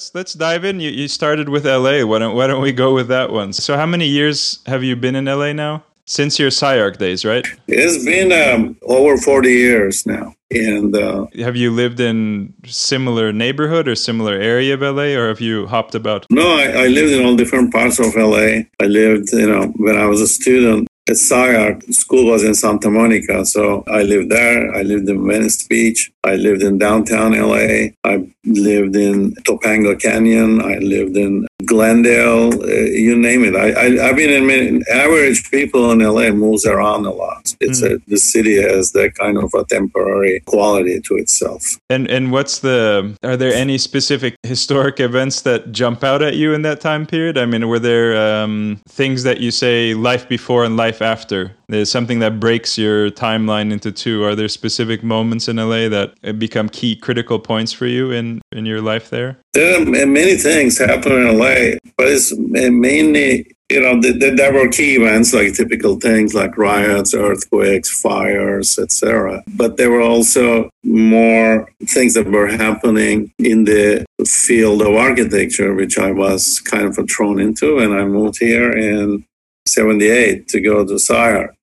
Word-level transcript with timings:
Let's 0.00 0.14
let's 0.14 0.32
dive 0.32 0.64
in. 0.64 0.80
You, 0.80 0.88
you 0.88 1.08
started 1.08 1.50
with 1.50 1.66
LA. 1.66 2.06
Why 2.06 2.20
don't 2.20 2.34
why 2.34 2.46
don't 2.46 2.62
we 2.62 2.72
go 2.72 2.94
with 2.94 3.08
that 3.08 3.30
one? 3.30 3.52
So, 3.52 3.76
how 3.76 3.84
many 3.84 4.06
years 4.06 4.60
have 4.64 4.82
you 4.82 4.96
been 4.96 5.14
in 5.14 5.26
LA 5.26 5.52
now? 5.52 5.84
Since 6.06 6.38
your 6.38 6.48
SCI-Arc 6.48 6.96
days, 6.96 7.22
right? 7.26 7.46
It's 7.68 8.02
been 8.02 8.32
um, 8.32 8.78
over 8.80 9.18
forty 9.18 9.52
years 9.52 10.06
now. 10.06 10.34
And 10.50 10.96
uh, 10.96 11.26
have 11.40 11.54
you 11.54 11.70
lived 11.70 12.00
in 12.00 12.54
similar 12.64 13.30
neighborhood 13.30 13.86
or 13.88 13.94
similar 13.94 14.32
area 14.32 14.72
of 14.72 14.80
LA, 14.80 15.12
or 15.20 15.28
have 15.28 15.42
you 15.42 15.66
hopped 15.66 15.94
about? 15.94 16.24
No, 16.30 16.56
I, 16.56 16.84
I 16.84 16.86
lived 16.86 17.12
in 17.12 17.22
all 17.26 17.36
different 17.36 17.70
parts 17.70 17.98
of 17.98 18.14
LA. 18.16 18.64
I 18.80 18.86
lived, 18.86 19.32
you 19.34 19.46
know, 19.46 19.66
when 19.76 19.96
I 19.98 20.06
was 20.06 20.22
a 20.22 20.26
student, 20.26 20.88
at 21.10 21.94
school 21.94 22.26
was 22.26 22.44
in 22.44 22.54
Santa 22.54 22.90
Monica, 22.90 23.44
so 23.44 23.84
I 23.88 24.02
lived 24.02 24.30
there. 24.30 24.74
I 24.74 24.82
lived 24.82 25.08
in 25.08 25.26
Venice 25.26 25.66
Beach. 25.66 26.10
I 26.24 26.36
lived 26.36 26.62
in 26.62 26.78
downtown 26.78 27.32
LA. 27.32 27.92
I 28.04 28.28
lived 28.44 28.96
in 28.96 29.32
Topanga 29.46 29.98
Canyon. 30.00 30.60
I 30.60 30.76
lived 30.78 31.16
in 31.16 31.46
Glendale. 31.64 32.52
Uh, 32.62 32.66
you 32.66 33.16
name 33.16 33.44
it. 33.44 33.56
I, 33.56 33.68
I 33.80 34.06
have 34.06 34.16
been 34.16 34.30
in 34.30 34.46
many, 34.46 34.82
average 34.90 35.50
people 35.50 35.90
in 35.92 36.00
LA 36.00 36.30
moves 36.30 36.66
around 36.66 37.06
a 37.06 37.10
lot. 37.10 37.54
It's 37.60 37.80
mm. 37.80 37.96
a, 37.96 38.02
the 38.06 38.18
city 38.18 38.60
has 38.60 38.92
that 38.92 39.14
kind 39.14 39.38
of 39.38 39.52
a 39.54 39.64
temporary 39.64 40.40
quality 40.46 41.00
to 41.00 41.16
itself. 41.16 41.78
And 41.88 42.08
and 42.08 42.32
what's 42.32 42.58
the? 42.58 43.16
Are 43.22 43.36
there 43.36 43.52
any 43.52 43.78
specific 43.78 44.36
historic 44.42 45.00
events 45.00 45.42
that 45.42 45.72
jump 45.72 46.04
out 46.04 46.22
at 46.22 46.34
you 46.34 46.52
in 46.52 46.62
that 46.62 46.80
time 46.80 47.06
period? 47.06 47.38
I 47.38 47.46
mean, 47.46 47.66
were 47.68 47.78
there 47.78 48.16
um, 48.16 48.80
things 48.88 49.22
that 49.22 49.40
you 49.40 49.50
say 49.50 49.94
life 49.94 50.28
before 50.28 50.64
and 50.64 50.76
life 50.76 50.99
after? 51.02 51.56
There's 51.68 51.90
something 51.90 52.18
that 52.20 52.40
breaks 52.40 52.76
your 52.78 53.10
timeline 53.10 53.72
into 53.72 53.92
two. 53.92 54.24
Are 54.24 54.34
there 54.34 54.48
specific 54.48 55.02
moments 55.02 55.48
in 55.48 55.56
LA 55.56 55.88
that 55.88 56.14
uh, 56.24 56.32
become 56.32 56.68
key 56.68 56.96
critical 56.96 57.38
points 57.38 57.72
for 57.72 57.86
you 57.86 58.10
in, 58.10 58.40
in 58.52 58.66
your 58.66 58.80
life 58.80 59.10
there? 59.10 59.38
There 59.52 59.80
are 59.80 60.06
many 60.06 60.36
things 60.36 60.78
happen 60.78 61.12
in 61.12 61.38
LA, 61.38 61.78
but 61.96 62.08
it's 62.08 62.36
mainly 62.36 63.46
you 63.70 63.80
know, 63.80 64.00
there 64.00 64.52
were 64.52 64.68
key 64.68 64.96
events 64.96 65.32
like 65.32 65.54
typical 65.54 65.94
things 66.00 66.34
like 66.34 66.58
riots, 66.58 67.14
earthquakes, 67.14 68.00
fires, 68.00 68.78
etc. 68.78 69.44
But 69.46 69.76
there 69.76 69.90
were 69.90 70.02
also 70.02 70.70
more 70.82 71.68
things 71.84 72.14
that 72.14 72.26
were 72.26 72.48
happening 72.48 73.32
in 73.38 73.64
the 73.64 74.04
field 74.26 74.82
of 74.82 74.94
architecture, 74.94 75.72
which 75.72 75.98
I 75.98 76.10
was 76.10 76.58
kind 76.60 76.86
of 76.86 76.98
thrown 77.08 77.38
into. 77.38 77.78
And 77.78 77.94
I 77.94 78.04
moved 78.04 78.38
here 78.40 78.72
in 78.72 79.24
78 79.66 80.48
to 80.48 80.60
go 80.60 80.84
to 80.84 80.94
SCI-Arc 80.94 81.54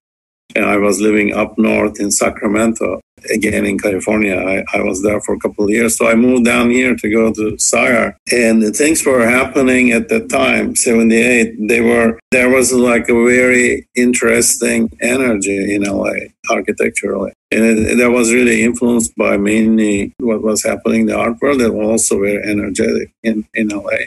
and 0.56 0.66
I 0.66 0.78
was 0.78 1.00
living 1.00 1.34
up 1.34 1.58
north 1.58 2.00
in 2.00 2.10
Sacramento, 2.10 3.02
again 3.34 3.66
in 3.66 3.78
California. 3.78 4.36
I, 4.36 4.78
I 4.78 4.82
was 4.82 5.04
there 5.04 5.20
for 5.22 5.36
a 5.36 5.40
couple 5.40 5.66
of 5.66 5.70
years. 5.70 5.98
So 5.98 6.08
I 6.08 6.16
moved 6.16 6.46
down 6.46 6.70
here 6.70 6.96
to 6.96 7.10
go 7.10 7.34
to 7.34 7.56
SCI-Arc. 7.56 8.16
And 8.32 8.76
things 8.76 9.06
were 9.06 9.28
happening 9.28 9.92
at 9.92 10.10
that 10.10 10.30
time, 10.30 10.76
78. 10.76 11.68
They 11.68 11.82
were, 11.82 12.20
there 12.32 12.50
was 12.50 12.74
like 12.74 13.10
a 13.10 13.14
very 13.14 13.88
interesting 13.96 14.90
energy 15.02 15.76
in 15.76 15.84
LA 15.84 16.30
architecturally. 16.50 17.34
And 17.52 17.64
it, 17.64 17.98
that 17.98 18.12
was 18.12 18.34
really 18.34 18.64
influenced 18.64 19.16
by 19.16 19.38
mainly 19.38 20.14
what 20.20 20.42
was 20.42 20.64
happening 20.64 21.02
in 21.02 21.08
the 21.08 21.18
art 21.18 21.42
world 21.42 21.62
and 21.62 21.82
also 21.82 22.20
very 22.20 22.44
energetic 22.44 23.12
in, 23.24 23.48
in 23.54 23.70
LA. 23.70 23.98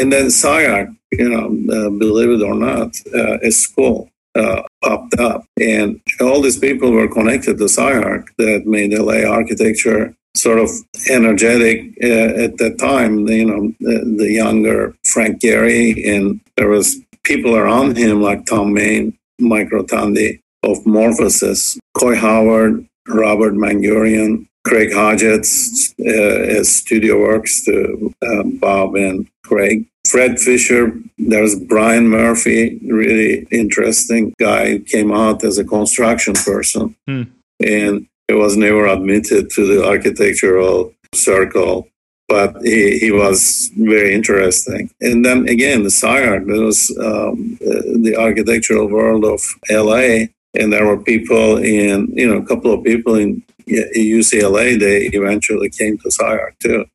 And 0.00 0.12
then 0.12 0.26
SCI-Arc, 0.26 0.90
you 1.12 1.28
know, 1.28 1.46
uh, 1.46 1.90
believe 1.90 2.30
it 2.30 2.44
or 2.44 2.54
not, 2.54 2.96
uh, 3.14 3.38
is 3.42 3.60
school 3.60 4.10
uh, 4.34 4.62
popped 4.82 5.18
up. 5.18 5.44
And 5.60 6.00
all 6.20 6.40
these 6.40 6.58
people 6.58 6.90
were 6.90 7.08
connected 7.08 7.58
to 7.58 7.64
SCI-Arc 7.64 8.34
that 8.38 8.66
made 8.66 8.92
LA 8.92 9.28
architecture 9.28 10.14
sort 10.36 10.58
of 10.58 10.68
energetic 11.10 11.92
uh, 12.02 12.42
at 12.44 12.58
that 12.58 12.78
time. 12.78 13.26
You 13.28 13.44
know, 13.44 13.72
the, 13.80 14.14
the, 14.18 14.32
younger 14.32 14.94
Frank 15.04 15.40
Gehry, 15.40 16.06
and 16.08 16.40
there 16.56 16.68
was 16.68 16.96
people 17.22 17.56
around 17.56 17.96
him 17.96 18.20
like 18.20 18.46
Thom 18.46 18.72
Mayne, 18.74 19.16
Mike 19.38 19.70
Rotondi 19.70 20.40
of 20.62 20.78
Morphosis, 20.84 21.78
Coy 21.96 22.16
Howard, 22.16 22.86
Robert 23.08 23.54
Mangurian, 23.54 24.46
Craig 24.64 24.90
Hodgetts 24.90 25.94
uh, 26.00 26.58
as 26.58 26.74
Studio 26.74 27.20
Works 27.20 27.64
to 27.66 28.12
uh, 28.22 28.42
Bob 28.44 28.96
and 28.96 29.28
Craig. 29.44 29.86
Fred 30.06 30.38
Fisher, 30.38 30.92
there's 31.16 31.58
Brian 31.58 32.08
Murphy, 32.08 32.78
really 32.86 33.46
interesting 33.50 34.34
guy, 34.38 34.78
came 34.86 35.12
out 35.12 35.42
as 35.44 35.58
a 35.58 35.64
construction 35.64 36.34
person 36.34 36.94
hmm. 37.06 37.22
and 37.64 38.06
he 38.28 38.34
was 38.34 38.56
never 38.56 38.86
admitted 38.86 39.50
to 39.50 39.66
the 39.66 39.84
architectural 39.84 40.92
circle, 41.14 41.88
but 42.28 42.54
he, 42.62 42.98
he 42.98 43.10
was 43.10 43.70
very 43.76 44.14
interesting. 44.14 44.90
And 45.00 45.24
then 45.24 45.48
again, 45.48 45.82
the 45.82 45.88
SCI-Arc, 45.88 46.46
there 46.46 46.62
was 46.62 46.90
um, 46.98 47.58
the 47.60 48.16
architectural 48.18 48.88
world 48.88 49.24
of 49.24 49.40
LA, 49.70 50.26
and 50.54 50.72
there 50.72 50.86
were 50.86 51.02
people 51.02 51.58
in, 51.58 52.10
you 52.14 52.26
know, 52.26 52.38
a 52.38 52.46
couple 52.46 52.72
of 52.72 52.84
people 52.84 53.14
in 53.16 53.42
UCLA, 53.68 54.78
they 54.78 55.06
eventually 55.12 55.70
came 55.70 55.98
to 55.98 56.08
SCI-Arc 56.08 56.58
too. 56.58 56.86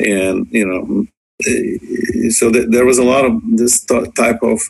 And, 0.00 0.46
you 0.50 0.66
know, 0.66 1.06
so 2.30 2.50
th- 2.50 2.68
there 2.68 2.86
was 2.86 2.98
a 2.98 3.04
lot 3.04 3.24
of 3.24 3.40
this 3.56 3.84
th- 3.84 4.14
type 4.14 4.42
of 4.42 4.60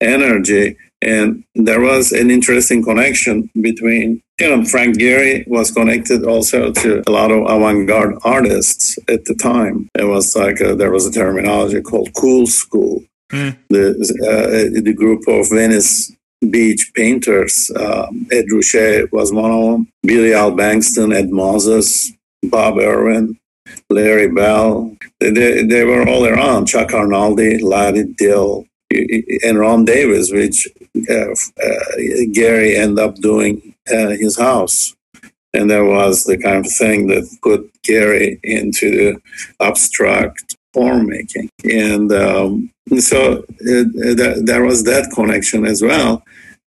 energy 0.00 0.76
and 1.02 1.44
there 1.54 1.80
was 1.80 2.12
an 2.12 2.30
interesting 2.30 2.82
connection 2.82 3.50
between 3.60 4.22
you 4.40 4.48
know 4.48 4.64
frank 4.64 4.96
gehry 4.96 5.46
was 5.46 5.70
connected 5.70 6.24
also 6.24 6.72
to 6.72 7.02
a 7.06 7.10
lot 7.10 7.30
of 7.30 7.42
avant-garde 7.48 8.16
artists 8.24 8.98
at 9.08 9.24
the 9.26 9.34
time 9.34 9.88
it 9.94 10.04
was 10.04 10.34
like 10.34 10.60
a, 10.60 10.74
there 10.74 10.90
was 10.90 11.06
a 11.06 11.12
terminology 11.12 11.80
called 11.80 12.12
cool 12.14 12.46
school 12.46 13.02
mm. 13.30 13.56
the, 13.68 13.90
uh, 14.24 14.80
the 14.82 14.94
group 14.94 15.22
of 15.28 15.48
venice 15.50 16.12
beach 16.50 16.90
painters 16.94 17.70
um, 17.76 18.26
ed 18.32 18.46
ruscha 18.52 19.10
was 19.12 19.32
one 19.32 19.50
of 19.50 19.62
them 19.70 19.88
billy 20.02 20.32
al 20.32 20.52
bengston 20.52 21.14
ed 21.14 21.30
moses 21.30 22.12
bob 22.44 22.78
irwin 22.78 23.38
Larry 23.90 24.28
Bell. 24.28 24.96
They, 25.20 25.62
they 25.62 25.84
were 25.84 26.08
all 26.08 26.26
around. 26.26 26.66
Chuck 26.66 26.90
Arnoldi, 26.90 27.62
Laddie 27.62 28.14
Dill, 28.16 28.66
and 29.44 29.58
Ron 29.58 29.84
Davis, 29.84 30.30
which 30.30 30.68
uh, 31.10 31.30
uh, 31.30 31.96
Gehry 32.32 32.76
ended 32.76 32.98
up 32.98 33.16
doing 33.16 33.74
uh, 33.90 34.10
his 34.10 34.38
house. 34.38 34.94
And 35.52 35.70
that 35.70 35.84
was 35.84 36.24
the 36.24 36.36
kind 36.36 36.64
of 36.64 36.72
thing 36.72 37.06
that 37.08 37.28
put 37.42 37.70
Gehry 37.82 38.40
into 38.42 38.90
the 38.90 39.20
abstract 39.64 40.56
form 40.72 41.06
making. 41.06 41.48
And 41.64 42.12
um, 42.12 42.70
so 42.98 43.44
it, 43.60 44.46
there 44.46 44.64
was 44.64 44.82
that 44.84 45.12
connection 45.14 45.64
as 45.64 45.80
well. 45.80 46.24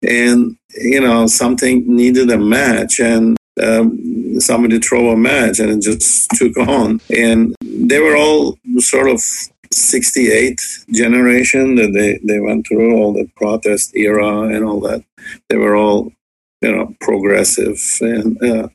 And, 0.07 0.55
you 0.75 1.01
know, 1.01 1.25
something 1.25 1.83
needed 1.87 2.29
a 2.29 2.37
match. 2.37 2.99
And 2.99 3.35
um, 3.61 4.39
somebody 4.39 4.79
throw 4.79 5.11
a 5.11 5.17
match 5.17 5.59
and 5.59 5.69
it 5.69 5.81
just 5.81 6.29
took 6.31 6.57
on. 6.57 6.99
And 7.15 7.55
they 7.61 7.99
were 7.99 8.15
all 8.15 8.57
sort 8.77 9.09
of 9.09 9.21
68 9.71 10.59
generation 10.91 11.75
that 11.75 11.93
they, 11.93 12.19
they 12.23 12.39
went 12.39 12.67
through 12.67 12.95
all 12.95 13.13
the 13.13 13.29
protest 13.35 13.95
era 13.95 14.43
and 14.43 14.63
all 14.63 14.79
that. 14.81 15.03
They 15.49 15.57
were 15.57 15.75
all, 15.75 16.11
you 16.61 16.71
know, 16.71 16.95
progressive. 17.01 17.81
And 18.01 18.41
uh, 18.41 18.67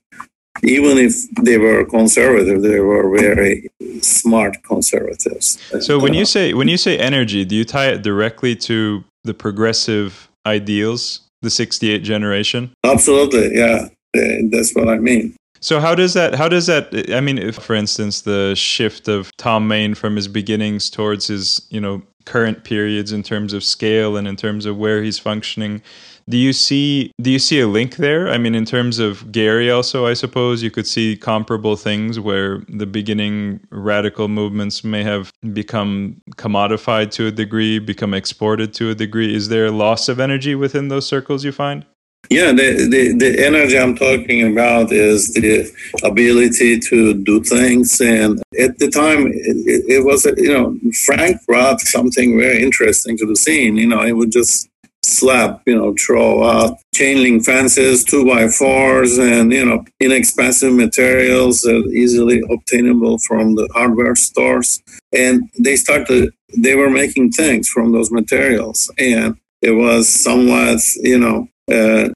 even 0.63 0.99
if 0.99 1.15
they 1.43 1.59
were 1.59 1.85
conservative, 1.85 2.63
they 2.63 2.81
were 2.81 3.17
very 3.17 3.71
smart 4.01 4.63
conservatives. 4.63 5.59
So 5.81 5.99
when 5.99 6.15
you 6.15 6.25
say 6.25 6.55
when 6.55 6.69
you 6.69 6.77
say 6.77 6.99
energy, 6.99 7.45
do 7.45 7.55
you 7.55 7.65
tie 7.65 7.89
it 7.89 8.03
directly 8.03 8.57
to 8.57 9.05
the 9.25 9.35
progressive 9.35 10.29
ideals, 10.47 11.21
the 11.43 11.51
68 11.51 12.03
generation? 12.03 12.73
Absolutely, 12.85 13.57
yeah 13.57 13.89
that's 14.15 14.75
what 14.75 14.89
I 14.89 14.99
mean. 14.99 15.35
So 15.61 15.79
how 15.79 15.95
does 15.95 16.15
that 16.15 16.35
how 16.35 16.49
does 16.49 16.67
that 16.67 17.13
I 17.13 17.21
mean 17.21 17.39
if 17.39 17.57
for 17.57 17.75
instance 17.75 18.23
the 18.23 18.55
shift 18.55 19.09
of 19.09 19.31
Thom 19.37 19.69
Mayne 19.69 19.95
from 19.95 20.17
his 20.17 20.27
beginnings 20.27 20.89
towards 20.89 21.27
his, 21.27 21.67
you 21.71 21.81
know, 21.81 22.03
current 22.25 22.65
periods 22.65 23.13
in 23.13 23.23
terms 23.23 23.53
of 23.53 23.63
scale 23.63 24.17
and 24.17 24.27
in 24.27 24.37
terms 24.37 24.65
of 24.65 24.77
where 24.77 25.03
he's 25.03 25.19
functioning 25.19 25.83
do 26.31 26.37
you 26.37 26.53
see 26.53 27.13
do 27.21 27.31
you 27.31 27.39
see 27.39 27.61
a 27.61 27.67
link 27.67 27.97
there? 27.97 28.29
I 28.29 28.39
mean 28.39 28.55
in 28.55 28.65
terms 28.65 28.99
of 28.99 29.25
Gehry, 29.33 29.75
also 29.75 30.07
i 30.07 30.15
suppose 30.15 30.63
you 30.63 30.71
could 30.71 30.87
see 30.87 31.17
comparable 31.17 31.77
things 31.77 32.21
where 32.21 32.63
the 32.69 32.87
beginning 32.87 33.61
radical 33.71 34.29
movements 34.29 34.85
may 34.85 35.03
have 35.03 35.33
become 35.53 36.21
commodified 36.37 37.11
to 37.13 37.27
a 37.27 37.33
degree 37.33 37.79
become 37.79 38.15
exported 38.15 38.73
to 38.75 38.91
a 38.91 38.95
degree. 38.95 39.35
Is 39.35 39.49
there 39.49 39.67
a 39.67 39.73
loss 39.73 40.09
of 40.09 40.21
energy 40.21 40.55
within 40.55 40.89
those 40.89 41.07
circles 41.07 41.45
you 41.45 41.53
find 41.53 41.85
yeah, 42.31 42.53
the, 42.53 42.89
the, 42.89 43.13
the 43.19 43.45
energy 43.45 43.77
I'm 43.77 43.97
talking 43.97 44.53
about 44.53 44.93
is 44.93 45.35
the 45.35 45.69
ability 46.05 46.79
to 46.79 47.15
do 47.15 47.43
things. 47.43 48.01
And 48.01 48.41
at 48.59 48.79
the 48.79 48.89
time, 48.89 49.27
it, 49.27 49.85
it 49.89 50.05
was, 50.05 50.25
you 50.37 50.53
know, 50.53 50.79
Frank 51.05 51.45
brought 51.45 51.81
something 51.81 52.39
very 52.39 52.63
interesting 52.63 53.19
to 53.19 53.27
the 53.27 53.35
scene. 53.35 53.77
You 53.77 53.89
know, 53.89 54.05
he 54.05 54.13
would 54.13 54.31
just 54.31 54.69
slap, 55.03 55.63
you 55.67 55.77
know, 55.77 55.93
throw 55.99 56.45
out 56.45 56.79
chain 56.95 57.21
link 57.21 57.45
fences, 57.45 58.05
two 58.05 58.25
by 58.25 58.47
fours, 58.47 59.19
and, 59.19 59.53
you 59.53 59.65
know, 59.65 59.85
inexpensive 59.99 60.73
materials 60.73 61.63
that 61.63 61.91
easily 61.93 62.43
obtainable 62.49 63.19
from 63.27 63.57
the 63.57 63.69
hardware 63.75 64.15
stores. 64.15 64.81
And 65.13 65.51
they 65.59 65.75
started, 65.75 66.33
they 66.57 66.77
were 66.77 66.91
making 66.91 67.33
things 67.33 67.69
from 67.69 67.91
those 67.91 68.13
materials. 68.13 68.89
And 68.99 69.37
it 69.63 69.73
was 69.73 70.09
somewhat, 70.09 70.79
you 70.97 71.19
know, 71.19 71.49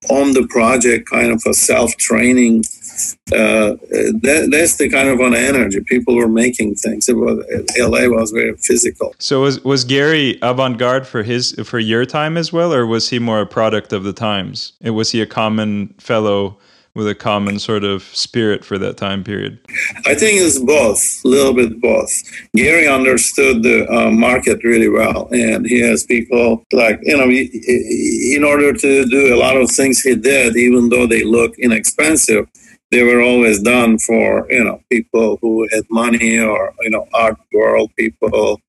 on 0.09 0.33
the 0.33 0.47
project 0.49 1.09
kind 1.09 1.33
of 1.33 1.43
a 1.47 1.55
self 1.55 1.97
training 1.97 2.65
uh, 3.33 3.75
that, 4.23 4.49
that's 4.51 4.77
the 4.77 4.89
kind 4.89 5.09
of 5.09 5.19
an 5.21 5.35
energy 5.35 5.81
people 5.81 6.15
were 6.15 6.29
making 6.29 6.75
things. 6.77 7.09
It 7.09 7.17
was 7.17 7.45
LA 7.79 8.07
was 8.09 8.31
very 8.31 8.57
physical. 8.57 9.15
So 9.19 9.43
was 9.43 9.63
was 9.65 9.85
Gehry 9.85 10.39
avant 10.43 10.79
garde 10.79 11.07
for 11.07 11.23
his 11.23 11.55
for 11.65 11.79
your 11.79 12.05
time 12.05 12.37
as 12.37 12.53
well, 12.53 12.73
or 12.73 12.87
was 12.87 13.11
he 13.11 13.19
more 13.19 13.41
a 13.41 13.47
product 13.47 13.93
of 13.93 14.05
the 14.05 14.13
times? 14.13 14.75
Was 14.83 15.11
he 15.11 15.21
a 15.21 15.27
common 15.27 15.95
fellow? 15.99 16.59
With 16.95 17.09
a 17.09 17.15
common 17.15 17.59
sort 17.59 17.83
of 17.83 18.05
spirit 18.05 18.65
for 18.65 18.79
that 18.79 18.97
time 18.97 19.25
period? 19.25 19.59
I 20.07 20.15
think 20.15 20.41
it's 20.41 20.61
both, 20.61 21.03
a 21.25 21.29
little 21.29 21.53
bit 21.53 21.81
both. 21.81 22.13
Gehry 22.57 22.93
understood 22.93 23.65
the 23.65 23.85
uh, 23.91 24.13
market 24.13 24.63
really 24.63 24.89
well, 24.89 25.29
and 25.33 25.67
he 25.67 25.81
has 25.81 26.05
people 26.05 26.63
like, 26.73 27.01
you 27.03 27.17
know, 27.17 27.29
in 27.29 28.45
order 28.45 28.73
to 28.73 29.07
do 29.07 29.35
a 29.35 29.39
lot 29.39 29.57
of 29.57 29.73
things 29.73 30.03
he 30.03 30.15
did, 30.15 30.57
even 30.57 30.89
though 30.89 31.09
they 31.09 31.25
look 31.25 31.59
inexpensive, 31.59 32.47
they 32.95 33.03
were 33.03 33.23
always 33.23 33.61
done 33.61 33.99
for 33.99 34.47
you 34.51 34.63
know 34.63 34.81
people 34.91 35.39
who 35.41 35.67
had 35.73 35.83
money 35.91 36.39
or 36.39 36.73
you 36.83 36.91
know 36.91 37.07
art 37.13 37.37
world 37.53 37.91
people, 37.99 38.61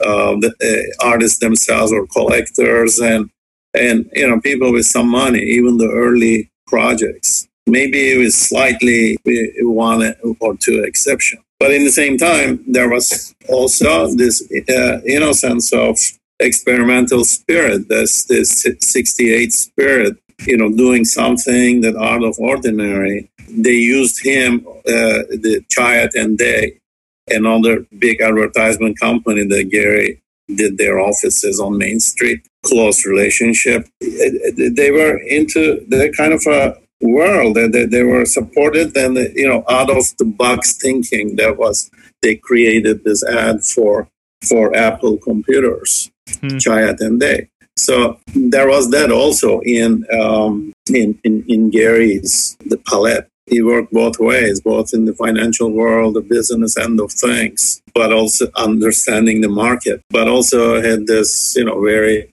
uh, 0.00 0.32
the 0.42 0.50
uh, 0.68 1.06
artists 1.06 1.38
themselves 1.38 1.92
or 1.92 2.06
collectors 2.06 2.98
and 2.98 3.30
and 3.74 4.08
you 4.14 4.26
know 4.26 4.40
people 4.40 4.72
with 4.72 4.86
some 4.86 5.08
money. 5.08 5.40
Even 5.40 5.76
the 5.76 5.90
early 5.90 6.50
projects, 6.66 7.46
maybe 7.66 8.12
it 8.12 8.18
was 8.18 8.34
slightly 8.34 9.16
one 9.60 10.14
or 10.40 10.56
two 10.56 10.82
exception, 10.82 11.38
but 11.58 11.72
in 11.72 11.84
the 11.84 11.92
same 11.92 12.18
time 12.18 12.64
there 12.66 12.88
was 12.88 13.34
also 13.48 14.14
this 14.14 14.42
uh, 14.68 15.00
innocence 15.06 15.72
of 15.72 15.98
experimental 16.40 17.24
spirit. 17.24 17.88
That's 17.88 18.24
this 18.24 18.66
68 18.80 19.52
spirit 19.52 20.16
you 20.46 20.56
know, 20.56 20.70
doing 20.70 21.04
something 21.04 21.80
that 21.82 21.96
out 21.96 22.24
of 22.24 22.36
ordinary. 22.38 23.30
They 23.48 23.74
used 23.74 24.24
him, 24.24 24.64
uh, 24.66 25.24
the 25.30 25.62
Chiat 25.72 26.14
and 26.14 26.36
Day, 26.36 26.80
another 27.28 27.86
big 27.98 28.20
advertisement 28.20 28.98
company 28.98 29.44
that 29.46 29.70
Gehry 29.70 30.20
did 30.54 30.76
their 30.76 30.98
offices 31.00 31.60
on 31.60 31.78
Main 31.78 32.00
Street, 32.00 32.46
close 32.64 33.06
relationship. 33.06 33.88
They 34.00 34.90
were 34.90 35.18
into 35.18 35.84
that 35.88 36.14
kind 36.16 36.32
of 36.32 36.44
a 36.46 36.76
world 37.00 37.56
that 37.56 37.88
they 37.90 38.02
were 38.02 38.24
supported 38.24 38.96
and, 38.96 39.16
you 39.36 39.48
know, 39.48 39.64
out 39.68 39.90
of 39.90 40.04
the 40.18 40.24
box 40.24 40.76
thinking 40.76 41.36
that 41.36 41.56
was, 41.56 41.90
they 42.22 42.36
created 42.36 43.04
this 43.04 43.22
ad 43.24 43.62
for, 43.64 44.08
for 44.42 44.74
Apple 44.76 45.18
computers. 45.18 46.10
Chiat 46.26 47.00
and 47.00 47.20
Day. 47.20 47.48
So 47.76 48.18
there 48.34 48.68
was 48.68 48.90
that 48.90 49.10
also 49.10 49.60
in 49.60 50.06
um, 50.12 50.72
in, 50.88 51.18
in, 51.24 51.44
in 51.48 51.70
Gehry's 51.70 52.56
the 52.66 52.78
palette. 52.78 53.28
He 53.46 53.60
worked 53.62 53.92
both 53.92 54.18
ways, 54.18 54.60
both 54.60 54.94
in 54.94 55.04
the 55.04 55.12
financial 55.14 55.70
world, 55.70 56.14
the 56.14 56.22
business 56.22 56.78
end 56.78 56.98
of 56.98 57.12
things, 57.12 57.82
but 57.94 58.10
also 58.12 58.46
understanding 58.56 59.42
the 59.42 59.50
market. 59.50 60.00
But 60.08 60.28
also 60.28 60.80
had 60.80 61.06
this, 61.06 61.54
you 61.56 61.64
know, 61.64 61.82
very 61.82 62.30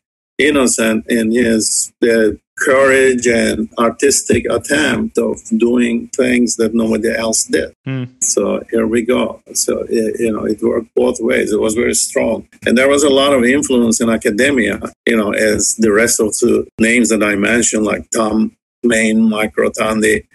innocent 0.47 1.05
in 1.07 1.31
his 1.31 1.91
the 2.01 2.39
courage 2.61 3.25
and 3.25 3.69
artistic 3.79 4.45
attempt 4.49 5.17
of 5.17 5.39
doing 5.57 6.07
things 6.09 6.57
that 6.57 6.73
nobody 6.73 7.09
else 7.09 7.45
did. 7.45 7.73
Mm. 7.87 8.23
So 8.23 8.61
here 8.69 8.85
we 8.85 9.01
go. 9.01 9.41
So, 9.53 9.85
you 9.89 10.31
know, 10.31 10.45
it 10.45 10.61
worked 10.61 10.93
both 10.95 11.17
ways. 11.19 11.51
It 11.51 11.59
was 11.59 11.73
very 11.73 11.95
strong. 11.95 12.47
And 12.65 12.77
there 12.77 12.89
was 12.89 13.03
a 13.03 13.09
lot 13.09 13.33
of 13.33 13.43
influence 13.43 13.99
in 13.99 14.09
academia, 14.09 14.79
you 15.07 15.17
know, 15.17 15.31
as 15.31 15.75
the 15.75 15.91
rest 15.91 16.19
of 16.19 16.33
the 16.39 16.67
names 16.79 17.09
that 17.09 17.23
I 17.23 17.35
mentioned, 17.35 17.83
like 17.83 18.07
Thom 18.11 18.55
Mayne, 18.83 19.27
Mike 19.27 19.55
Rotondi, 19.55 20.25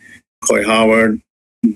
Coy 0.45 0.65
Howard, 0.65 1.21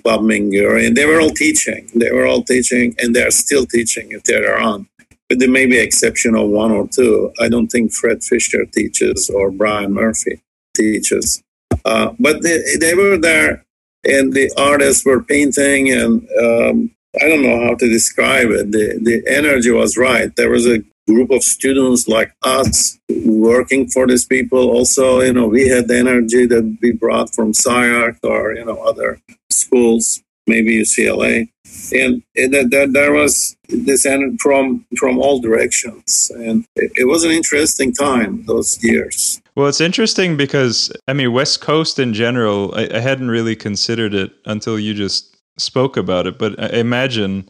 Bob 0.02 0.20
Menger, 0.22 0.84
and 0.84 0.96
they 0.96 1.06
were 1.06 1.20
all 1.20 1.30
teaching. 1.30 1.88
They 1.94 2.10
were 2.10 2.26
all 2.26 2.42
teaching, 2.42 2.94
and 2.98 3.14
they're 3.14 3.30
still 3.30 3.66
teaching 3.66 4.12
if 4.12 4.22
they're 4.24 4.54
around. 4.54 4.86
There 5.30 5.50
may 5.50 5.66
be 5.66 5.78
exception 5.78 6.34
of 6.34 6.48
one 6.48 6.72
or 6.72 6.88
two. 6.88 7.32
I 7.40 7.48
don't 7.48 7.68
think 7.68 7.92
Fred 7.92 8.22
Fisher 8.22 8.64
teaches 8.66 9.30
or 9.30 9.50
Brian 9.50 9.92
Murphy 9.94 10.42
teaches. 10.76 11.42
Uh, 11.84 12.12
but 12.18 12.42
they, 12.42 12.62
they 12.78 12.94
were 12.94 13.16
there, 13.16 13.64
and 14.04 14.32
the 14.32 14.50
artists 14.56 15.04
were 15.04 15.22
painting, 15.22 15.90
and 15.92 16.28
um, 16.42 16.90
I 17.20 17.28
don't 17.28 17.42
know 17.42 17.64
how 17.64 17.74
to 17.74 17.88
describe 17.88 18.50
it. 18.50 18.72
The, 18.72 18.98
the 19.02 19.22
energy 19.26 19.70
was 19.70 19.96
right. 19.96 20.34
There 20.36 20.50
was 20.50 20.66
a 20.66 20.82
group 21.06 21.30
of 21.30 21.42
students 21.42 22.06
like 22.06 22.32
us 22.42 22.98
working 23.24 23.88
for 23.88 24.06
these 24.06 24.24
people. 24.24 24.70
Also, 24.70 25.20
you 25.20 25.32
know, 25.32 25.48
we 25.48 25.68
had 25.68 25.88
the 25.88 25.98
energy 25.98 26.46
that 26.46 26.78
we 26.80 26.92
brought 26.92 27.34
from 27.34 27.50
SCI-Arc 27.50 28.18
or, 28.22 28.54
you 28.54 28.64
know, 28.64 28.80
other 28.82 29.20
schools, 29.50 30.22
maybe 30.50 30.78
UCLA 30.78 31.48
and 31.92 32.22
that, 32.34 32.90
there 32.92 33.12
was 33.12 33.56
this 33.68 34.06
from 34.40 34.84
from 34.98 35.18
all 35.18 35.40
directions. 35.40 36.30
And 36.34 36.64
it, 36.76 36.90
it, 36.96 37.04
was 37.06 37.24
an 37.24 37.30
interesting 37.30 37.92
time 37.92 38.44
those 38.46 38.82
years. 38.82 39.40
Well 39.56 39.68
it's 39.68 39.80
interesting 39.80 40.36
because 40.36 40.92
i 41.08 41.12
mean 41.12 41.32
west 41.32 41.60
coast 41.60 41.98
in 41.98 42.14
general 42.14 42.72
I, 42.74 42.88
I 42.94 43.00
hadn't 43.00 43.30
really 43.30 43.56
considered 43.56 44.14
it 44.14 44.32
until 44.44 44.78
you 44.78 44.94
just 44.94 45.36
spoke 45.58 45.96
about 45.96 46.26
it. 46.26 46.38
But 46.38 46.60
I 46.60 46.78
imagine 46.78 47.48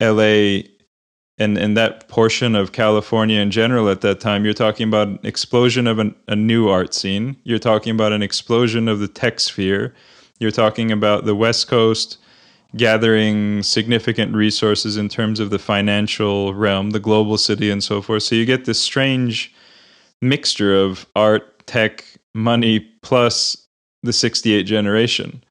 la 0.00 0.62
and 1.38 1.56
and 1.56 1.76
that 1.76 2.08
portion 2.08 2.54
of 2.54 2.72
california 2.72 3.40
in 3.40 3.50
general 3.50 3.88
at 3.88 4.00
that 4.02 4.20
time. 4.20 4.44
You're 4.44 4.54
talking 4.54 4.88
about 4.88 5.08
an 5.08 5.20
explosion 5.22 5.86
of 5.86 5.98
an, 5.98 6.14
a 6.28 6.36
new 6.36 6.68
art 6.68 6.94
scene. 6.94 7.36
You're 7.44 7.58
talking 7.58 7.92
about 7.92 8.12
an 8.12 8.22
explosion 8.22 8.88
of 8.88 9.00
the 9.00 9.08
tech 9.08 9.40
sphere. 9.40 9.94
You're 10.38 10.50
talking 10.50 10.90
about 10.90 11.26
the 11.26 11.34
west 11.34 11.68
coast 11.68 12.18
gathering 12.76 13.62
significant 13.62 14.34
resources 14.34 14.96
in 14.96 15.08
terms 15.08 15.40
of 15.40 15.50
the 15.50 15.58
financial 15.58 16.54
realm, 16.54 16.90
the 16.90 17.00
global 17.00 17.36
city, 17.36 17.70
and 17.70 17.82
so 17.82 18.00
forth. 18.00 18.22
So 18.22 18.34
you 18.34 18.44
get 18.44 18.64
this 18.64 18.80
strange 18.80 19.52
mixture 20.22 20.74
of 20.74 21.06
art, 21.16 21.66
tech, 21.66 22.04
money, 22.34 22.80
plus 23.02 23.66
the 24.02 24.12
68 24.12 24.62
generation. 24.64 25.42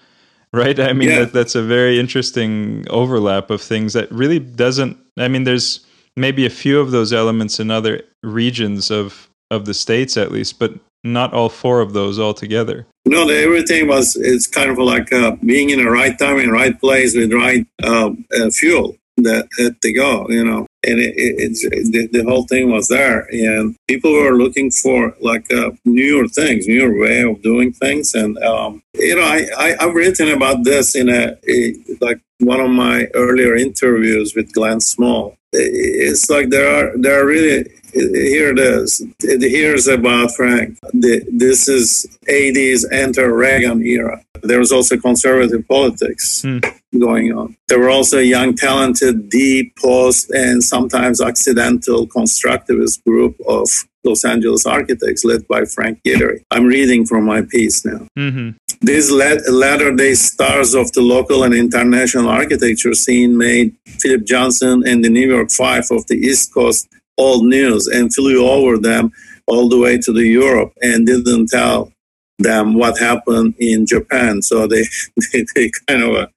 Right? 0.52 0.80
I 0.80 0.94
mean, 0.94 1.10
yeah. 1.10 1.20
that, 1.20 1.34
that's 1.34 1.56
a 1.56 1.62
very 1.62 2.00
interesting 2.00 2.86
overlap 2.90 3.52
of 3.52 3.62
things 3.62 3.94
that 3.94 4.12
really 4.12 4.40
doesn't. 4.40 4.98
I 5.18 5.28
mean, 5.28 5.44
there's 5.44 5.86
maybe 6.16 6.46
a 6.46 6.50
few 6.50 6.80
of 6.80 6.92
those 6.92 7.14
elements 7.14 7.60
in 7.60 7.70
other 7.70 8.02
regions 8.24 8.90
of, 8.90 9.30
of 9.52 9.66
the 9.66 9.76
states, 9.76 10.18
at 10.18 10.32
least, 10.32 10.58
but 10.58 10.74
not 11.04 11.34
all 11.34 11.50
four 11.50 11.82
of 11.82 11.94
those 11.94 12.20
altogether. 12.20 12.88
No, 13.10 13.28
everything 13.28 13.88
was 13.88 14.16
it's 14.16 14.46
kind 14.46 14.70
of 14.70 14.78
like 14.78 15.12
uh, 15.12 15.36
being 15.44 15.72
in 15.72 15.84
the 15.84 15.90
right 15.90 16.16
time 16.20 16.38
in 16.38 16.46
the 16.46 16.52
right 16.52 16.80
place 16.80 17.16
with 17.16 17.34
right 17.34 17.66
uh, 17.82 18.12
uh, 18.40 18.52
fuel 18.52 18.98
that 19.18 19.48
had 19.58 19.82
to 19.82 19.94
go, 19.94 20.30
you 20.30 20.46
know. 20.46 20.68
And 20.88 20.98
it, 20.98 21.14
it, 21.18 21.36
it's 21.40 21.62
the, 21.92 22.08
the, 22.08 22.24
whole 22.24 22.46
thing 22.46 22.72
was 22.72 22.88
there, 22.88 23.28
and 23.32 23.76
people 23.90 24.14
were 24.14 24.38
looking 24.38 24.72
for 24.72 25.14
like 25.20 25.52
uh, 25.52 25.72
newer 25.84 26.26
things, 26.30 26.68
newer 26.68 26.98
way 26.98 27.22
of 27.24 27.42
doing 27.42 27.74
things. 27.74 28.14
And 28.14 28.38
um, 28.38 28.82
you 28.96 29.18
know, 29.18 29.24
I, 29.24 29.46
I 29.58 29.76
have 29.78 29.94
written 29.94 30.30
about 30.30 30.64
this 30.64 30.96
in 30.96 31.10
a, 31.10 31.36
a 31.50 31.76
like 32.00 32.22
one 32.40 32.62
of 32.62 32.70
my 32.70 33.08
earlier 33.14 33.58
interviews 33.58 34.34
with 34.36 34.54
Glen 34.54 34.80
Small. 34.80 35.36
It's 35.52 36.30
like 36.30 36.50
there 36.50 36.70
are 36.74 36.98
there 36.98 37.22
are 37.22 37.26
really 37.26 37.70
here 37.94 38.52
it 38.52 38.60
is. 38.60 39.04
Here's 39.22 39.88
about 39.88 40.36
Frank. 40.36 40.78
This 40.94 41.68
is 41.68 42.08
80s 42.28 42.86
enter 42.92 43.34
Reagan 43.34 43.86
era. 43.86 44.22
There 44.44 44.60
was 44.60 44.72
also 44.72 44.98
conservative 44.98 45.68
politics 45.68 46.44
hmm. 46.44 46.60
going 46.98 47.34
on. 47.34 47.58
There 47.68 47.80
were 47.80 47.90
also 47.90 48.20
young, 48.20 48.56
talented, 48.56 49.30
deep, 49.30 49.76
post, 49.78 50.30
and 50.32 50.64
sometimes 50.70 51.22
accidental 51.22 52.08
constructivist 52.08 53.04
group 53.04 53.36
of 53.48 53.68
Los 54.04 54.24
Angeles 54.24 54.66
architects 54.66 55.26
led 55.26 55.48
by 55.48 55.66
Frank 55.66 56.00
Gehry. 56.06 56.42
I'm 56.52 56.66
reading 56.66 57.06
from 57.06 57.26
my 57.26 57.42
piece 57.42 57.86
now. 57.86 58.08
Mm-hmm. 58.18 58.52
These 58.82 59.12
latter 59.12 59.94
day 59.94 60.14
stars 60.14 60.74
of 60.74 60.92
the 60.94 61.02
local 61.02 61.44
and 61.44 61.54
international 61.54 62.30
architecture 62.30 62.94
scene 62.94 63.38
made 63.38 63.76
Philip 63.86 64.26
Johnson 64.26 64.84
and 64.88 65.04
the 65.04 65.10
New 65.10 65.28
York 65.28 65.52
Five 65.52 65.86
of 65.92 66.08
the 66.08 66.16
East 66.16 66.54
Coast 66.54 66.88
old 67.18 67.46
news 67.46 67.88
and 67.88 68.14
flew 68.14 68.48
over 68.48 68.78
them 68.78 69.12
all 69.48 69.68
the 69.68 69.78
way 69.78 69.98
to 69.98 70.14
the 70.14 70.26
Europe 70.26 70.72
and 70.82 71.06
didn't 71.06 71.48
tell 71.48 71.92
them 72.38 72.74
what 72.74 72.98
happened 72.98 73.56
in 73.60 73.86
Japan. 73.86 74.42
So 74.42 74.68
they, 74.68 74.86
they, 75.34 75.46
they 75.56 75.72
kind 75.88 76.04
of 76.04 76.30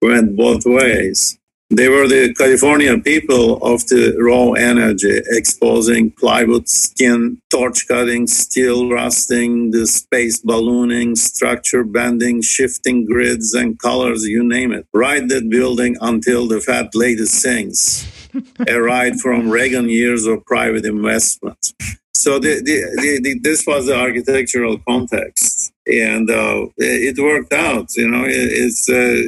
went 0.00 0.36
both 0.36 0.64
ways. 0.64 1.37
They 1.70 1.90
were 1.90 2.08
the 2.08 2.32
California 2.32 2.98
people 2.98 3.62
of 3.62 3.86
the 3.88 4.16
raw 4.18 4.52
energy, 4.52 5.20
exposing 5.28 6.12
plywood 6.12 6.66
skin, 6.66 7.42
torch 7.50 7.86
cutting, 7.86 8.26
steel 8.26 8.90
rusting, 8.90 9.70
the 9.70 9.86
space 9.86 10.40
ballooning, 10.40 11.14
structure 11.14 11.84
bending, 11.84 12.40
shifting 12.40 13.04
grids 13.04 13.52
and 13.52 13.78
colors, 13.78 14.24
you 14.24 14.42
name 14.42 14.72
it. 14.72 14.86
Ride 14.94 15.28
that 15.28 15.50
building 15.50 15.98
until 16.00 16.48
the 16.48 16.60
fat 16.60 16.94
lady 16.94 17.26
sings. 17.26 18.17
A 18.66 18.80
ride 18.80 19.20
from 19.20 19.50
Reagan 19.50 19.88
years 19.88 20.26
of 20.26 20.44
private 20.44 20.84
investment. 20.84 21.72
So 22.14 22.38
the, 22.40 22.60
the, 22.64 23.20
the, 23.22 23.38
this 23.40 23.64
was 23.64 23.86
the 23.86 23.96
architectural 23.96 24.78
context, 24.88 25.72
and 25.86 26.28
uh, 26.28 26.66
it 26.76 27.16
worked 27.16 27.52
out. 27.52 27.94
You 27.94 28.08
know, 28.08 28.24
it's 28.26 28.88
uh, 28.88 29.22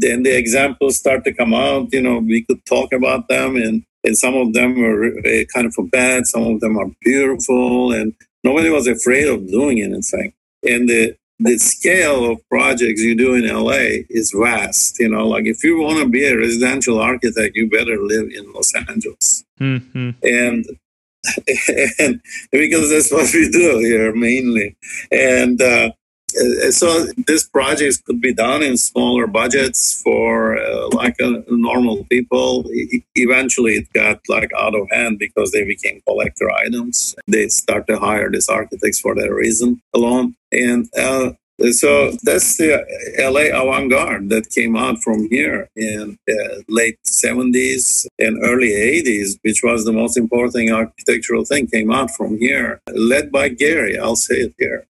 then 0.00 0.22
the 0.22 0.34
examples 0.34 0.96
start 0.96 1.24
to 1.24 1.34
come 1.34 1.52
out. 1.52 1.92
You 1.92 2.00
know, 2.00 2.18
we 2.18 2.42
could 2.42 2.64
talk 2.64 2.94
about 2.94 3.28
them, 3.28 3.56
and 3.56 3.84
and 4.02 4.16
some 4.16 4.34
of 4.34 4.54
them 4.54 4.80
were 4.80 5.08
uh, 5.18 5.44
kind 5.54 5.66
of 5.66 5.90
bad, 5.90 6.26
some 6.26 6.44
of 6.44 6.60
them 6.60 6.78
are 6.78 6.90
beautiful, 7.02 7.92
and 7.92 8.14
nobody 8.42 8.70
was 8.70 8.86
afraid 8.86 9.28
of 9.28 9.46
doing 9.48 9.78
it. 9.78 9.92
In 9.92 10.02
fact, 10.02 10.32
and 10.62 10.88
the 10.88 11.16
the 11.38 11.58
scale 11.58 12.32
of 12.32 12.48
projects 12.48 13.02
you 13.02 13.14
do 13.14 13.34
in 13.34 13.46
LA 13.46 14.04
is 14.08 14.34
vast. 14.36 14.98
You 14.98 15.10
know, 15.10 15.26
like 15.26 15.46
if 15.46 15.62
you 15.62 15.78
want 15.78 15.98
to 15.98 16.08
be 16.08 16.26
a 16.26 16.36
residential 16.36 16.98
architect, 16.98 17.56
you 17.56 17.68
better 17.68 17.98
live 17.98 18.30
in 18.30 18.52
Los 18.52 18.74
Angeles. 18.74 19.44
Mm-hmm. 19.60 20.10
And 20.22 20.66
and 21.98 22.20
because 22.52 22.90
that's 22.90 23.12
what 23.12 23.32
we 23.32 23.50
do 23.50 23.78
here 23.78 24.14
mainly. 24.14 24.76
And 25.10 25.60
uh, 25.60 25.90
so 26.70 27.06
this 27.26 27.48
projects 27.48 27.98
could 27.98 28.20
be 28.20 28.34
done 28.34 28.62
in 28.62 28.76
smaller 28.76 29.26
budgets 29.26 30.00
for 30.02 30.58
uh, 30.58 30.88
like 30.92 31.16
a, 31.20 31.44
normal 31.48 32.04
people. 32.04 32.64
eventually, 33.14 33.74
it 33.74 33.92
got 33.92 34.20
like 34.28 34.50
out 34.58 34.74
of 34.74 34.88
hand 34.90 35.18
because 35.18 35.50
they 35.52 35.64
became 35.64 36.02
collector 36.06 36.50
items. 36.50 37.14
They 37.26 37.48
start 37.48 37.86
to 37.88 37.98
hire 37.98 38.30
these 38.30 38.48
architects 38.48 39.00
for 39.00 39.14
that 39.14 39.32
reason 39.32 39.80
alone. 39.94 40.36
And 40.52 40.88
uh, 40.96 41.32
so 41.70 42.12
that's 42.22 42.58
the 42.58 42.84
LA 43.18 43.58
avant 43.58 43.90
garde 43.90 44.28
that 44.28 44.50
came 44.50 44.76
out 44.76 45.02
from 45.02 45.28
here 45.30 45.68
in 45.74 46.18
late 46.68 46.98
70s 47.06 48.06
and 48.18 48.42
early 48.44 48.72
80s, 48.72 49.38
which 49.42 49.62
was 49.62 49.84
the 49.84 49.92
most 49.92 50.16
important 50.16 50.70
architectural 50.70 51.44
thing, 51.44 51.66
came 51.66 51.90
out 51.90 52.10
from 52.10 52.38
here, 52.38 52.80
led 52.92 53.32
by 53.32 53.48
Gehry. 53.48 53.98
I'll 53.98 54.16
say 54.16 54.36
it 54.36 54.54
here. 54.58 54.86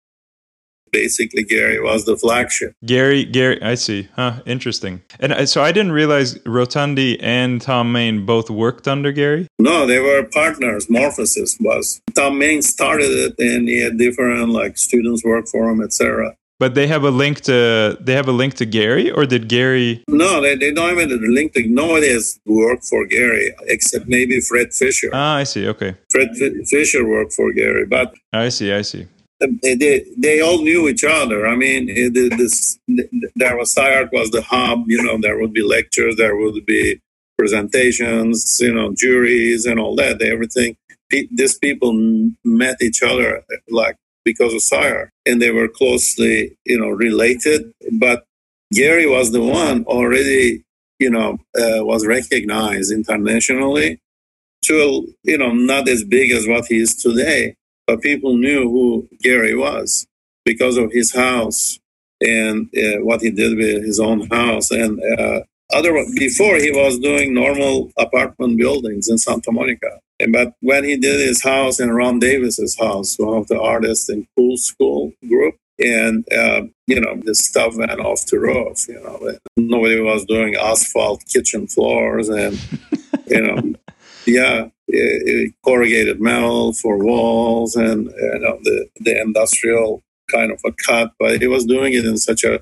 Basically, 0.97 1.45
Gehry 1.45 1.79
was 1.83 2.07
the 2.07 2.17
flagship. 2.17 2.73
Gehry, 2.87 3.31
Gehry, 3.31 3.63
I 3.63 3.75
see. 3.75 4.09
Huh, 4.17 4.41
interesting. 4.47 5.03
And 5.21 5.31
uh, 5.33 5.45
so 5.45 5.63
I 5.63 5.71
didn't 5.73 5.93
realize 5.93 6.37
Rotondi 6.57 7.19
and 7.21 7.61
Thom 7.61 7.93
Mayne 7.93 8.25
both 8.25 8.49
worked 8.49 8.89
under 8.89 9.13
Gehry. 9.13 9.47
No, 9.59 9.87
they 9.87 9.99
were 9.99 10.23
partners. 10.25 10.87
Morphosis 10.87 11.61
was. 11.61 12.01
Thom 12.15 12.39
Mayne 12.39 12.63
started 12.63 13.11
it, 13.11 13.35
and 13.39 13.69
he 13.69 13.83
had 13.83 13.99
different 13.99 14.49
like 14.51 14.79
students 14.79 15.23
work 15.23 15.47
for 15.49 15.69
him, 15.71 15.83
etc. 15.83 16.35
But 16.59 16.75
they 16.75 16.87
have 16.87 17.05
a 17.05 17.11
link 17.11 17.43
to 17.43 17.99
they 18.01 18.15
have 18.15 18.29
a 18.29 18.33
link 18.33 18.55
to 18.55 18.67
Gehry, 18.67 19.15
or 19.15 19.27
did 19.27 19.51
Gehry? 19.51 20.03
No, 20.09 20.41
they, 20.41 20.55
they 20.57 20.73
don't 20.73 20.91
even 20.93 21.11
have 21.11 21.21
a 21.21 21.33
link 21.39 21.53
to. 21.53 21.63
Nobody 21.69 22.09
has 22.09 22.41
worked 22.47 22.85
for 22.85 23.07
Gehry 23.07 23.51
except 23.67 24.09
maybe 24.09 24.41
Fred 24.41 24.73
Fisher. 24.73 25.11
Ah, 25.13 25.37
I 25.37 25.45
see. 25.45 25.69
Okay. 25.69 25.95
Fred 26.11 26.31
F- 26.41 26.67
Fisher 26.69 27.07
worked 27.07 27.35
for 27.35 27.53
Gehry, 27.53 27.87
but 27.87 28.15
I 28.33 28.49
see. 28.49 28.73
I 28.73 28.81
see. 28.83 29.07
They, 29.41 30.05
they 30.17 30.41
all 30.41 30.63
knew 30.63 30.89
each 30.89 31.05
other. 31.05 31.47
I 31.47 31.57
mean, 31.57 31.87
this 32.13 32.79
there 33.35 33.57
was 33.57 33.71
SCI-Arc 33.71 34.13
was 34.13 34.31
the 34.31 34.43
hub. 34.43 34.85
You 34.89 35.03
know, 35.03 35.19
there 35.21 35.39
would 35.39 35.53
be 35.53 35.63
lectures, 35.63 36.17
there 36.17 36.37
would 36.37 36.65
be 36.65 37.01
presentations, 37.37 38.59
you 38.61 38.73
know, 38.73 38.95
juries 38.95 39.67
and 39.67 39.79
all 39.79 39.95
that. 39.97 40.23
Everything. 40.23 40.77
These 41.11 41.59
people 41.59 41.93
met 42.45 42.77
each 42.81 43.03
other 43.03 43.45
like 43.69 43.97
because 44.25 44.53
of 44.53 44.59
SCI-Arc, 44.59 45.11
and 45.27 45.41
they 45.41 45.51
were 45.51 45.69
closely, 45.69 46.57
you 46.65 46.79
know, 46.79 46.89
related. 46.89 47.73
But 47.93 48.25
Gehry 48.75 49.09
was 49.09 49.33
the 49.33 49.43
one 49.43 49.85
already, 49.85 50.65
you 50.99 51.11
know, 51.11 51.39
uh, 51.57 51.85
was 51.85 52.07
recognized 52.07 52.91
internationally 52.91 54.01
to, 54.65 55.15
you 55.23 55.39
know, 55.39 55.53
not 55.53 55.89
as 55.89 56.03
big 56.03 56.33
as 56.33 56.49
what 56.49 56.67
he 56.67 56.79
is 56.79 56.97
today, 56.97 57.55
but 57.87 58.03
people 58.03 58.37
knew 58.37 58.69
who 58.71 59.09
Gehry 59.25 59.59
was 59.59 60.07
because 60.45 60.77
of 60.77 60.93
his 60.93 61.15
house 61.15 61.79
and 62.21 62.69
uh, 62.77 63.05
what 63.05 63.21
he 63.21 63.31
did 63.31 63.57
with 63.57 63.85
his 63.85 64.01
own 64.01 64.27
house 64.29 64.71
and 64.71 65.01
uh, 65.19 65.41
other 65.73 65.93
before 66.17 66.57
he 66.57 66.71
was 66.71 66.99
doing 66.99 67.35
normal 67.35 67.91
apartment 67.99 68.57
buildings 68.57 69.09
in 69.09 69.19
Santa 69.19 69.53
Monica 69.53 70.01
but 70.33 70.55
when 70.61 70.85
he 70.85 70.97
did 70.97 71.21
his 71.21 71.43
house 71.43 71.79
in 71.79 71.91
Ron 71.91 72.19
Davis's 72.19 72.77
house, 72.79 73.17
one 73.19 73.37
of 73.37 73.49
the 73.49 73.61
artists 73.61 74.09
in 74.09 74.27
Cool 74.37 74.57
School 74.57 75.13
group, 75.29 75.57
and 75.79 76.27
uh, 76.33 76.63
you 76.87 77.01
know 77.01 77.21
the 77.23 77.35
stuff 77.35 77.77
went 77.77 78.01
off 78.01 78.25
the 78.27 78.39
roof. 78.39 78.89
You 78.89 79.03
know, 79.03 79.37
nobody 79.59 80.01
was 80.01 80.25
doing 80.25 80.55
asphalt 80.57 81.23
kitchen 81.27 81.67
floors, 81.67 82.31
and 82.31 82.59
you 83.27 83.43
know, 83.43 83.75
yeah, 84.27 84.69
corrugated 85.65 86.21
metal 86.21 86.73
for 86.73 86.99
walls, 86.99 87.77
and 87.77 88.07
you 88.07 88.39
know 88.41 88.59
the 88.63 88.89
the 89.01 89.21
industrial 89.21 90.03
kind 90.31 90.51
of 90.51 90.61
a 90.65 90.73
cut, 90.73 91.13
but 91.19 91.41
he 91.41 91.47
was 91.47 91.65
doing 91.65 91.93
it 91.93 92.05
in 92.05 92.17
such 92.19 92.45
a 92.45 92.61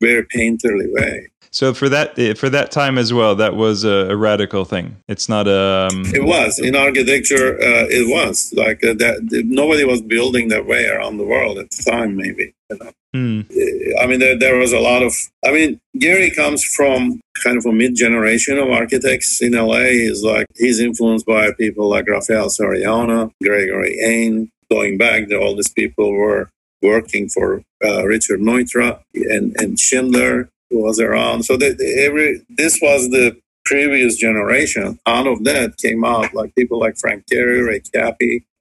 very 0.00 0.24
painterly 0.24 0.92
way. 0.92 1.28
So 1.50 1.74
for 1.74 1.90
that 1.90 2.18
eh, 2.18 2.32
for 2.32 2.48
that 2.48 2.70
time 2.70 2.96
as 2.96 3.12
well, 3.12 3.34
that 3.34 3.54
was 3.54 3.84
a, 3.84 4.08
a 4.10 4.16
radical 4.16 4.64
thing. 4.64 4.96
It's 5.06 5.28
not 5.28 5.46
a. 5.46 5.90
Um... 5.92 6.04
It 6.06 6.24
was 6.24 6.58
in 6.58 6.74
architecture. 6.74 7.56
Uh, 7.60 7.86
it 7.90 8.08
was 8.08 8.54
like 8.56 8.82
uh, 8.82 8.94
that. 8.94 9.44
Nobody 9.44 9.84
was 9.84 10.00
building 10.00 10.48
that 10.48 10.66
way 10.66 10.86
around 10.86 11.18
the 11.18 11.24
world 11.24 11.58
at 11.58 11.70
the 11.70 11.90
time. 11.90 12.16
Maybe. 12.16 12.54
You 12.70 12.78
know? 12.78 12.92
Hmm. 13.14 13.42
I 14.00 14.06
mean, 14.06 14.20
there, 14.20 14.38
there 14.38 14.56
was 14.56 14.72
a 14.72 14.78
lot 14.78 15.02
of. 15.02 15.14
I 15.44 15.52
mean, 15.52 15.80
Gehry 15.98 16.34
comes 16.34 16.64
from 16.64 17.20
kind 17.42 17.58
of 17.58 17.66
a 17.66 17.72
mid 17.72 17.94
generation 17.94 18.58
of 18.58 18.70
architects 18.70 19.42
in 19.42 19.52
LA. 19.52 19.90
Is 20.10 20.24
like 20.24 20.46
he's 20.56 20.80
influenced 20.80 21.26
by 21.26 21.52
people 21.52 21.88
like 21.88 22.08
Raphael 22.08 22.48
Soriano, 22.48 23.30
Gregory 23.42 23.98
Ain. 24.00 24.50
Going 24.70 24.96
back, 24.96 25.30
all 25.30 25.54
these 25.54 25.68
people 25.68 26.12
were 26.12 26.48
working 26.80 27.28
for 27.28 27.62
uh, 27.84 28.04
Richard 28.06 28.40
Neutra 28.40 29.00
and, 29.14 29.54
and 29.58 29.78
Schindler 29.78 30.48
who 30.72 30.82
was 30.82 30.98
around. 30.98 31.44
So 31.44 31.54
every 31.54 32.42
this 32.48 32.80
was 32.82 33.10
the 33.10 33.36
previous 33.64 34.16
generation. 34.16 34.98
Out 35.06 35.26
of 35.26 35.44
that 35.44 35.76
came 35.76 36.04
out 36.04 36.34
like 36.34 36.54
people 36.54 36.80
like 36.80 36.98
Frank 36.98 37.24
Gehry, 37.30 37.64
Ray 37.66 37.82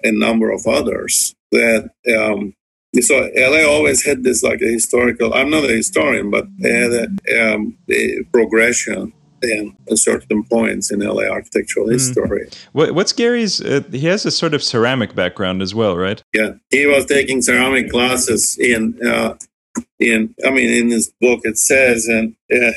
and 0.03 0.15
a 0.15 0.19
number 0.19 0.51
of 0.51 0.67
others. 0.67 1.33
That 1.51 1.89
um, 2.15 2.53
so 2.99 3.29
LA 3.35 3.63
always 3.63 4.03
had 4.03 4.23
this 4.23 4.43
like 4.43 4.61
a 4.61 4.67
historical. 4.67 5.33
I'm 5.33 5.49
not 5.49 5.63
a 5.63 5.73
historian, 5.73 6.29
but 6.29 6.45
they 6.59 6.73
had 6.73 6.91
a, 6.91 7.53
um, 7.53 7.77
a 7.89 8.23
progression 8.33 9.13
in 9.41 9.75
certain 9.95 10.43
points 10.43 10.91
in 10.91 10.99
LA 10.99 11.23
architectural 11.23 11.87
mm. 11.87 11.93
history. 11.93 12.49
What's 12.73 13.13
Gehry's? 13.13 13.61
Uh, 13.61 13.81
he 13.91 14.05
has 14.07 14.25
a 14.25 14.31
sort 14.31 14.53
of 14.53 14.63
ceramic 14.63 15.15
background 15.15 15.61
as 15.61 15.73
well, 15.73 15.97
right? 15.97 16.21
Yeah, 16.33 16.53
he 16.69 16.85
was 16.85 17.05
taking 17.05 17.41
ceramic 17.41 17.89
classes 17.89 18.57
in 18.59 18.99
uh, 19.05 19.35
in 19.99 20.35
I 20.45 20.51
mean 20.51 20.69
in 20.69 20.91
his 20.91 21.11
book 21.21 21.41
it 21.43 21.57
says 21.57 22.07
and 22.07 22.35
uh, 22.53 22.71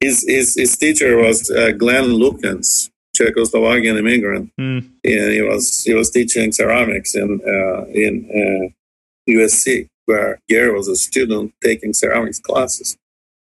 his, 0.00 0.24
his 0.26 0.54
his 0.54 0.76
teacher 0.76 1.16
was 1.16 1.50
uh, 1.50 1.72
Glenn 1.72 2.04
Lukens, 2.04 2.90
Czechoslovakian 3.16 3.98
immigrant, 3.98 4.50
mm. 4.58 4.88
and 5.04 5.32
he 5.32 5.42
was 5.42 5.84
he 5.84 5.94
was 5.94 6.10
teaching 6.10 6.52
ceramics 6.52 7.14
in 7.14 7.40
uh, 7.46 7.84
in 7.92 8.72
USC 9.28 9.88
where 10.06 10.38
Gehry 10.50 10.74
was 10.74 10.88
a 10.88 10.96
student 10.96 11.52
taking 11.62 11.92
ceramics 11.92 12.40
classes. 12.40 12.96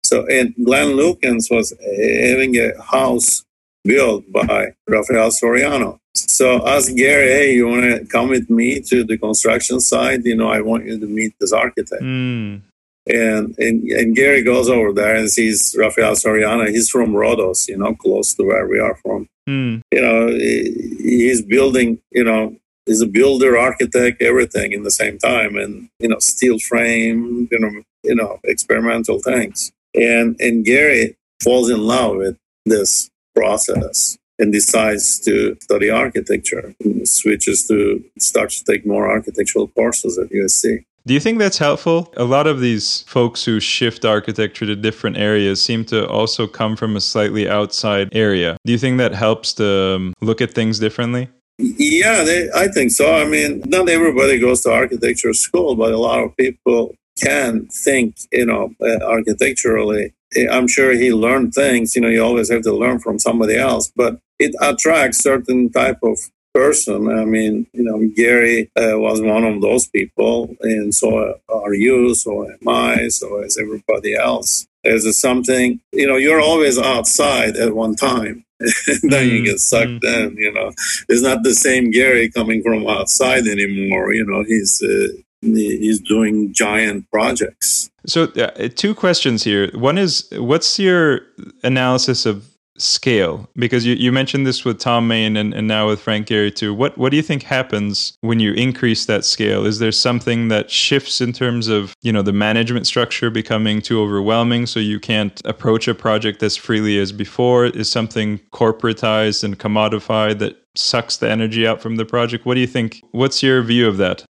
So 0.05 0.27
and 0.27 0.55
Glenn 0.65 0.89
Lukens 0.97 1.51
was 1.51 1.75
having 1.81 2.57
a 2.57 2.81
house 2.83 3.45
built 3.85 4.31
by 4.33 4.73
Raphael 4.89 5.31
Soriano. 5.31 5.99
So 6.15 6.67
ask 6.67 6.91
Gehry, 6.93 7.29
hey, 7.29 7.55
you 7.55 7.69
want 7.69 7.83
to 7.83 8.05
come 8.07 8.29
with 8.29 8.49
me 8.51 8.81
to 8.81 9.05
the 9.05 9.19
construction 9.19 9.81
site? 9.81 10.25
You 10.25 10.37
know, 10.37 10.49
I 10.49 10.61
want 10.61 10.87
you 10.87 10.99
to 10.99 11.07
meet 11.07 11.35
this 11.41 11.53
architect. 11.53 12.03
Mm. 12.03 12.63
And, 13.07 13.55
and 13.59 13.83
and 13.85 14.17
Gehry 14.17 14.45
goes 14.45 14.69
over 14.69 14.93
there 14.93 15.15
and 15.15 15.31
sees 15.31 15.75
Raphael 15.79 16.15
Soriano. 16.15 16.69
He's 16.69 16.91
from 16.91 17.13
Rhodos, 17.13 17.69
you 17.69 17.79
know, 17.79 17.95
close 17.95 18.35
to 18.35 18.43
where 18.43 18.67
we 18.69 18.79
are 18.79 18.97
from. 18.97 19.27
Mm. 19.49 19.81
You 19.93 20.03
know, 20.03 20.29
he's 20.29 21.41
building. 21.41 22.01
You 22.11 22.25
know, 22.25 22.57
he's 22.89 23.01
a 23.01 23.07
builder, 23.07 23.57
architect, 23.57 24.23
everything 24.23 24.73
in 24.73 24.83
the 24.83 24.91
same 24.91 25.19
time, 25.19 25.57
and 25.57 25.89
you 26.01 26.09
know, 26.09 26.19
steel 26.19 26.59
frame. 26.59 27.49
You 27.51 27.59
know, 27.61 27.83
you 28.03 28.15
know, 28.15 28.41
experimental 28.45 29.21
things. 29.21 29.71
And 29.95 30.37
and 30.41 30.65
Gehry 30.65 31.15
falls 31.43 31.71
in 31.71 31.81
love 31.81 32.17
with 32.17 32.37
this 32.67 33.11
process 33.35 34.19
and 34.39 34.53
decides 34.53 35.19
to 35.21 35.57
study 35.61 35.91
architecture, 35.91 36.75
switches 37.05 37.67
to 37.69 38.05
starts 38.19 38.63
to 38.63 38.73
take 38.73 38.87
more 38.87 39.11
architectural 39.11 39.69
courses 39.69 40.19
at 40.19 40.31
USC. 40.31 40.85
Do 41.07 41.15
you 41.15 41.21
think 41.21 41.39
that's 41.39 41.57
helpful? 41.57 42.13
A 42.19 42.25
lot 42.25 42.47
of 42.47 42.61
these 42.61 43.03
folks 43.03 43.43
who 43.43 43.61
shift 43.61 44.05
architecture 44.05 44.67
to 44.67 44.77
different 44.77 45.17
areas 45.17 45.63
seem 45.63 45.87
to 45.87 46.07
also 46.07 46.47
come 46.47 46.77
from 46.77 46.97
a 46.97 47.01
slightly 47.01 47.49
outside 47.49 48.11
area. 48.13 48.59
Do 48.67 48.73
you 48.73 48.79
think 48.79 48.99
that 48.99 49.15
helps 49.15 49.55
to 49.55 49.95
um, 49.97 50.15
look 50.21 50.43
at 50.43 50.53
things 50.53 50.79
differently? 50.79 51.31
Yeah, 51.59 52.23
they, 52.23 52.49
I 52.55 52.69
think 52.69 52.93
so. 52.93 53.15
I 53.15 53.25
mean, 53.25 53.63
not 53.67 53.89
everybody 53.89 54.39
goes 54.39 54.63
to 54.63 54.73
architecture 54.73 55.35
school, 55.35 55.75
but 55.75 55.93
a 55.93 55.99
lot 55.99 56.23
of 56.23 56.37
people 56.37 56.95
can 57.21 57.67
think, 57.67 58.17
you 58.33 58.47
know, 58.47 58.75
uh, 58.81 59.05
architecturally. 59.05 60.15
I'm 60.51 60.69
sure 60.69 60.93
he 60.93 61.13
learned 61.13 61.55
things. 61.55 61.97
You 61.97 62.03
know, 62.03 62.09
you 62.09 62.23
always 62.23 62.51
have 62.51 62.63
to 62.63 62.73
learn 62.73 63.01
from 63.01 63.19
somebody 63.19 63.57
else, 63.57 63.91
but 63.97 64.21
it 64.39 64.55
attracts 64.61 65.19
certain 65.19 65.71
type 65.71 65.99
of 66.03 66.19
person. 66.55 67.11
I 67.11 67.25
mean, 67.25 67.67
you 67.73 67.83
know, 67.83 67.99
Gehry 68.17 68.69
uh, 68.77 68.99
was 68.99 69.21
one 69.21 69.45
of 69.45 69.61
those 69.61 69.89
people, 69.89 70.55
and 70.61 70.95
so 70.95 71.41
are 71.49 71.75
you, 71.75 72.15
so 72.15 72.49
am 72.49 72.69
I, 72.69 73.09
so 73.09 73.41
is 73.41 73.59
everybody 73.59 74.15
else. 74.15 74.67
There's 74.85 75.17
something, 75.19 75.81
you 75.93 76.07
know, 76.07 76.17
you're 76.17 76.41
always 76.41 76.79
outside 76.79 77.57
at 77.57 77.75
one 77.75 77.97
time. 77.97 78.45
then 79.03 79.29
you 79.29 79.45
get 79.45 79.61
sucked 79.61 79.89
mm-hmm. 79.89 80.29
in, 80.29 80.37
you 80.37 80.53
know. 80.53 80.73
It's 81.09 81.23
not 81.23 81.43
the 81.43 81.55
same 81.55 81.93
Gehry 81.93 82.33
coming 82.33 82.63
from 82.63 82.87
outside 82.89 83.47
anymore, 83.47 84.13
you 84.13 84.25
know. 84.25 84.43
He's 84.43 84.83
uh, 84.83 85.09
he's 85.43 86.01
doing 86.01 86.53
giant 86.53 87.11
projects. 87.11 87.91
So, 88.07 88.25
uh, 88.25 88.69
two 88.75 88.95
questions 88.95 89.45
here. 89.45 89.71
One 89.75 89.99
is, 89.99 90.29
what's 90.33 90.79
your 90.79 91.21
analysis 91.63 92.27
of 92.27 92.47
scale? 92.81 93.49
Because 93.57 93.85
you, 93.87 93.95
you 93.95 94.13
mentioned 94.13 94.47
this 94.47 94.65
with 94.65 94.81
thom 94.81 95.09
Mayne 95.09 95.37
and, 95.37 95.55
and 95.55 95.67
now 95.67 95.89
with 95.89 96.01
Frank 96.01 96.27
Gehry 96.27 96.55
too. 96.55 96.75
What 96.75 96.97
what 96.99 97.11
do 97.11 97.17
you 97.17 97.23
think 97.23 97.43
happens 97.43 98.17
when 98.21 98.41
you 98.41 98.53
increase 98.53 99.07
that 99.07 99.25
scale? 99.25 99.65
Is 99.65 99.79
there 99.79 99.93
something 99.93 100.49
that 100.49 100.71
shifts 100.71 101.21
in 101.21 101.33
terms 101.33 101.69
of, 101.69 101.95
you 102.03 102.13
know, 102.13 102.23
the 102.23 102.33
management 102.33 102.87
structure 102.87 103.31
becoming 103.31 103.81
too 103.81 104.01
overwhelming 104.01 104.67
so 104.67 104.81
you 104.81 105.01
can't 105.01 105.41
approach 105.45 105.89
a 105.89 105.95
project 105.95 106.43
as 106.43 106.57
freely 106.57 106.99
as 106.99 107.13
before? 107.13 107.67
Is 107.67 107.91
something 107.91 108.39
corporatized 108.53 109.45
and 109.45 109.59
commodified 109.59 110.39
that 110.39 110.57
sucks 110.75 111.17
the 111.17 111.29
energy 111.31 111.67
out 111.67 111.83
from 111.83 111.97
the 111.97 112.05
project? 112.05 112.47
What 112.47 112.55
do 112.55 112.61
you 112.61 112.67
think? 112.67 113.03
What's 113.11 113.43
your 113.43 113.63
view 113.63 113.89
of 113.89 113.97
that? 113.97 114.25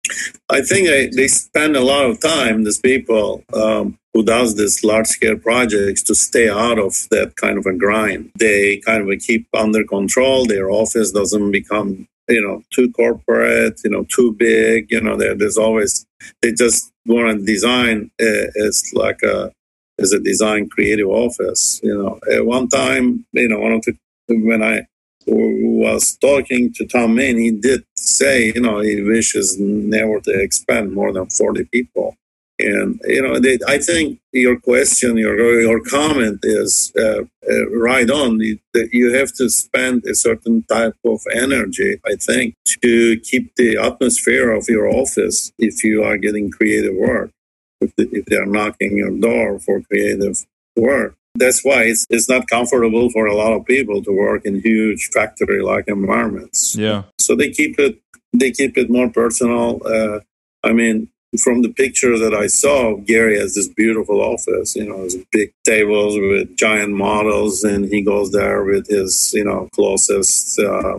I 0.51 0.61
think 0.61 0.89
they, 0.89 1.09
they 1.09 1.29
spend 1.29 1.77
a 1.77 1.81
lot 1.81 2.05
of 2.05 2.21
time, 2.21 2.65
these 2.65 2.79
people 2.81 3.45
um, 3.55 3.99
who 4.13 4.23
does 4.25 4.55
this 4.57 4.85
large 4.85 5.09
scale 5.09 5.37
projects 5.37 6.03
to 6.05 6.15
stay 6.15 6.49
out 6.49 6.79
of 6.79 6.95
that 7.11 7.37
kind 7.37 7.59
of 7.59 7.67
a 7.67 7.73
grind. 7.73 8.31
They 8.39 8.79
kind 8.79 9.11
of 9.11 9.19
keep 9.21 9.47
under 9.55 9.85
control. 9.85 10.47
Their 10.47 10.71
office 10.71 11.11
doesn't 11.11 11.51
become, 11.51 12.07
you 12.29 12.41
know, 12.41 12.63
too 12.71 12.93
corporate, 12.93 13.81
you 13.85 13.91
know, 13.91 14.05
too 14.05 14.33
big. 14.33 14.91
You 14.91 15.01
know, 15.01 15.17
there's 15.17 15.59
always, 15.59 16.07
they 16.43 16.53
just 16.53 16.93
want 17.07 17.39
to 17.39 17.45
design 17.45 18.11
uh, 18.21 18.67
as 18.67 18.93
like 18.95 19.23
a, 19.23 19.53
as 20.01 20.13
a 20.13 20.21
design 20.21 20.69
creative 20.69 21.09
office. 21.09 21.81
You 21.83 21.97
know, 21.97 22.21
at 22.33 22.47
one 22.47 22.69
time, 22.69 23.27
you 23.33 23.49
know, 23.49 23.59
one 23.59 23.73
of 23.73 23.83
the, 23.83 23.97
when 24.29 24.63
I 24.63 24.87
was 25.27 26.17
talking 26.17 26.73
to 26.75 26.87
Thom 26.87 27.15
Mayne, 27.15 27.39
he 27.39 27.51
did 27.51 27.85
say, 27.97 28.53
you 28.55 28.61
know, 28.61 28.81
he 28.81 29.03
wishes 29.03 29.59
never 29.59 30.21
to 30.21 30.31
expand 30.31 30.93
more 30.93 31.13
than 31.13 31.29
40 31.29 31.65
people. 31.65 32.17
And, 32.61 33.01
you 33.05 33.21
know, 33.21 33.41
they, 33.41 33.59
I 33.67 33.79
think 33.79 34.21
your 34.33 34.59
question, 34.61 35.17
your, 35.17 35.61
your 35.61 35.81
comment 35.81 36.39
is 36.45 36.93
uh, 36.97 37.23
uh, 37.51 37.71
right 37.71 38.09
on. 38.09 38.39
You, 38.39 38.59
you 38.93 39.13
have 39.15 39.33
to 39.35 39.51
spend 39.51 40.05
a 40.05 40.15
certain 40.15 40.63
type 40.63 40.95
of 41.05 41.21
energy, 41.33 42.01
I 42.07 42.15
think, 42.15 42.55
to 42.83 43.19
keep 43.21 43.57
the 43.57 43.77
atmosphere 43.77 44.53
of 44.53 44.69
your 44.69 44.89
office 44.89 45.53
if 45.59 45.83
you 45.83 46.05
are 46.05 46.17
getting 46.17 46.51
creative 46.51 46.95
work, 46.95 47.33
if, 47.81 47.93
if 47.99 48.25
they're 48.27 48.47
knocking 48.47 48.97
your 48.97 49.11
door 49.11 49.59
for 49.59 49.83
creative 49.83 50.47
work 50.77 51.17
that's 51.37 51.65
why 51.65 51.85
it's, 51.85 52.07
it's 52.11 52.29
not 52.29 52.49
comfortable 52.49 53.11
for 53.11 53.27
a 53.27 53.35
lot 53.35 53.53
of 53.53 53.65
people 53.65 54.03
to 54.03 54.13
work 54.13 54.43
in 54.45 54.61
huge 54.61 55.11
factory 55.13 55.63
like 55.63 55.89
environments. 55.89 56.77
Yeah. 56.77 57.05
So 57.19 57.35
they 57.35 57.51
keep 57.51 57.79
it 57.79 58.01
they 58.35 58.51
keep 58.51 58.77
it 58.77 58.91
more 58.91 59.09
personal 59.09 59.81
uh, 59.87 60.21
i 60.63 60.73
mean 60.73 61.09
from 61.43 61.63
the 61.63 61.73
picture 61.73 62.19
that 62.19 62.35
i 62.35 62.47
saw 62.47 62.97
gehry 63.09 63.39
has 63.39 63.55
this 63.55 63.69
beautiful 63.69 64.21
office 64.21 64.77
you 64.77 64.87
know 64.87 65.03
his 65.05 65.17
big 65.33 65.53
tables 65.65 66.17
with 66.17 66.57
giant 66.57 66.93
models 66.93 67.65
and 67.65 67.87
he 67.87 68.03
goes 68.03 68.33
there 68.33 68.65
with 68.65 68.87
his 68.89 69.33
you 69.33 69.45
know 69.45 69.69
closest 69.73 70.59
uh, 70.59 70.99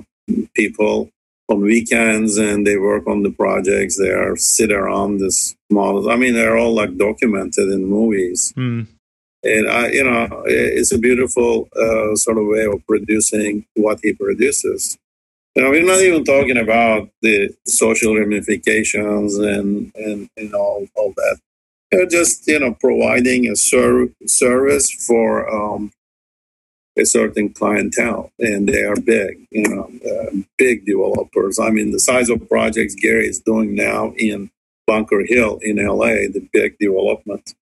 people 0.54 1.10
on 1.48 1.62
weekends 1.62 2.38
and 2.38 2.66
they 2.66 2.78
work 2.78 3.06
on 3.06 3.22
the 3.22 3.30
projects 3.32 3.98
they 3.98 4.10
are 4.10 4.36
sit 4.36 4.72
around 4.72 5.20
this 5.20 5.56
models 5.70 6.08
i 6.08 6.16
mean 6.16 6.34
they're 6.34 6.58
all 6.58 6.74
like 6.74 6.98
documented 6.98 7.70
in 7.70 7.86
movies. 7.86 8.54
Mm 8.58 8.88
and 9.46 9.70
I, 9.70 9.90
you 9.90 10.04
know, 10.04 10.44
it's 10.46 10.92
a 10.92 10.98
beautiful 10.98 11.70
uh, 11.76 12.16
sort 12.16 12.38
of 12.38 12.48
way 12.48 12.66
of 12.66 12.86
producing 12.88 13.66
what 13.76 14.00
he 14.02 14.14
produces. 14.14 14.98
Know, 15.56 15.70
we're 15.70 15.86
not 15.86 16.02
even 16.02 16.26
talking 16.26 16.58
about 16.58 17.10
the 17.22 17.56
social 17.66 18.18
ramifications 18.18 19.38
and 19.38 19.92
and, 19.96 20.30
and 20.36 20.54
all, 20.54 20.86
all 20.96 21.14
that. 21.16 21.40
They're 21.92 22.08
just 22.08 22.48
you 22.48 22.60
know 22.60 22.74
providing 22.74 23.48
a 23.48 23.56
ser- 23.56 24.10
service 24.26 24.92
for 24.92 25.48
um, 25.50 25.92
a 26.98 27.06
certain 27.06 27.54
clientele, 27.54 28.32
and 28.40 28.68
they 28.68 28.84
are 28.84 28.96
big, 28.96 29.48
you 29.52 29.68
know, 29.70 29.92
uh, 30.10 30.36
big 30.58 30.86
developers. 30.86 31.60
I 31.60 31.70
mean, 31.70 31.92
the 31.92 32.00
size 32.00 32.30
of 32.30 32.50
projects 32.50 32.96
Gehry 32.96 33.28
is 33.28 33.40
doing 33.40 33.76
now 33.76 34.14
in 34.18 34.50
Bunker 34.88 35.24
Hill 35.26 35.60
in 35.62 35.78
LA, 35.78 36.28
the 36.34 36.48
big 36.52 36.78
development 36.80 37.54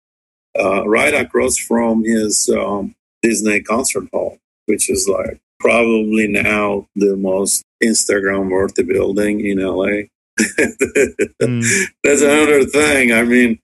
uh, 0.59 0.87
right 0.87 1.13
across 1.13 1.57
from 1.57 2.03
his 2.03 2.49
um, 2.49 2.95
Disney 3.21 3.61
concert 3.61 4.07
hall, 4.13 4.37
which 4.65 4.89
is 4.89 5.07
like 5.07 5.39
probably 5.59 6.27
now 6.27 6.87
the 6.95 7.15
most 7.15 7.63
Instagram 7.83 8.49
worthy 8.51 8.83
building 8.83 9.45
in 9.45 9.59
LA. 9.59 10.07
mm. 10.39 11.85
That's 12.03 12.21
another 12.21 12.65
thing. 12.65 13.13
I 13.13 13.23
mean, 13.23 13.59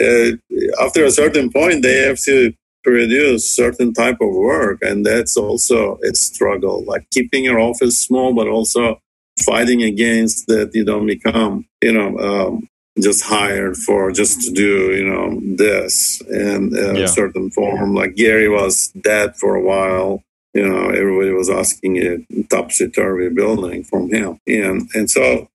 uh, 0.00 0.32
after 0.80 1.04
a 1.04 1.10
certain 1.10 1.50
point, 1.50 1.82
they 1.82 2.02
have 2.02 2.20
to 2.20 2.52
produce 2.82 3.54
certain 3.54 3.92
type 3.92 4.18
of 4.20 4.32
work, 4.32 4.78
and 4.82 5.04
that's 5.04 5.36
also 5.36 5.98
a 6.04 6.14
struggle. 6.14 6.84
Like 6.84 7.08
keeping 7.10 7.44
your 7.44 7.58
office 7.58 7.98
small, 7.98 8.34
but 8.34 8.48
also 8.48 9.00
fighting 9.44 9.82
against 9.82 10.46
that 10.48 10.70
you 10.74 10.84
don't 10.84 11.06
become, 11.06 11.66
you 11.82 11.92
know, 11.92 12.18
um, 12.18 12.68
just 13.02 13.24
hired 13.24 13.76
for 13.76 14.12
just 14.12 14.42
to 14.42 14.50
do 14.52 14.94
you 14.94 15.08
know 15.08 15.40
this 15.56 16.20
in 16.22 16.72
a 16.76 17.00
yeah. 17.00 17.06
certain 17.06 17.50
form. 17.50 17.94
Like 17.94 18.14
gehry 18.14 18.50
was 18.50 18.88
dead 18.88 19.36
for 19.36 19.54
a 19.54 19.62
while. 19.62 20.22
You 20.54 20.68
know 20.68 20.90
everybody 20.90 21.30
was 21.30 21.50
asking 21.50 21.98
a 21.98 22.42
topsy-turvy 22.44 23.30
building 23.30 23.84
from 23.84 24.10
him. 24.12 24.38
And 24.46 24.88
and 24.94 25.10
so 25.10 25.48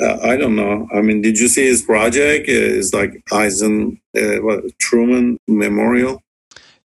uh, 0.00 0.18
i 0.22 0.36
don't 0.36 0.56
know. 0.56 0.88
I 0.92 1.00
mean 1.00 1.22
did 1.22 1.38
you 1.38 1.48
see 1.48 1.66
his 1.66 1.82
project? 1.82 2.48
It's 2.48 2.92
like 2.92 3.22
eisen 3.32 4.00
uh, 4.16 4.38
what, 4.46 4.64
truman 4.78 5.38
memorial 5.48 6.22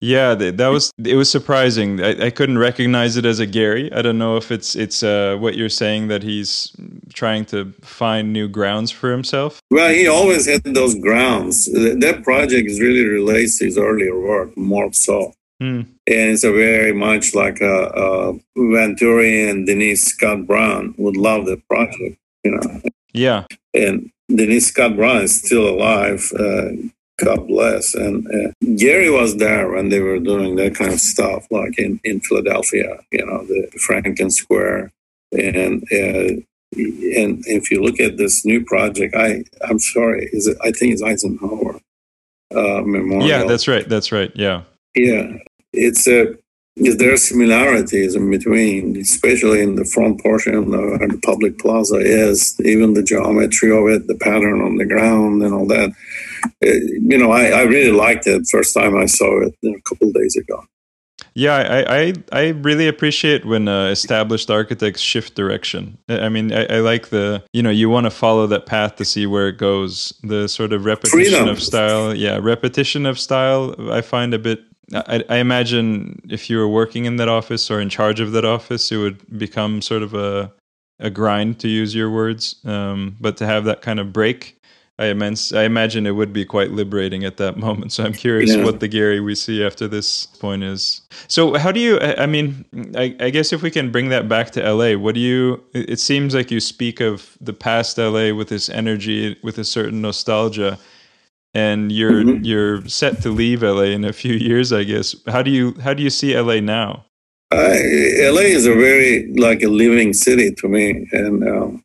yeah, 0.00 0.34
that 0.34 0.68
was 0.68 0.92
it 1.04 1.16
was 1.16 1.28
surprising. 1.30 2.02
I, 2.02 2.26
I 2.26 2.30
couldn't 2.30 2.58
recognize 2.58 3.16
it 3.16 3.24
as 3.24 3.40
a 3.40 3.46
Gehry. 3.46 3.92
I 3.92 4.00
don't 4.02 4.18
know 4.18 4.36
if 4.36 4.52
it's 4.52 4.76
it's 4.76 5.02
uh, 5.02 5.36
what 5.40 5.56
you're 5.56 5.68
saying 5.68 6.08
that 6.08 6.22
he's 6.22 6.72
trying 7.12 7.44
to 7.46 7.72
find 7.82 8.32
new 8.32 8.48
grounds 8.48 8.92
for 8.92 9.10
himself. 9.10 9.60
Well, 9.70 9.90
he 9.90 10.06
always 10.06 10.46
had 10.46 10.62
those 10.62 10.94
grounds. 10.94 11.64
That 11.66 12.20
project 12.22 12.70
is 12.70 12.80
really 12.80 13.04
relates 13.04 13.58
to 13.58 13.64
his 13.64 13.76
earlier 13.76 14.18
work 14.18 14.56
more 14.56 14.92
so. 14.92 15.32
Hmm. 15.60 15.80
And 16.06 16.30
it's 16.30 16.44
a 16.44 16.52
very 16.52 16.92
much 16.92 17.34
like 17.34 17.60
a, 17.60 17.86
a 17.86 18.38
Venturi 18.56 19.50
and 19.50 19.66
Denise 19.66 20.04
Scott 20.04 20.46
Brown 20.46 20.94
would 20.98 21.16
love 21.16 21.46
that 21.46 21.66
project, 21.66 22.16
you 22.44 22.52
know. 22.52 22.80
Yeah. 23.12 23.46
And 23.74 24.10
Denise 24.28 24.68
Scott 24.68 24.94
Brown 24.94 25.22
is 25.22 25.34
still 25.34 25.68
alive. 25.68 26.32
Uh, 26.38 26.68
God 27.18 27.46
bless. 27.48 27.94
And 27.94 28.26
uh, 28.28 28.52
Gehry 28.64 29.12
was 29.12 29.36
there 29.36 29.70
when 29.70 29.88
they 29.88 30.00
were 30.00 30.18
doing 30.18 30.56
that 30.56 30.74
kind 30.74 30.92
of 30.92 31.00
stuff, 31.00 31.46
like 31.50 31.78
in, 31.78 32.00
in 32.04 32.20
Philadelphia, 32.20 32.98
you 33.12 33.26
know, 33.26 33.44
the 33.44 33.68
Franklin 33.86 34.30
Square. 34.30 34.92
And 35.32 35.82
uh, 35.92 36.40
and 36.76 37.42
if 37.46 37.70
you 37.70 37.82
look 37.82 37.98
at 37.98 38.18
this 38.18 38.44
new 38.44 38.64
project, 38.64 39.14
I 39.14 39.44
I'm 39.68 39.78
sorry, 39.78 40.28
is 40.32 40.46
it? 40.46 40.56
I 40.62 40.70
think 40.70 40.92
it's 40.92 41.02
Eisenhower 41.02 41.80
uh, 42.54 42.82
Memorial. 42.82 43.26
Yeah, 43.26 43.44
that's 43.44 43.68
right. 43.68 43.88
That's 43.88 44.12
right. 44.12 44.30
Yeah. 44.34 44.62
Yeah, 44.94 45.32
it's 45.72 46.06
a 46.06 46.34
there 46.76 47.12
are 47.12 47.16
similarities 47.16 48.14
in 48.14 48.30
between, 48.30 48.96
especially 48.96 49.62
in 49.62 49.74
the 49.74 49.84
front 49.84 50.22
portion 50.22 50.54
of 50.54 50.70
the, 50.70 51.08
the, 51.10 51.18
public 51.24 51.58
plaza, 51.58 51.96
is 51.96 52.58
even 52.64 52.94
the 52.94 53.02
geometry 53.02 53.70
of 53.70 53.88
it, 53.88 54.06
the 54.06 54.14
pattern 54.14 54.60
on 54.60 54.76
the 54.76 54.84
ground, 54.84 55.42
and 55.42 55.52
all 55.52 55.66
that. 55.66 55.90
You 56.60 57.18
know, 57.18 57.30
I, 57.30 57.46
I, 57.46 57.62
really 57.62 57.92
liked 57.92 58.26
it 58.26 58.46
first 58.50 58.74
time 58.74 58.96
I 58.96 59.06
saw 59.06 59.42
it 59.42 59.54
a 59.64 59.80
couple 59.82 60.10
days 60.12 60.36
ago. 60.36 60.64
Yeah, 61.34 61.54
I, 61.54 61.98
I, 61.98 62.12
I 62.32 62.48
really 62.48 62.88
appreciate 62.88 63.44
when 63.44 63.68
uh, 63.68 63.86
established 63.86 64.50
architects 64.50 65.00
shift 65.00 65.36
direction. 65.36 65.96
I 66.08 66.28
mean, 66.28 66.52
I, 66.52 66.64
I, 66.66 66.78
like 66.80 67.10
the 67.10 67.44
you 67.52 67.62
know 67.62 67.70
you 67.70 67.88
want 67.88 68.06
to 68.06 68.10
follow 68.10 68.46
that 68.48 68.66
path 68.66 68.96
to 68.96 69.04
see 69.04 69.24
where 69.26 69.48
it 69.48 69.56
goes. 69.56 70.12
The 70.24 70.48
sort 70.48 70.72
of 70.72 70.84
repetition 70.84 71.32
Freedom. 71.32 71.48
of 71.48 71.62
style, 71.62 72.14
yeah, 72.14 72.40
repetition 72.42 73.06
of 73.06 73.20
style. 73.20 73.74
I 73.90 74.00
find 74.00 74.34
a 74.34 74.38
bit. 74.38 74.60
I, 74.92 75.22
I 75.28 75.36
imagine 75.36 76.20
if 76.28 76.50
you 76.50 76.58
were 76.58 76.68
working 76.68 77.04
in 77.04 77.16
that 77.16 77.28
office 77.28 77.70
or 77.70 77.80
in 77.80 77.88
charge 77.88 78.18
of 78.18 78.32
that 78.32 78.44
office, 78.44 78.90
it 78.90 78.96
would 78.96 79.38
become 79.38 79.80
sort 79.80 80.02
of 80.02 80.14
a 80.14 80.52
a 81.00 81.10
grind 81.10 81.60
to 81.60 81.68
use 81.68 81.94
your 81.94 82.10
words. 82.10 82.56
Um, 82.64 83.16
but 83.20 83.36
to 83.36 83.46
have 83.46 83.64
that 83.64 83.82
kind 83.82 84.00
of 84.00 84.12
break 84.12 84.57
I 85.00 85.06
immense. 85.06 85.52
I 85.52 85.62
imagine 85.62 86.06
it 86.06 86.16
would 86.16 86.32
be 86.32 86.44
quite 86.44 86.72
liberating 86.72 87.24
at 87.24 87.36
that 87.36 87.56
moment. 87.56 87.92
So 87.92 88.04
I'm 88.04 88.12
curious 88.12 88.54
yeah. 88.54 88.64
what 88.64 88.80
the 88.80 88.88
Gehry 88.88 89.24
we 89.24 89.36
see 89.36 89.64
after 89.64 89.86
this 89.86 90.26
point 90.26 90.64
is. 90.64 91.02
So 91.28 91.56
how 91.56 91.70
do 91.70 91.78
you? 91.78 92.00
I 92.00 92.26
mean, 92.26 92.64
I, 92.96 93.14
I, 93.20 93.30
guess 93.30 93.52
if 93.52 93.62
we 93.62 93.70
can 93.70 93.92
bring 93.92 94.08
that 94.08 94.28
back 94.28 94.50
to 94.52 94.72
LA, 94.72 94.98
what 94.98 95.14
do 95.14 95.20
you? 95.20 95.62
It 95.72 96.00
seems 96.00 96.34
like 96.34 96.50
you 96.50 96.58
speak 96.58 97.00
of 97.00 97.38
the 97.40 97.52
past 97.52 97.96
LA 97.96 98.34
with 98.34 98.48
this 98.48 98.68
energy, 98.68 99.38
with 99.42 99.58
a 99.58 99.64
certain 99.64 100.00
nostalgia, 100.00 100.78
and 101.54 101.92
you're 101.92 102.24
mm-hmm. 102.24 102.44
you're 102.44 102.84
set 102.88 103.22
to 103.22 103.30
leave 103.30 103.62
LA 103.62 103.92
in 103.94 104.04
a 104.04 104.12
few 104.12 104.34
years. 104.34 104.72
I 104.72 104.82
guess. 104.82 105.14
How 105.28 105.42
do 105.42 105.52
you 105.52 105.74
how 105.80 105.94
do 105.94 106.02
you 106.02 106.10
see 106.10 106.36
LA 106.36 106.58
now? 106.58 107.04
Uh, 107.52 107.78
LA 108.34 108.50
is 108.50 108.66
a 108.66 108.74
very 108.74 109.32
like 109.34 109.62
a 109.62 109.68
living 109.68 110.12
city 110.12 110.52
to 110.56 110.68
me, 110.68 111.06
and. 111.12 111.48
Um, 111.48 111.84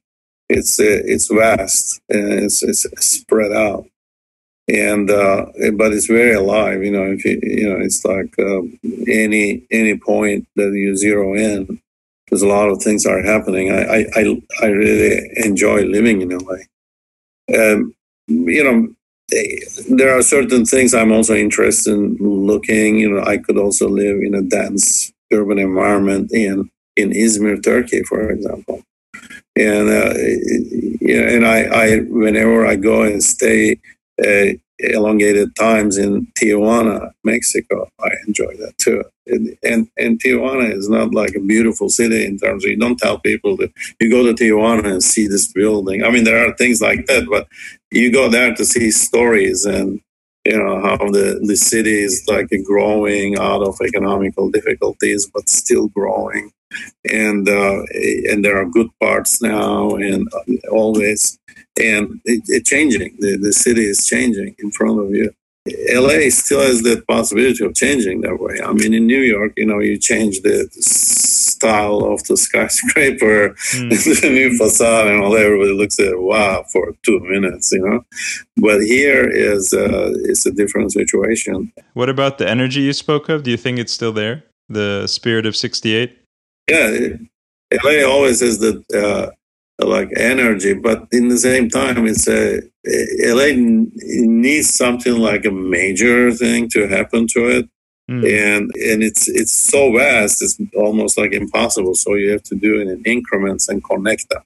it's 0.58 0.80
uh, 0.80 1.02
it's 1.14 1.28
vast 1.32 2.02
and 2.10 2.34
it's, 2.46 2.64
it's 2.64 2.84
spread 3.00 3.52
out. 3.52 3.86
And 4.70 5.12
uh, 5.12 5.48
but 5.74 5.94
it's 5.94 6.08
very 6.08 6.34
alive 6.34 6.84
you 6.86 6.92
know 6.92 7.06
if 7.12 7.26
you, 7.26 7.40
you 7.44 7.70
know 7.70 7.80
it's 7.88 8.06
like 8.06 8.34
uh, 8.40 8.62
any 9.10 9.64
any 9.72 9.98
point 9.98 10.48
that 10.56 10.72
you 10.74 10.96
zero 10.96 11.36
in 11.36 11.82
there's 12.30 12.42
a 12.44 12.48
lot 12.48 12.70
of 12.70 12.82
things 12.82 13.06
are 13.06 13.22
happening. 13.22 13.72
I 13.72 14.06
i 14.16 14.24
i 14.62 14.68
really 14.68 15.30
enjoy 15.48 15.80
living 15.84 16.22
in 16.22 16.30
la 16.38 16.56
um, 17.54 17.94
you 18.28 18.64
know 18.64 18.88
there 19.90 20.16
are 20.18 20.22
certain 20.22 20.66
things 20.66 20.94
i'm 20.94 21.12
also 21.12 21.36
interested 21.36 21.94
in 21.94 22.16
looking 22.20 22.98
you 23.00 23.10
know 23.10 23.24
i 23.24 23.38
could 23.38 23.58
also 23.58 23.90
live 23.90 24.18
in 24.22 24.36
a 24.36 24.42
dense 24.42 25.12
urban 25.32 25.60
environment 25.60 26.32
in 26.32 26.70
in 26.96 27.12
izmir 27.12 27.62
turkey 27.64 28.04
for 28.04 28.30
example 28.30 28.82
and 29.56 29.90
uh, 29.90 30.14
you 31.02 31.22
know, 31.22 31.28
and 31.28 31.46
I, 31.46 31.60
I 31.64 32.00
whenever 32.00 32.66
I 32.66 32.76
go 32.76 33.04
and 33.04 33.24
stay 33.24 33.80
uh, 34.24 34.54
elongated 34.80 35.56
times 35.56 35.98
in 35.98 36.28
Tijuana, 36.40 37.12
Mexico, 37.24 37.88
I 38.00 38.10
enjoy 38.28 38.56
that 38.58 38.78
too. 38.78 39.04
And, 39.28 39.58
and, 39.64 39.88
and 39.98 40.22
Tijuana 40.22 40.72
is 40.72 40.90
not 40.90 41.14
like 41.14 41.36
a 41.36 41.40
beautiful 41.40 41.90
city 41.90 42.26
in 42.26 42.38
terms 42.38 42.66
of 42.66 42.72
you 42.72 42.78
don't 42.78 42.98
tell 42.98 43.20
people 43.20 43.56
that 43.58 43.72
you 44.00 44.10
go 44.10 44.24
to 44.24 44.34
Tijuana 44.34 44.86
and 44.86 45.04
see 45.04 45.28
this 45.28 45.52
building. 45.54 46.04
I 46.04 46.10
mean, 46.10 46.26
there 46.26 46.46
are 46.46 46.54
things 46.56 46.82
like 46.82 47.06
that, 47.06 47.28
but 47.30 47.48
you 47.92 48.12
go 48.12 48.30
there 48.30 48.54
to 48.54 48.66
see 48.66 48.92
stories 48.92 49.66
and 49.66 50.02
you 50.46 50.58
know 50.58 50.82
how 50.82 50.98
the, 50.98 51.40
the 51.44 51.56
city 51.56 52.04
is 52.04 52.26
like 52.28 52.50
growing 52.66 53.38
out 53.38 53.62
of 53.62 53.78
economical 53.82 54.52
difficulties 54.52 55.30
but 55.34 55.48
still 55.48 55.88
growing 55.88 56.52
and 57.12 57.48
uh, 57.48 57.82
and 58.30 58.44
there 58.44 58.58
are 58.58 58.66
good 58.66 58.90
parts 59.00 59.42
now 59.42 59.92
and 59.96 60.28
always 60.72 61.40
and 61.80 62.22
it's 62.26 62.50
it 62.50 62.66
changing 62.66 63.16
the, 63.20 63.38
the 63.38 63.54
city 63.54 63.84
is 63.84 64.06
changing 64.06 64.56
in 64.60 64.72
front 64.72 65.00
of 65.00 65.10
you 65.12 65.30
LA 65.66 66.30
still 66.30 66.60
has 66.60 66.82
that 66.82 67.08
possibility 67.08 67.64
of 67.64 67.74
changing 67.74 68.22
that 68.22 68.38
way. 68.38 68.60
I 68.62 68.74
mean, 68.74 68.94
in 68.94 69.08
New 69.08 69.22
York, 69.22 69.54
you 69.56 69.66
know, 69.66 69.80
you 69.80 69.98
change 69.98 70.42
the 70.42 70.68
style 70.72 72.04
of 72.04 72.22
the 72.26 72.36
skyscraper, 72.46 73.50
mm. 73.50 74.22
the 74.22 74.30
new 74.30 74.58
facade, 74.58 75.08
and 75.08 75.24
all. 75.24 75.38
Everybody 75.38 75.72
looks 75.72 76.00
at 76.00 76.08
it, 76.08 76.22
wow 76.22 76.66
for 76.72 76.94
two 77.04 77.20
minutes, 77.22 77.72
you 77.72 77.80
know. 77.80 78.04
But 78.58 78.82
here 78.82 79.30
is 79.30 79.74
uh, 79.74 80.12
it's 80.26 80.46
a 80.46 80.52
different 80.52 80.92
situation. 80.92 81.72
What 81.94 82.10
about 82.10 82.40
the 82.40 82.50
energy 82.50 82.82
you 82.82 82.94
spoke 82.94 83.30
of? 83.30 83.44
Do 83.44 83.52
you 83.52 83.58
think 83.58 83.80
it's 83.80 83.94
still 83.94 84.12
there? 84.12 84.44
The 84.68 85.08
spirit 85.08 85.46
of 85.46 85.56
'68? 85.56 86.18
Yeah, 86.68 87.18
LA 87.84 88.08
always 88.08 88.40
has 88.40 88.60
the 88.60 88.84
uh, 88.94 89.86
like 89.86 90.10
energy, 90.18 90.74
but 90.74 91.08
in 91.12 91.28
the 91.28 91.38
same 91.38 91.70
time, 91.70 92.06
it's 92.08 92.28
a 92.28 92.62
LA 92.86 93.54
needs 93.56 94.74
something 94.74 95.18
like 95.18 95.46
a 95.46 95.52
major 95.52 96.32
thing 96.32 96.70
to 96.70 96.88
happen 96.88 97.28
to 97.28 97.48
it, 97.48 97.70
mm. 98.10 98.24
and 98.24 98.72
and 98.76 99.04
it's 99.04 99.28
it's 99.28 99.52
so 99.54 99.92
vast, 99.96 100.42
it's 100.42 100.60
almost 100.76 101.18
like 101.18 101.34
impossible. 101.34 101.96
So 101.96 102.16
you 102.16 102.32
have 102.32 102.44
to 102.44 102.56
do 102.56 102.80
it 102.80 102.88
in 102.88 103.04
increments 103.06 103.68
and 103.68 103.84
connect 103.84 104.30
them. 104.30 104.44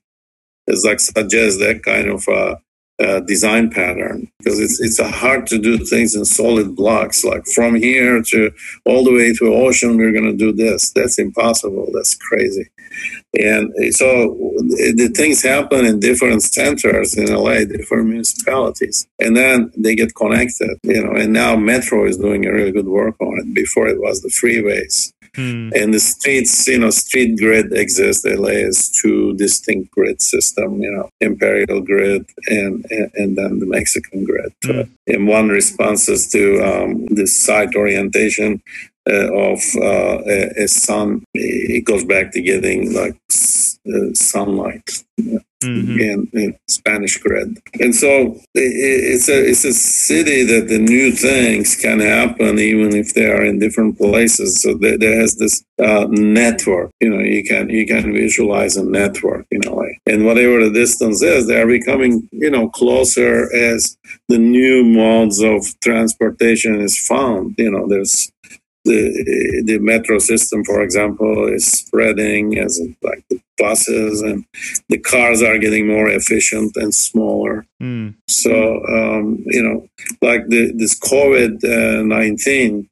It's 0.67 0.83
like 0.83 0.99
suggest 0.99 1.59
that 1.59 1.83
kind 1.83 2.09
of 2.09 2.27
uh, 2.27 2.55
uh, 2.99 3.19
design 3.21 3.69
pattern 3.69 4.27
because 4.39 4.59
it's 4.59 4.79
it's 4.79 4.99
hard 4.99 5.45
to 5.47 5.59
do 5.59 5.77
things 5.77 6.15
in 6.15 6.25
solid 6.25 6.75
blocks. 6.75 7.23
Like 7.23 7.45
from 7.53 7.75
here 7.75 8.21
to 8.23 8.51
all 8.85 9.03
the 9.03 9.13
way 9.13 9.33
to 9.33 9.53
ocean 9.53 9.97
we're 9.97 10.11
going 10.11 10.25
to 10.25 10.35
do 10.35 10.51
this. 10.51 10.91
That's 10.91 11.19
impossible. 11.19 11.89
That's 11.93 12.15
crazy. 12.15 12.69
And 13.37 13.71
so 13.93 14.35
the 14.95 15.11
things 15.15 15.43
happen 15.43 15.85
in 15.85 15.99
different 15.99 16.41
centers 16.41 17.15
in 17.15 17.31
LA, 17.31 17.65
different 17.65 18.07
municipalities, 18.07 19.07
and 19.19 19.37
then 19.37 19.71
they 19.77 19.95
get 19.95 20.15
connected, 20.15 20.79
you 20.83 21.03
know. 21.03 21.11
And 21.11 21.33
now 21.33 21.55
Metro 21.55 22.05
is 22.07 22.17
doing 22.17 22.45
a 22.45 22.51
really 22.51 22.71
good 22.71 22.87
work 22.87 23.15
on 23.21 23.39
it. 23.39 23.53
Before 23.53 23.87
it 23.87 24.01
was 24.01 24.21
the 24.21 24.29
freeways, 24.29 25.13
Hmm. 25.37 25.69
And 25.75 25.93
the 25.93 25.99
streets, 25.99 26.67
you 26.67 26.79
know, 26.79 26.89
street 26.89 27.37
grid 27.37 27.71
exists. 27.71 28.25
LA 28.25 28.65
has 28.65 28.89
two 28.89 29.35
distinct 29.35 29.91
grid 29.91 30.19
system, 30.19 30.81
you 30.81 30.91
know, 30.91 31.09
imperial 31.21 31.81
grid 31.81 32.25
and 32.47 32.83
and, 32.89 33.11
and 33.15 33.37
then 33.37 33.59
the 33.59 33.67
Mexican 33.67 34.25
grid. 34.25 34.51
Hmm. 34.65 34.81
and 35.05 35.27
one 35.27 35.49
responses 35.49 36.27
to 36.31 36.59
um, 36.69 37.05
this 37.11 37.37
site 37.39 37.75
orientation 37.75 38.61
uh, 39.07 39.31
of 39.51 39.61
uh, 39.77 40.17
a, 40.25 40.63
a, 40.63 40.67
sun. 40.67 41.23
It 41.33 41.85
goes 41.85 42.03
back 42.03 42.31
to 42.33 42.41
getting 42.41 42.93
like 42.93 43.15
sunlight 44.13 45.03
mm-hmm. 45.19 45.99
in, 45.99 46.29
in, 46.33 46.57
Spanish 46.67 47.17
grid. 47.17 47.57
And 47.79 47.95
so 47.95 48.39
it's 48.53 49.29
a 49.29 49.49
it's 49.49 49.65
a 49.65 49.73
city 49.73 50.43
that 50.43 50.67
the 50.67 50.79
new 50.79 51.11
things 51.11 51.75
can 51.75 51.99
happen 51.99 52.59
even 52.59 52.95
if 52.95 53.13
they 53.13 53.25
are 53.25 53.43
in 53.43 53.59
different 53.59 53.97
places. 53.97 54.61
So 54.61 54.75
there, 54.75 54.97
there 54.97 55.19
has 55.19 55.35
this 55.35 55.63
uh, 55.83 56.07
network. 56.09 56.91
You 57.01 57.09
know, 57.09 57.19
you 57.19 57.43
can 57.43 57.69
you 57.69 57.85
can 57.85 58.13
visualize 58.13 58.77
a 58.77 58.83
network 58.83 59.45
in 59.51 59.65
a 59.67 59.73
way. 59.73 59.99
And 60.05 60.25
whatever 60.25 60.63
the 60.63 60.71
distance 60.71 61.21
is, 61.21 61.47
they 61.47 61.59
are 61.61 61.67
becoming 61.67 62.27
you 62.31 62.51
know 62.51 62.69
closer 62.69 63.53
as 63.55 63.97
the 64.29 64.37
new 64.37 64.83
modes 64.83 65.41
of 65.41 65.63
transportation 65.81 66.79
is 66.81 66.97
found. 67.07 67.55
You 67.57 67.71
know, 67.71 67.87
there's 67.87 68.31
the 68.87 69.63
the 69.65 69.77
metro 69.79 70.17
system, 70.19 70.63
for 70.63 70.81
example, 70.81 71.47
is 71.47 71.65
spreading 71.65 72.57
as 72.57 72.79
like 73.01 73.23
the 73.29 73.39
buses 73.57 74.21
and 74.21 74.45
the 74.89 74.97
cars 74.97 75.41
are 75.41 75.57
getting 75.57 75.87
more 75.87 76.09
efficient 76.09 76.75
and 76.75 76.93
smaller. 76.93 77.65
Mm. 77.81 78.15
So 78.27 78.53
um, 78.97 79.43
you 79.45 79.63
know, 79.63 79.87
like 80.21 80.47
the, 80.47 80.71
this 80.75 80.97
COVID 80.99 81.53
nineteen, 82.05 82.89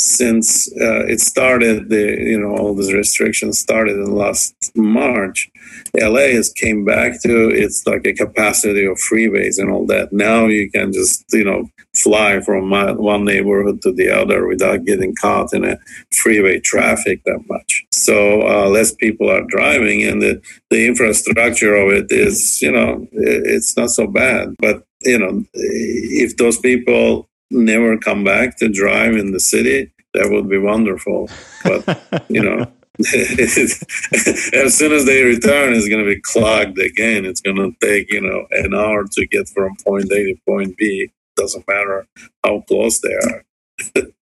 since 0.00 0.68
uh, 0.80 1.04
it 1.06 1.20
started, 1.20 1.88
the 1.88 2.04
you 2.32 2.38
know 2.40 2.56
all 2.56 2.74
these 2.74 2.92
restrictions 2.92 3.58
started 3.58 3.96
in 3.96 4.14
last 4.14 4.65
March. 4.76 5.50
LA 5.98 6.28
has 6.34 6.52
came 6.52 6.84
back 6.84 7.20
to 7.22 7.48
its 7.48 7.86
like 7.86 8.06
a 8.06 8.12
capacity 8.12 8.84
of 8.84 8.98
freeways 8.98 9.58
and 9.58 9.70
all 9.70 9.86
that. 9.86 10.12
Now 10.12 10.46
you 10.46 10.70
can 10.70 10.92
just 10.92 11.24
you 11.32 11.44
know 11.44 11.68
fly 11.94 12.40
from 12.40 12.70
one 12.70 13.24
neighborhood 13.24 13.80
to 13.82 13.92
the 13.92 14.10
other 14.10 14.46
without 14.46 14.84
getting 14.84 15.14
caught 15.20 15.52
in 15.52 15.64
a 15.64 15.78
freeway 16.12 16.60
traffic 16.60 17.22
that 17.24 17.40
much. 17.48 17.84
So 17.92 18.42
uh, 18.42 18.68
less 18.68 18.94
people 18.94 19.30
are 19.30 19.44
driving, 19.44 20.02
and 20.02 20.20
the 20.20 20.42
the 20.70 20.86
infrastructure 20.86 21.74
of 21.74 21.92
it 21.92 22.06
is 22.10 22.60
you 22.62 22.72
know 22.72 23.06
it's 23.12 23.76
not 23.76 23.90
so 23.90 24.06
bad. 24.06 24.54
But 24.58 24.84
you 25.02 25.18
know 25.18 25.44
if 25.54 26.36
those 26.36 26.58
people 26.58 27.28
never 27.50 27.96
come 27.96 28.24
back 28.24 28.56
to 28.58 28.68
drive 28.68 29.14
in 29.16 29.32
the 29.32 29.40
city, 29.40 29.92
that 30.14 30.30
would 30.30 30.48
be 30.48 30.58
wonderful. 30.58 31.28
But 31.64 32.26
you 32.28 32.42
know. 32.42 32.70
as 34.54 34.74
soon 34.76 34.92
as 34.92 35.04
they 35.04 35.22
return, 35.22 35.74
it's 35.74 35.88
going 35.88 36.04
to 36.04 36.14
be 36.14 36.20
clogged 36.20 36.78
again. 36.78 37.24
It's 37.24 37.40
going 37.40 37.56
to 37.56 37.72
take 37.80 38.12
you 38.12 38.20
know 38.20 38.46
an 38.50 38.74
hour 38.74 39.04
to 39.04 39.26
get 39.26 39.48
from 39.48 39.76
point 39.84 40.10
A 40.12 40.24
to 40.24 40.34
point 40.46 40.76
B. 40.76 41.10
Doesn't 41.36 41.66
matter 41.68 42.06
how 42.44 42.62
close 42.62 43.00
they 43.00 43.14
are. 43.14 43.44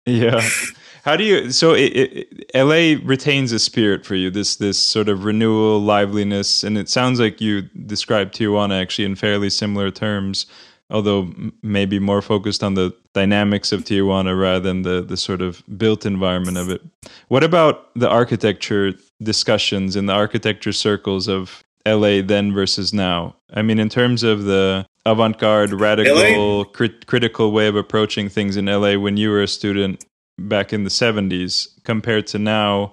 yeah. 0.06 0.48
How 1.02 1.16
do 1.16 1.24
you? 1.24 1.50
So, 1.50 1.72
it, 1.72 1.96
it, 1.96 2.50
LA 2.54 3.02
retains 3.08 3.52
a 3.52 3.58
spirit 3.58 4.04
for 4.04 4.14
you. 4.14 4.30
This 4.30 4.56
this 4.56 4.78
sort 4.78 5.08
of 5.08 5.24
renewal, 5.24 5.80
liveliness, 5.80 6.62
and 6.62 6.76
it 6.76 6.90
sounds 6.90 7.18
like 7.18 7.40
you 7.40 7.62
described 7.62 8.34
Tijuana 8.34 8.80
actually 8.80 9.06
in 9.06 9.14
fairly 9.14 9.48
similar 9.48 9.90
terms. 9.90 10.44
Although 10.90 11.32
maybe 11.62 11.98
more 11.98 12.22
focused 12.22 12.62
on 12.62 12.74
the 12.74 12.94
dynamics 13.14 13.72
of 13.72 13.84
Tijuana 13.84 14.38
rather 14.38 14.60
than 14.60 14.82
the 14.82 15.02
the 15.02 15.16
sort 15.16 15.42
of 15.42 15.62
built 15.78 16.06
environment 16.06 16.58
of 16.58 16.68
it. 16.70 16.82
What 17.28 17.44
about 17.44 17.90
the 17.94 18.08
architecture 18.08 18.94
discussions 19.22 19.96
in 19.96 20.06
the 20.06 20.12
architecture 20.12 20.72
circles 20.72 21.28
of 21.28 21.62
LA 21.86 22.22
then 22.22 22.52
versus 22.52 22.92
now? 22.92 23.36
I 23.52 23.62
mean, 23.62 23.78
in 23.78 23.88
terms 23.88 24.22
of 24.22 24.44
the 24.44 24.86
avant-garde, 25.06 25.72
radical, 25.72 26.66
crit- 26.66 27.06
critical 27.06 27.52
way 27.52 27.66
of 27.68 27.76
approaching 27.76 28.28
things 28.28 28.56
in 28.56 28.66
LA 28.66 28.96
when 28.96 29.16
you 29.16 29.30
were 29.30 29.42
a 29.42 29.48
student 29.48 30.04
back 30.38 30.72
in 30.72 30.84
the 30.84 30.90
70s 30.90 31.68
compared 31.84 32.26
to 32.28 32.38
now, 32.38 32.92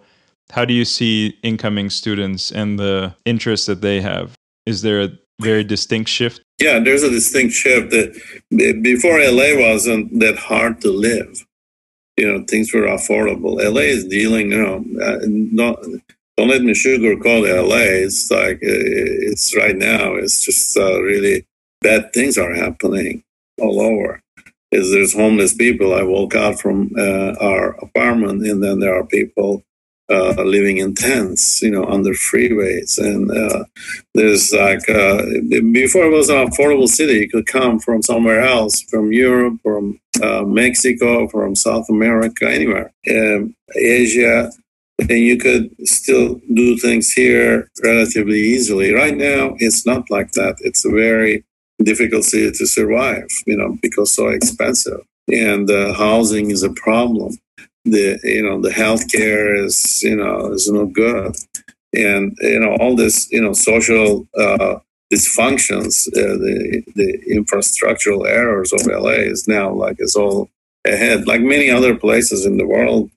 how 0.52 0.66
do 0.66 0.74
you 0.74 0.86
see 0.86 1.38
incoming 1.44 1.90
students 1.90 2.52
and 2.52 2.80
the 2.80 3.16
interest 3.26 3.68
that 3.68 3.82
they 3.82 4.02
have? 4.02 4.36
Is 4.66 4.82
there 4.82 5.02
a 5.02 5.10
very 5.40 5.64
distinct 5.64 6.10
shift? 6.10 6.42
Yeah, 6.60 6.80
there's 6.80 7.04
a 7.04 7.10
distinct 7.10 7.54
shift 7.54 7.92
that 7.92 8.82
before 8.82 9.20
LA 9.20 9.60
wasn't 9.70 10.20
that 10.20 10.38
hard 10.38 10.82
to 10.82 10.92
live. 10.92 11.46
You 12.18 12.32
know, 12.32 12.46
things 12.50 12.74
were 12.74 12.88
affordable. 12.88 13.64
LA 13.64 13.82
is 13.82 14.06
dealing, 14.06 14.52
you 14.52 14.62
know, 14.62 14.78
uh, 15.04 15.20
not, 15.28 15.80
don't 16.36 16.48
let 16.48 16.64
me 16.64 16.74
sugarcoat 16.74 17.46
LA. 17.46 18.06
It's 18.06 18.32
like, 18.32 18.56
uh, 18.56 19.30
it's 19.30 19.56
right 19.56 19.76
now, 19.76 20.16
it's 20.16 20.44
just 20.44 20.76
uh, 20.76 21.00
really 21.02 21.46
bad 21.82 22.12
things 22.14 22.38
are 22.38 22.56
happening 22.56 23.24
all 23.62 23.80
over. 23.80 24.20
Is 24.72 24.92
there's 24.92 25.14
homeless 25.14 25.54
people. 25.54 25.94
I 25.94 26.04
walk 26.04 26.36
out 26.36 26.60
from 26.60 26.92
uh, 26.98 27.36
our 27.40 27.70
apartment, 27.76 28.46
and 28.46 28.62
then 28.62 28.80
there 28.80 28.96
are 28.98 29.06
people 29.06 29.64
uh, 30.10 30.42
living 30.44 30.78
in 30.78 30.96
tents, 30.96 31.62
you 31.62 31.72
know, 31.72 31.86
under 31.86 32.12
freeways. 32.12 32.98
And 32.98 33.30
uh, 33.32 33.66
there's 34.14 34.54
like, 34.54 34.88
uh, 34.90 35.22
before 35.72 36.06
it 36.06 36.16
was 36.16 36.30
an 36.30 36.48
affordable 36.48 36.88
city, 36.88 37.14
you 37.14 37.30
could 37.30 37.48
come 37.48 37.80
from 37.80 38.02
somewhere 38.02 38.42
else, 38.42 38.82
from 38.84 39.12
Europe, 39.12 39.60
from 39.64 40.00
uh, 40.24 40.44
Mexico, 40.44 41.28
from 41.28 41.56
South 41.56 41.90
America, 41.90 42.50
anywhere, 42.50 42.92
um, 43.12 43.54
Asia, 43.76 44.50
and 45.00 45.12
you 45.12 45.38
could 45.38 45.70
still 45.88 46.42
do 46.54 46.78
things 46.78 47.12
here 47.12 47.70
relatively 47.84 48.40
easily. 48.40 48.94
Right 48.94 49.16
now, 49.16 49.56
it's 49.60 49.86
not 49.86 50.10
like 50.10 50.32
that. 50.32 50.56
It's 50.62 50.86
a 50.86 50.90
very 50.90 51.44
difficult 51.84 52.24
city 52.24 52.52
to 52.52 52.66
survive, 52.66 53.28
you 53.46 53.56
know, 53.56 53.78
because 53.82 54.12
so 54.12 54.30
expensive. 54.30 55.02
And 55.32 55.70
uh, 55.70 55.94
housing 55.94 56.50
is 56.52 56.64
a 56.64 56.72
problem 56.72 57.38
the 57.92 58.20
you 58.24 58.44
know 58.44 58.62
the 58.62 58.70
healthcare 58.70 59.64
is 59.66 60.02
you 60.04 60.16
know 60.16 60.52
is 60.54 60.70
no 60.70 60.86
good, 60.86 61.36
and 61.94 62.36
you 62.42 62.60
know 62.60 62.76
all 62.80 62.96
this 62.96 63.30
you 63.32 63.42
know 63.42 63.54
social 63.54 64.28
uh, 64.38 64.76
dysfunctions, 65.14 66.08
uh, 66.10 66.38
the 66.38 66.84
the 66.96 67.20
infrastructural 67.32 68.28
errors 68.28 68.74
of 68.74 68.86
LA 68.86 69.22
is 69.34 69.48
now 69.48 69.72
like 69.72 69.98
it's 70.00 70.16
all 70.16 70.50
ahead, 70.86 71.28
like 71.28 71.42
many 71.42 71.70
other 71.70 71.96
places 71.96 72.46
in 72.46 72.58
the 72.58 72.68
world. 72.68 73.10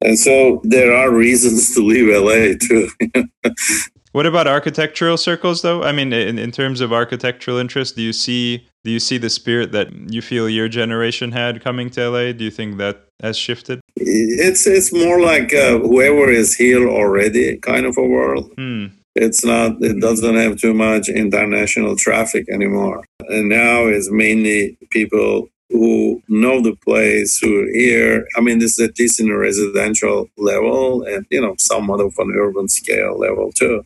And 0.00 0.18
so 0.18 0.60
there 0.64 0.94
are 0.94 1.10
reasons 1.10 1.74
to 1.74 1.80
leave 1.80 2.08
LA 2.08 2.54
too. 2.60 2.88
What 4.14 4.26
about 4.26 4.46
architectural 4.46 5.16
circles, 5.16 5.62
though? 5.62 5.82
I 5.82 5.90
mean, 5.90 6.12
in, 6.12 6.38
in 6.38 6.52
terms 6.52 6.80
of 6.80 6.92
architectural 6.92 7.56
interest, 7.56 7.96
do 7.96 8.02
you 8.02 8.12
see 8.12 8.64
do 8.84 8.90
you 8.90 9.00
see 9.00 9.16
the 9.16 9.30
spirit 9.30 9.72
that 9.72 9.92
you 10.12 10.20
feel 10.20 10.48
your 10.48 10.68
generation 10.68 11.32
had 11.32 11.64
coming 11.64 11.88
to 11.90 12.10
LA? 12.10 12.32
Do 12.32 12.44
you 12.44 12.50
think 12.50 12.76
that 12.76 13.06
has 13.22 13.36
shifted? 13.36 13.80
It's 13.96 14.66
it's 14.66 14.92
more 14.92 15.20
like 15.20 15.54
uh, 15.54 15.78
whoever 15.78 16.30
is 16.30 16.54
here 16.54 16.88
already 16.88 17.56
kind 17.58 17.86
of 17.86 17.96
a 17.96 18.06
world. 18.06 18.52
Hmm. 18.56 18.86
It's 19.16 19.44
not. 19.44 19.80
It 19.80 20.00
doesn't 20.00 20.36
have 20.36 20.58
too 20.58 20.74
much 20.74 21.08
international 21.08 21.96
traffic 21.96 22.46
anymore, 22.52 23.04
and 23.20 23.48
now 23.48 23.86
it's 23.86 24.10
mainly 24.10 24.76
people 24.90 25.48
who 25.70 26.22
know 26.28 26.60
the 26.60 26.76
place, 26.84 27.38
who 27.38 27.62
are 27.62 27.72
here. 27.72 28.26
I 28.36 28.40
mean, 28.40 28.58
this 28.58 28.78
is 28.78 28.90
at 28.90 28.98
least 28.98 29.20
in 29.20 29.30
a 29.30 29.38
residential 29.38 30.28
level, 30.36 31.04
and 31.04 31.24
you 31.30 31.40
know, 31.40 31.54
somewhat 31.58 32.00
of 32.00 32.12
an 32.18 32.34
urban 32.36 32.68
scale 32.68 33.18
level 33.18 33.50
too 33.52 33.84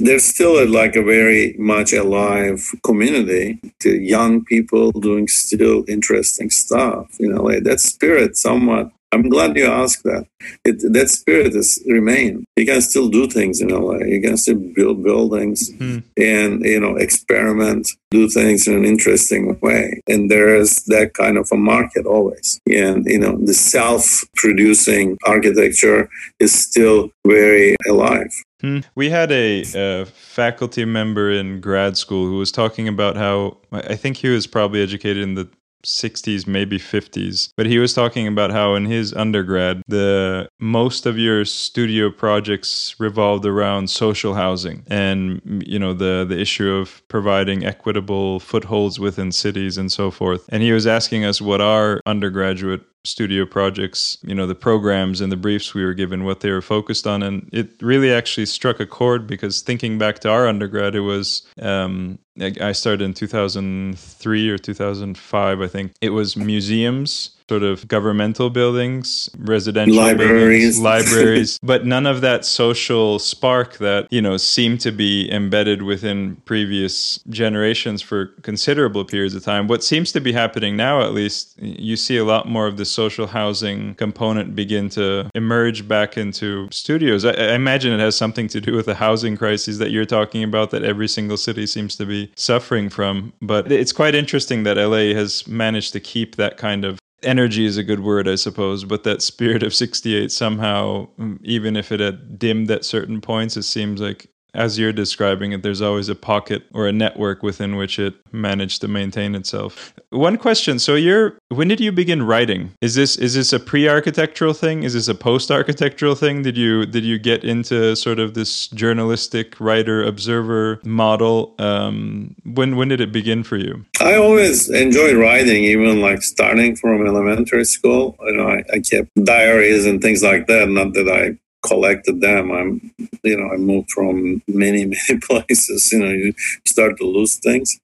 there's 0.00 0.24
still 0.24 0.62
a, 0.62 0.66
like 0.66 0.96
a 0.96 1.02
very 1.02 1.54
much 1.58 1.92
alive 1.92 2.70
community 2.82 3.58
to 3.80 4.00
young 4.00 4.44
people 4.44 4.92
doing 4.92 5.28
still 5.28 5.84
interesting 5.88 6.50
stuff 6.50 7.08
you 7.18 7.28
know 7.28 7.42
like 7.42 7.62
that 7.64 7.80
spirit 7.80 8.36
somewhat 8.36 8.90
i'm 9.12 9.28
glad 9.28 9.56
you 9.56 9.66
asked 9.66 10.04
that. 10.04 10.26
It, 10.64 10.92
that 10.92 11.08
spirit 11.08 11.54
has 11.54 11.78
remained 11.86 12.44
you 12.56 12.66
can 12.66 12.80
still 12.80 13.08
do 13.08 13.28
things 13.28 13.60
in 13.60 13.68
la 13.68 13.96
you 13.96 14.20
can 14.20 14.36
still 14.36 14.56
build 14.56 15.02
buildings 15.02 15.70
mm. 15.72 16.02
and 16.16 16.64
you 16.64 16.80
know 16.80 16.96
experiment 16.96 17.88
do 18.12 18.28
things 18.28 18.68
in 18.68 18.74
an 18.74 18.84
interesting 18.84 19.58
way. 19.60 20.00
And 20.06 20.30
there 20.30 20.54
is 20.54 20.84
that 20.86 21.14
kind 21.14 21.38
of 21.38 21.48
a 21.50 21.56
market 21.56 22.06
always. 22.06 22.60
And 22.70 23.04
you 23.06 23.18
know 23.18 23.36
the 23.38 23.54
self-producing 23.54 25.18
architecture 25.24 26.08
is 26.38 26.52
still 26.52 27.10
very 27.26 27.74
alive. 27.88 28.32
Hmm. 28.60 28.80
We 28.94 29.10
had 29.10 29.32
a, 29.32 29.64
a, 29.74 30.04
faculty 30.04 30.84
member 30.84 31.32
in 31.32 31.60
grad 31.60 31.96
school 31.96 32.26
who 32.26 32.38
was 32.38 32.52
talking 32.52 32.86
about 32.86 33.16
how 33.16 33.58
I 33.72 33.96
think 33.96 34.18
he 34.18 34.28
was 34.28 34.46
probably 34.46 34.80
educated 34.80 35.22
in 35.22 35.34
the 35.34 35.48
60s 35.84 36.46
maybe 36.46 36.78
50s 36.78 37.50
but 37.56 37.66
he 37.66 37.78
was 37.78 37.94
talking 37.94 38.26
about 38.26 38.50
how 38.50 38.74
in 38.74 38.86
his 38.86 39.12
undergrad 39.14 39.82
the 39.88 40.48
most 40.60 41.06
of 41.06 41.18
your 41.18 41.44
studio 41.44 42.10
projects 42.10 42.94
revolved 42.98 43.44
around 43.44 43.88
social 43.90 44.34
housing 44.34 44.84
and 44.88 45.40
you 45.66 45.78
know 45.78 45.92
the 45.92 46.24
the 46.28 46.40
issue 46.40 46.70
of 46.70 47.06
providing 47.08 47.64
equitable 47.64 48.40
footholds 48.40 48.98
within 48.98 49.32
cities 49.32 49.78
and 49.78 49.92
so 49.92 50.10
forth. 50.10 50.48
And 50.48 50.62
he 50.62 50.72
was 50.72 50.86
asking 50.86 51.24
us 51.24 51.40
what 51.40 51.60
our 51.60 52.00
undergraduate 52.06 52.82
studio 53.04 53.44
projects, 53.44 54.18
you 54.22 54.34
know, 54.34 54.46
the 54.46 54.54
programs 54.54 55.20
and 55.20 55.32
the 55.32 55.36
briefs 55.36 55.74
we 55.74 55.84
were 55.84 55.94
given, 55.94 56.24
what 56.24 56.40
they 56.40 56.50
were 56.50 56.62
focused 56.62 57.06
on. 57.06 57.22
And 57.22 57.48
it 57.52 57.70
really 57.80 58.12
actually 58.12 58.46
struck 58.46 58.80
a 58.80 58.86
chord 58.86 59.26
because 59.26 59.60
thinking 59.62 59.98
back 59.98 60.20
to 60.20 60.30
our 60.30 60.46
undergrad, 60.46 60.94
it 60.94 61.00
was, 61.00 61.42
um, 61.60 62.18
I 62.40 62.72
started 62.72 63.04
in 63.04 63.14
2003 63.14 64.50
or 64.50 64.58
2005, 64.58 65.60
I 65.60 65.66
think. 65.66 65.92
It 66.00 66.10
was 66.10 66.36
museums 66.36 67.41
sort 67.52 67.62
of 67.62 67.86
governmental 67.86 68.48
buildings, 68.48 69.28
residential 69.36 69.94
libraries, 69.94 70.78
buildings, 70.78 70.80
libraries, 70.80 71.58
but 71.62 71.84
none 71.84 72.06
of 72.06 72.22
that 72.22 72.46
social 72.46 73.18
spark 73.18 73.76
that, 73.76 74.08
you 74.10 74.22
know, 74.22 74.38
seemed 74.38 74.80
to 74.80 74.90
be 74.90 75.30
embedded 75.30 75.82
within 75.82 76.36
previous 76.46 77.20
generations 77.28 78.00
for 78.00 78.28
considerable 78.40 79.04
periods 79.04 79.34
of 79.34 79.44
time. 79.44 79.68
What 79.68 79.84
seems 79.84 80.12
to 80.12 80.20
be 80.20 80.32
happening 80.32 80.78
now, 80.78 81.02
at 81.02 81.12
least, 81.12 81.60
you 81.60 81.94
see 81.94 82.16
a 82.16 82.24
lot 82.24 82.48
more 82.48 82.66
of 82.66 82.78
the 82.78 82.86
social 82.86 83.26
housing 83.26 83.96
component 83.96 84.56
begin 84.56 84.88
to 84.90 85.30
emerge 85.34 85.86
back 85.86 86.16
into 86.16 86.68
studios. 86.70 87.26
I, 87.26 87.32
I 87.32 87.52
imagine 87.52 87.92
it 87.92 88.00
has 88.00 88.16
something 88.16 88.48
to 88.48 88.62
do 88.62 88.74
with 88.74 88.86
the 88.86 88.94
housing 88.94 89.36
crises 89.36 89.76
that 89.76 89.90
you're 89.90 90.06
talking 90.06 90.42
about 90.42 90.70
that 90.70 90.84
every 90.84 91.06
single 91.06 91.36
city 91.36 91.66
seems 91.66 91.96
to 91.96 92.06
be 92.06 92.32
suffering 92.34 92.88
from. 92.88 93.34
But 93.42 93.70
it's 93.70 93.92
quite 93.92 94.14
interesting 94.14 94.62
that 94.62 94.78
LA 94.78 95.12
has 95.20 95.46
managed 95.46 95.92
to 95.92 96.00
keep 96.00 96.36
that 96.36 96.56
kind 96.56 96.86
of 96.86 96.98
energy 97.22 97.64
is 97.64 97.76
a 97.76 97.84
good 97.84 98.00
word, 98.00 98.28
I 98.28 98.34
suppose, 98.34 98.84
but 98.84 99.04
that 99.04 99.22
spirit 99.22 99.62
of 99.62 99.74
68 99.74 100.32
somehow, 100.32 101.08
even 101.42 101.76
if 101.76 101.92
it 101.92 102.00
had 102.00 102.38
dimmed 102.38 102.70
at 102.70 102.84
certain 102.84 103.20
points, 103.20 103.56
it 103.56 103.62
seems 103.62 104.00
like 104.00 104.28
as 104.54 104.78
you're 104.78 104.92
describing 104.92 105.52
it, 105.52 105.62
there's 105.62 105.80
always 105.80 106.08
a 106.08 106.14
pocket 106.14 106.64
or 106.74 106.86
a 106.86 106.92
network 106.92 107.42
within 107.42 107.76
which 107.76 107.98
it 107.98 108.14
managed 108.32 108.80
to 108.82 108.88
maintain 108.88 109.34
itself. 109.34 109.94
One 110.10 110.36
question: 110.36 110.78
So, 110.78 110.94
you're 110.94 111.38
when 111.48 111.68
did 111.68 111.80
you 111.80 111.92
begin 111.92 112.22
writing? 112.22 112.72
Is 112.80 112.94
this 112.94 113.16
is 113.16 113.34
this 113.34 113.52
a 113.52 113.60
pre-architectural 113.60 114.54
thing? 114.54 114.82
Is 114.82 114.94
this 114.94 115.08
a 115.08 115.14
post-architectural 115.14 116.14
thing? 116.14 116.42
Did 116.42 116.56
you 116.56 116.86
did 116.86 117.04
you 117.04 117.18
get 117.18 117.44
into 117.44 117.96
sort 117.96 118.18
of 118.18 118.34
this 118.34 118.68
journalistic 118.68 119.58
writer 119.60 120.02
observer 120.02 120.80
model? 120.84 121.54
Um, 121.58 122.34
when 122.44 122.76
when 122.76 122.88
did 122.88 123.00
it 123.00 123.12
begin 123.12 123.42
for 123.42 123.56
you? 123.56 123.84
I 124.00 124.16
always 124.16 124.68
enjoyed 124.68 125.16
writing, 125.16 125.64
even 125.64 126.00
like 126.00 126.22
starting 126.22 126.76
from 126.76 127.06
elementary 127.06 127.64
school. 127.64 128.16
You 128.24 128.32
know, 128.32 128.48
I, 128.48 128.62
I 128.72 128.80
kept 128.80 129.10
diaries 129.24 129.86
and 129.86 130.02
things 130.02 130.22
like 130.22 130.46
that. 130.48 130.68
Not 130.68 130.94
that 130.94 131.08
I 131.08 131.38
collected 131.62 132.20
them. 132.20 132.50
I'm, 132.50 132.92
you 133.22 133.36
know, 133.36 133.50
I 133.52 133.56
moved 133.56 133.90
from 133.90 134.42
many, 134.48 134.84
many 135.08 135.20
places. 135.20 135.90
You 135.92 136.00
know, 136.00 136.10
you 136.10 136.34
start 136.66 136.98
to 136.98 137.04
lose 137.04 137.36
things. 137.36 137.78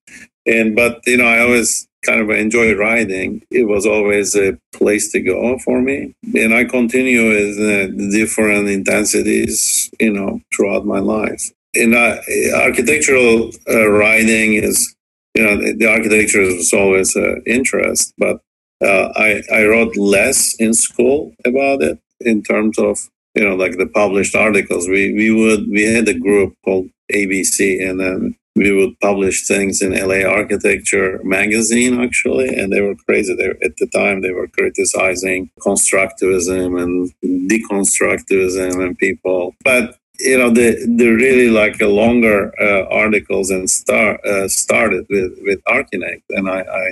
And, 0.47 0.75
but, 0.75 1.01
you 1.07 1.19
know, 1.19 1.27
I 1.27 1.41
always 1.41 1.89
kind 2.05 2.21
of 2.21 2.31
enjoy 2.31 2.75
writing. 2.75 3.43
It 3.51 3.65
was 3.65 3.85
always 3.87 4.35
a 4.37 4.59
place 4.73 5.13
to 5.13 5.21
go 5.21 5.59
for 5.59 5.81
me. 5.81 6.15
And 6.35 6.55
I 6.55 6.65
continue 6.65 7.29
with 7.29 7.59
uh, 7.59 7.87
different 8.11 8.69
intensities, 8.69 9.91
you 10.01 10.13
know, 10.13 10.41
throughout 10.55 10.87
my 10.87 11.01
life. 11.01 11.51
And 11.75 11.95
uh, 11.95 12.19
architectural 12.55 13.51
uh, 13.69 13.89
writing 13.91 14.55
is, 14.55 14.95
you 15.35 15.43
know, 15.43 15.57
the, 15.57 15.75
the 15.75 15.87
architecture 15.87 16.41
is 16.41 16.73
always 16.73 17.15
an 17.15 17.43
interest, 17.47 18.15
but 18.17 18.41
uh, 18.83 19.13
I, 19.17 19.43
I 19.53 19.67
wrote 19.67 19.97
less 19.97 20.55
in 20.59 20.73
school 20.73 21.35
about 21.45 21.83
it 21.83 21.99
in 22.21 22.43
terms 22.43 22.79
of 22.79 22.99
you 23.39 23.45
know, 23.49 23.55
like 23.55 23.77
the 23.79 23.87
published 23.87 24.35
articles. 24.35 24.89
We 24.89 25.15
we 25.15 25.31
would 25.31 25.69
we 25.69 25.85
had 25.85 26.09
a 26.09 26.19
group 26.27 26.55
called 26.65 26.89
ABC, 27.13 27.89
and 27.89 28.01
then 28.01 28.37
we 28.57 28.73
would 28.73 28.99
publish 28.99 29.47
things 29.47 29.81
in 29.81 29.93
LA 29.93 30.29
Architecture 30.29 31.21
magazine, 31.23 32.01
actually, 32.01 32.49
and 32.49 32.73
they 32.73 32.81
were 32.81 32.97
crazy. 33.07 33.37
They, 33.37 33.51
at 33.65 33.77
the 33.77 33.87
time, 33.95 34.23
they 34.23 34.33
were 34.33 34.49
criticizing 34.49 35.51
constructivism 35.61 36.83
and 36.83 37.13
deconstructivism 37.49 38.85
and 38.85 38.99
people. 38.99 39.55
But 39.63 39.97
you 40.19 40.37
know, 40.37 40.51
the 40.51 40.71
the 41.01 41.11
really 41.11 41.49
like 41.49 41.81
a 41.81 41.87
longer 41.87 42.53
uh, 42.61 42.87
articles 42.91 43.51
and 43.51 43.71
start 43.71 44.25
uh, 44.25 44.49
started 44.49 45.07
with 45.09 45.33
with 45.43 45.61
Archinect, 45.69 46.25
and 46.31 46.51
I, 46.51 46.63
I 46.63 46.85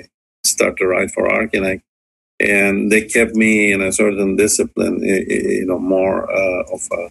started 0.44 0.76
to 0.76 0.86
write 0.86 1.10
for 1.10 1.28
Archinect, 1.28 1.82
and 2.40 2.90
they 2.90 3.02
kept 3.02 3.34
me 3.34 3.72
in 3.72 3.82
a 3.82 3.92
certain 3.92 4.36
discipline, 4.36 5.00
you 5.02 5.66
know, 5.66 5.78
more 5.78 6.30
uh, 6.30 6.62
of 6.72 6.80
a 6.92 7.10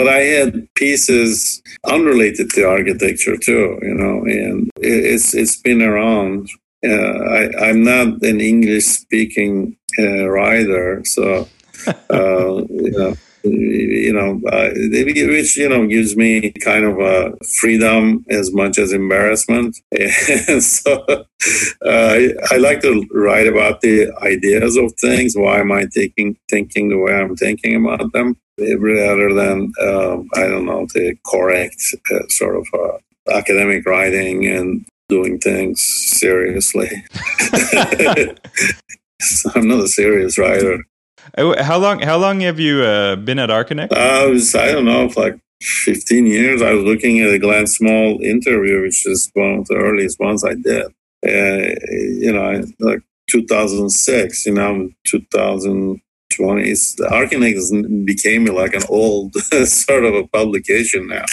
but 0.00 0.08
I 0.08 0.20
had 0.20 0.66
pieces 0.76 1.60
unrelated 1.84 2.48
to 2.50 2.66
architecture 2.66 3.36
too, 3.36 3.78
you 3.82 3.94
know, 3.94 4.24
and 4.24 4.70
it's 4.76 5.34
it's 5.34 5.56
been 5.56 5.82
around. 5.82 6.48
Uh, 6.82 7.18
I, 7.38 7.68
I'm 7.68 7.82
not 7.82 8.22
an 8.22 8.40
English 8.40 8.86
speaking 8.86 9.76
uh, 9.98 10.26
writer, 10.26 11.02
so 11.04 11.46
uh, 11.86 12.64
you 12.70 12.92
know, 12.96 13.14
you 13.42 14.12
know, 14.12 14.40
uh, 14.50 14.70
which 14.74 15.56
you 15.56 15.68
know 15.68 15.86
gives 15.86 16.16
me 16.16 16.50
kind 16.52 16.84
of 16.84 16.98
a 16.98 17.36
freedom 17.60 18.24
as 18.30 18.52
much 18.52 18.78
as 18.78 18.92
embarrassment. 18.92 19.76
So 20.60 21.04
uh, 21.86 22.18
I, 22.50 22.56
like 22.58 22.82
to 22.82 23.06
write 23.12 23.46
about 23.46 23.80
the 23.80 24.12
ideas 24.22 24.76
of 24.76 24.92
things. 25.00 25.34
Why 25.36 25.60
am 25.60 25.72
I 25.72 25.86
thinking 25.86 26.36
thinking 26.50 26.88
the 26.90 26.98
way 26.98 27.14
I'm 27.14 27.34
thinking 27.36 27.76
about 27.82 28.12
them, 28.12 28.36
rather 28.58 29.32
than 29.32 29.72
um, 29.80 30.28
I 30.34 30.46
don't 30.46 30.66
know 30.66 30.86
the 30.92 31.16
correct 31.26 31.82
uh, 32.12 32.28
sort 32.28 32.56
of 32.56 32.66
uh, 32.74 32.98
academic 33.32 33.86
writing 33.86 34.46
and 34.46 34.86
doing 35.08 35.38
things 35.38 35.82
seriously. 35.82 36.90
I'm 39.54 39.68
not 39.68 39.84
a 39.84 39.88
serious 39.88 40.38
writer. 40.38 40.84
Uh, 41.36 41.62
how 41.62 41.78
long? 41.78 42.00
How 42.00 42.16
long 42.16 42.40
have 42.40 42.58
you 42.58 42.82
uh, 42.82 43.16
been 43.16 43.38
at 43.38 43.50
Archinect? 43.50 43.92
I 43.92 44.26
was, 44.26 44.54
I 44.54 44.72
don't 44.72 44.84
know, 44.84 45.10
like 45.16 45.38
15 45.62 46.26
years. 46.26 46.62
I 46.62 46.72
was 46.72 46.84
looking 46.84 47.20
at 47.20 47.32
a 47.32 47.38
Glen 47.38 47.66
Small 47.66 48.20
interview, 48.22 48.82
which 48.82 49.06
is 49.06 49.30
one 49.34 49.60
of 49.60 49.66
the 49.66 49.76
earliest 49.76 50.18
ones 50.18 50.44
I 50.44 50.54
did. 50.54 50.86
Uh, 51.26 51.74
you 51.90 52.32
know, 52.32 52.62
like 52.80 53.02
2006. 53.28 54.46
You 54.46 54.54
know, 54.54 54.90
2020. 55.06 56.00
Archinect 56.72 58.06
became 58.06 58.44
like 58.46 58.74
an 58.74 58.82
old 58.88 59.34
sort 59.66 60.04
of 60.04 60.14
a 60.14 60.26
publication 60.28 61.08
now. 61.08 61.24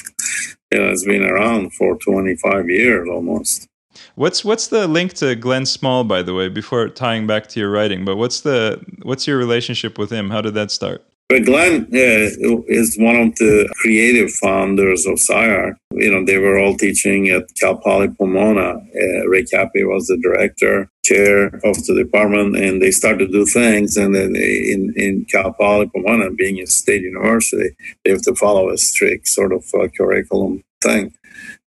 You 0.72 0.80
know, 0.80 0.90
it's 0.90 1.06
been 1.06 1.24
around 1.24 1.74
for 1.74 1.98
25 1.98 2.70
years 2.70 3.08
almost. 3.10 3.68
What's 4.16 4.44
what's 4.44 4.68
the 4.68 4.88
link 4.88 5.14
to 5.14 5.36
Glen 5.36 5.66
Small, 5.66 6.04
by 6.04 6.22
the 6.22 6.34
way? 6.34 6.50
Before 6.50 6.88
tying 6.90 7.28
back 7.28 7.48
to 7.50 7.60
your 7.60 7.72
writing, 7.72 8.06
but 8.06 8.18
what's 8.18 8.42
the 8.42 8.84
what's 9.04 9.28
your 9.28 9.38
relationship 9.38 9.98
with 9.98 10.12
him? 10.12 10.30
How 10.30 10.42
did 10.42 10.54
that 10.56 10.72
start? 10.72 11.04
But 11.30 11.44
Glen 11.44 11.88
uh, 11.94 12.62
is 12.68 12.96
one 12.98 13.18
of 13.18 13.36
the 13.36 13.68
creative 13.82 14.32
founders 14.32 15.06
of 15.06 15.16
SCI-Arc. 15.16 15.78
You 15.92 16.12
know, 16.12 16.24
they 16.24 16.38
were 16.38 16.58
all 16.58 16.78
teaching 16.78 17.28
at 17.28 17.54
Cal 17.60 17.76
Poly 17.76 18.08
Pomona. 18.08 18.78
Uh, 18.78 19.28
Ray 19.28 19.44
Kappe 19.44 19.86
was 19.86 20.08
the 20.08 20.18
director, 20.18 20.90
chair 21.04 21.48
of 21.48 21.86
the 21.86 21.96
department, 21.96 22.56
and 22.56 22.82
they 22.82 22.92
started 22.92 23.28
to 23.28 23.32
do 23.32 23.46
things. 23.46 23.98
And 23.98 24.16
then 24.16 24.38
in, 24.38 24.94
in 24.96 25.26
Cal 25.26 25.52
Poly 25.52 25.90
Pomona, 25.94 26.32
being 26.32 26.62
a 26.62 26.68
state 26.68 27.02
university, 27.02 27.76
they 28.06 28.12
have 28.12 28.22
to 28.22 28.36
follow 28.36 28.70
a 28.70 28.78
strict 28.78 29.28
sort 29.28 29.52
of 29.52 29.66
uh, 29.74 29.90
curriculum 29.98 30.64
thing. 30.82 31.14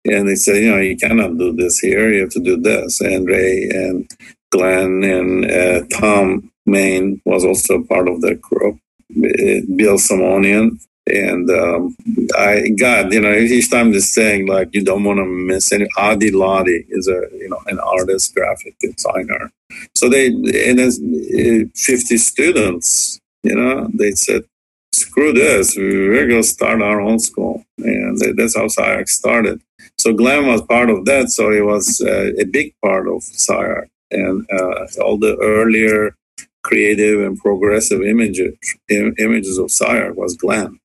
And 0.09 0.29
they 0.29 0.37
said, 0.37 0.57
you 0.57 0.71
know, 0.71 0.79
you 0.79 0.97
cannot 0.97 1.39
do 1.39 1.53
this 1.53 1.79
here. 1.79 2.13
You 2.13 2.23
have 2.23 2.31
to 2.31 2.41
do 2.41 2.57
this. 2.57 3.01
And 3.01 3.27
Ray 3.27 3.69
and 3.71 4.11
Glen 4.51 5.05
and 5.05 5.51
uh, 5.51 5.85
Thom 5.91 6.51
Mayne 6.67 7.21
was 7.25 7.45
also 7.45 7.83
part 7.83 8.09
of 8.09 8.21
the 8.21 8.35
group. 8.35 8.79
Uh, 9.11 9.65
Bill 9.75 9.97
Simonian. 9.97 10.79
And 11.07 11.49
um, 11.51 11.97
I, 12.37 12.69
God, 12.79 13.13
you 13.13 13.21
know, 13.21 13.33
each 13.33 13.71
time 13.71 13.93
this 13.93 14.13
saying 14.13 14.47
like 14.47 14.69
you 14.73 14.85
don't 14.85 15.05
want 15.05 15.19
to 15.19 15.25
miss 15.25 15.73
any. 15.73 15.87
Ahde 15.97 16.31
Lahti 16.33 16.85
is 16.91 17.09
a 17.09 17.23
you 17.33 17.49
know 17.49 17.61
an 17.67 17.79
artist, 17.79 18.35
graphic 18.35 18.79
designer. 18.79 19.51
So 19.95 20.11
they 20.11 20.27
and 20.27 20.79
as 20.79 21.01
uh, 21.01 21.65
fifty 21.75 22.19
students, 22.19 23.19
you 23.43 23.55
know, 23.55 23.89
they 23.95 24.11
said, 24.11 24.45
"Screw 24.93 25.33
this, 25.33 25.77
we're 25.77 26.29
going 26.29 26.43
to 26.43 26.47
start 26.47 26.83
our 26.83 27.01
own 27.01 27.19
school," 27.19 27.65
and 27.79 28.21
that's 28.37 28.57
how 28.57 28.67
SCI-Arc 28.67 29.09
started. 29.09 29.63
So 29.99 30.13
Glen 30.13 30.47
was 30.47 30.63
part 30.63 30.91
of 30.91 31.05
that. 31.07 31.31
So 31.31 31.51
he 31.51 31.61
was 31.61 32.01
uh, 32.01 32.33
a 32.39 32.45
big 32.45 32.75
part 32.85 33.09
of 33.09 33.17
SCI-Arc 33.19 33.89
and 34.11 34.47
uh, 34.51 34.87
all 35.03 35.19
the 35.19 35.37
earlier 35.39 36.15
creative 36.63 37.21
and 37.21 37.39
progressive 37.39 38.03
images 38.03 38.57
images 38.89 39.59
of 39.59 39.67
SCI-Arc 39.67 40.17
was 40.17 40.37
Glen. 40.37 40.79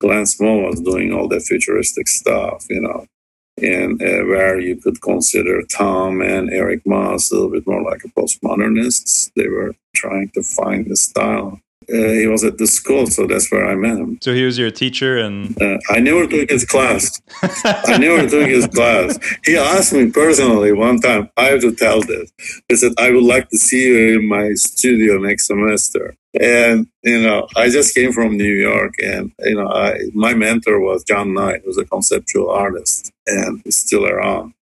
Glen 0.00 0.26
Small 0.26 0.62
was 0.62 0.80
doing 0.80 1.12
all 1.12 1.28
the 1.28 1.40
futuristic 1.40 2.06
stuff, 2.06 2.66
you 2.70 2.80
know, 2.80 3.06
and 3.60 4.00
uh, 4.00 4.24
where 4.26 4.60
you 4.60 4.76
could 4.76 5.00
consider 5.02 5.62
Thom 5.62 6.20
and 6.20 6.50
Eric 6.50 6.86
Moss 6.86 7.30
a 7.30 7.34
little 7.34 7.50
bit 7.50 7.66
more 7.66 7.82
like 7.82 8.04
a 8.04 8.08
postmodernists. 8.08 9.32
They 9.34 9.48
were 9.48 9.74
trying 9.96 10.30
to 10.34 10.42
find 10.42 10.86
the 10.86 10.96
style 10.96 11.60
uh, 11.92 12.12
he 12.12 12.26
was 12.26 12.44
at 12.44 12.58
the 12.58 12.66
school, 12.66 13.06
so 13.06 13.26
that's 13.26 13.50
where 13.50 13.66
I 13.66 13.74
met 13.74 13.96
him. 13.96 14.18
So 14.22 14.34
he 14.34 14.44
was 14.44 14.58
your 14.58 14.70
teacher, 14.70 15.18
and 15.18 15.60
uh, 15.60 15.78
I 15.90 16.00
never 16.00 16.26
took 16.26 16.50
his 16.50 16.64
class. 16.64 17.20
I 17.42 17.96
never 17.98 18.28
took 18.28 18.46
his 18.46 18.66
class. 18.74 19.18
He 19.44 19.56
asked 19.56 19.92
me 19.92 20.10
personally 20.10 20.72
one 20.72 21.00
time. 21.00 21.30
I 21.36 21.44
have 21.44 21.60
to 21.62 21.74
tell 21.74 22.00
this. 22.00 22.32
He 22.68 22.76
said, 22.76 22.92
"I 22.98 23.10
would 23.10 23.24
like 23.24 23.48
to 23.50 23.58
see 23.58 23.88
you 23.88 24.18
in 24.18 24.28
my 24.28 24.52
studio 24.54 25.18
next 25.18 25.46
semester." 25.46 26.14
And 26.38 26.86
you 27.02 27.22
know, 27.22 27.48
I 27.56 27.70
just 27.70 27.94
came 27.94 28.12
from 28.12 28.36
New 28.36 28.54
York, 28.54 28.94
and 29.02 29.32
you 29.40 29.54
know, 29.54 29.68
I, 29.68 29.98
my 30.12 30.34
mentor 30.34 30.80
was 30.80 31.04
John 31.04 31.32
Knight, 31.32 31.62
who's 31.64 31.78
a 31.78 31.84
conceptual 31.84 32.50
artist, 32.50 33.12
and 33.26 33.62
he's 33.64 33.76
still 33.76 34.06
around. 34.06 34.52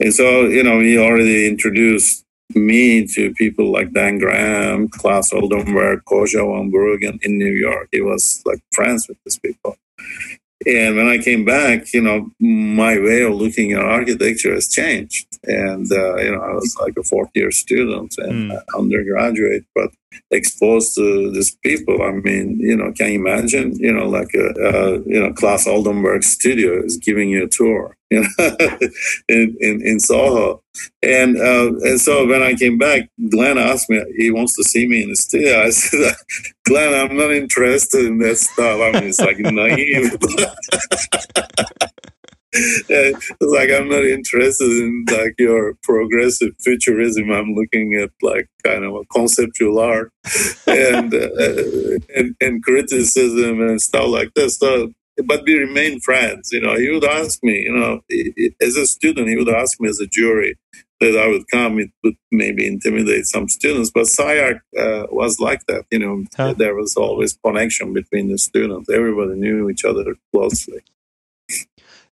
And 0.00 0.12
so, 0.12 0.46
you 0.46 0.62
know, 0.62 0.80
he 0.80 0.98
already 0.98 1.46
introduced 1.46 2.23
me 2.54 3.06
to 3.06 3.32
people 3.34 3.72
like 3.72 3.92
Dan 3.92 4.18
Graham, 4.18 4.88
Claes 4.88 5.32
Oldenburg, 5.32 6.04
Coosje 6.04 6.38
van 6.38 6.70
Bruggen 6.70 7.18
in 7.22 7.38
New 7.38 7.52
York. 7.52 7.88
He 7.92 8.00
was 8.00 8.42
like 8.44 8.60
friends 8.72 9.08
with 9.08 9.18
these 9.24 9.38
people. 9.38 9.76
And 10.66 10.96
when 10.96 11.08
I 11.08 11.18
came 11.18 11.44
back, 11.44 11.92
you 11.92 12.00
know, 12.00 12.30
my 12.40 12.98
way 12.98 13.22
of 13.22 13.34
looking 13.34 13.72
at 13.72 13.80
architecture 13.80 14.54
has 14.54 14.68
changed. 14.68 15.26
And, 15.44 15.90
uh, 15.92 16.16
you 16.16 16.30
know, 16.30 16.40
I 16.40 16.52
was 16.52 16.76
like 16.80 16.96
a 16.96 17.02
fourth 17.02 17.30
year 17.34 17.50
student 17.50 18.14
and 18.18 18.50
mm. 18.50 18.62
undergraduate, 18.76 19.64
but 19.74 19.90
exposed 20.30 20.94
to 20.96 21.30
these 21.32 21.56
people. 21.64 22.02
I 22.02 22.12
mean, 22.12 22.58
you 22.60 22.76
know, 22.76 22.92
can 22.92 23.12
you 23.12 23.18
imagine, 23.18 23.76
you 23.76 23.92
know, 23.92 24.08
like 24.08 24.34
a, 24.34 24.46
a 24.60 24.92
you 25.06 25.20
know, 25.20 25.32
Claes 25.32 25.66
Oldenburg 25.66 26.22
studio 26.22 26.82
is 26.82 26.96
giving 26.96 27.30
you 27.30 27.44
a 27.44 27.48
tour, 27.48 27.96
you 28.10 28.20
know, 28.22 28.48
in, 29.28 29.56
in, 29.60 29.86
in 29.86 30.00
Soho. 30.00 30.62
And, 31.02 31.36
uh, 31.36 31.72
and 31.82 32.00
so 32.00 32.26
when 32.26 32.42
I 32.42 32.54
came 32.54 32.78
back, 32.78 33.08
Glen 33.30 33.58
asked 33.58 33.90
me, 33.90 34.02
he 34.16 34.30
wants 34.30 34.56
to 34.56 34.64
see 34.64 34.86
me 34.88 35.02
in 35.02 35.10
the 35.10 35.16
studio. 35.16 35.62
I 35.62 35.70
said, 35.70 36.14
Glen, 36.64 36.94
I'm 36.94 37.16
not 37.16 37.32
interested 37.32 38.04
in 38.06 38.18
that 38.18 38.38
stuff. 38.38 38.80
I 38.80 38.92
mean, 38.92 39.08
it's 39.08 39.20
like 39.20 39.38
naive. 39.38 40.16
Like 43.40 43.70
I'm 43.70 43.88
not 43.88 44.04
interested 44.04 44.70
in 44.70 45.04
like 45.10 45.34
your 45.38 45.74
progressive 45.82 46.54
futurism. 46.60 47.30
I'm 47.30 47.54
looking 47.54 47.98
at 48.00 48.10
like 48.22 48.48
kind 48.62 48.84
of 48.84 48.94
a 48.94 49.04
conceptual 49.06 49.78
art 49.78 50.12
and 50.66 51.12
uh, 51.12 51.98
and, 52.14 52.36
and 52.40 52.62
criticism 52.62 53.60
and 53.60 53.80
stuff 53.80 54.08
like 54.08 54.34
this. 54.34 54.58
So, 54.58 54.92
but 55.24 55.42
we 55.44 55.58
remain 55.58 56.00
friends. 56.00 56.50
You 56.52 56.60
know, 56.60 56.76
he 56.76 56.90
would 56.90 57.04
ask 57.04 57.42
me. 57.42 57.62
You 57.62 57.74
know, 57.74 58.00
as 58.60 58.76
a 58.76 58.86
student, 58.86 59.28
he 59.28 59.36
would 59.36 59.48
ask 59.48 59.80
me 59.80 59.88
as 59.88 60.00
a 60.00 60.06
jury 60.06 60.56
that 61.00 61.18
I 61.18 61.26
would 61.26 61.44
come. 61.50 61.80
It 61.80 61.90
would 62.04 62.16
maybe 62.30 62.66
intimidate 62.66 63.26
some 63.26 63.48
students, 63.48 63.90
but 63.92 64.02
SCI-Arc 64.02 64.58
uh, 64.78 65.06
was 65.10 65.40
like 65.40 65.66
that. 65.66 65.84
You 65.90 65.98
know, 65.98 66.24
huh. 66.36 66.54
there 66.54 66.74
was 66.74 66.96
always 66.96 67.36
connection 67.44 67.92
between 67.92 68.30
the 68.30 68.38
students. 68.38 68.88
Everybody 68.88 69.34
knew 69.34 69.68
each 69.68 69.84
other 69.84 70.14
closely. 70.32 70.82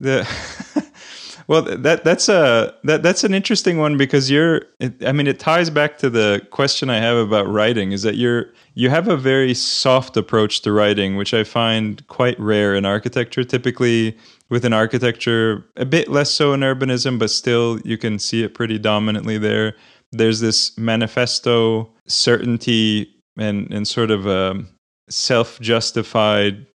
The 0.01 0.27
well, 1.49 1.63
that 1.63 2.05
that's 2.05 2.29
a 2.29 2.75
that 2.85 3.03
that's 3.03 3.25
an 3.25 3.33
interesting 3.33 3.79
one 3.79 3.97
because 3.97 4.31
you're. 4.31 4.63
It, 4.81 5.05
I 5.07 5.13
mean, 5.13 5.27
it 5.27 5.39
ties 5.39 5.71
back 5.71 5.99
to 5.99 6.11
the 6.11 6.45
question 6.51 6.91
I 6.91 6.99
have 6.99 7.17
about 7.17 7.49
writing. 7.49 7.93
Is 7.93 8.03
that 8.03 8.17
you're 8.17 8.47
you 8.75 8.91
have 8.91 9.09
a 9.09 9.17
very 9.17 9.55
soft 9.55 10.17
approach 10.17 10.63
to 10.63 10.73
writing, 10.73 11.17
which 11.17 11.33
I 11.33 11.45
find 11.45 12.07
quite 12.09 12.39
rare 12.41 12.75
in 12.75 12.85
architecture. 12.85 13.45
Typically, 13.45 14.17
within 14.51 14.73
architecture, 14.73 15.65
a 15.77 15.85
bit 15.85 16.09
less 16.09 16.31
so 16.31 16.53
in 16.53 16.61
urbanism, 16.61 17.19
but 17.19 17.31
still 17.31 17.81
you 17.85 17.97
can 17.97 18.19
see 18.19 18.43
it 18.43 18.55
pretty 18.55 18.79
dominantly 18.79 19.39
there. 19.39 19.77
There's 20.13 20.41
this 20.41 20.77
manifesto 20.77 21.91
certainty 22.07 23.15
and 23.39 23.73
and 23.73 23.87
sort 23.87 24.11
of 24.11 24.27
a 24.27 24.65
self 25.09 25.61
justified. 25.61 26.67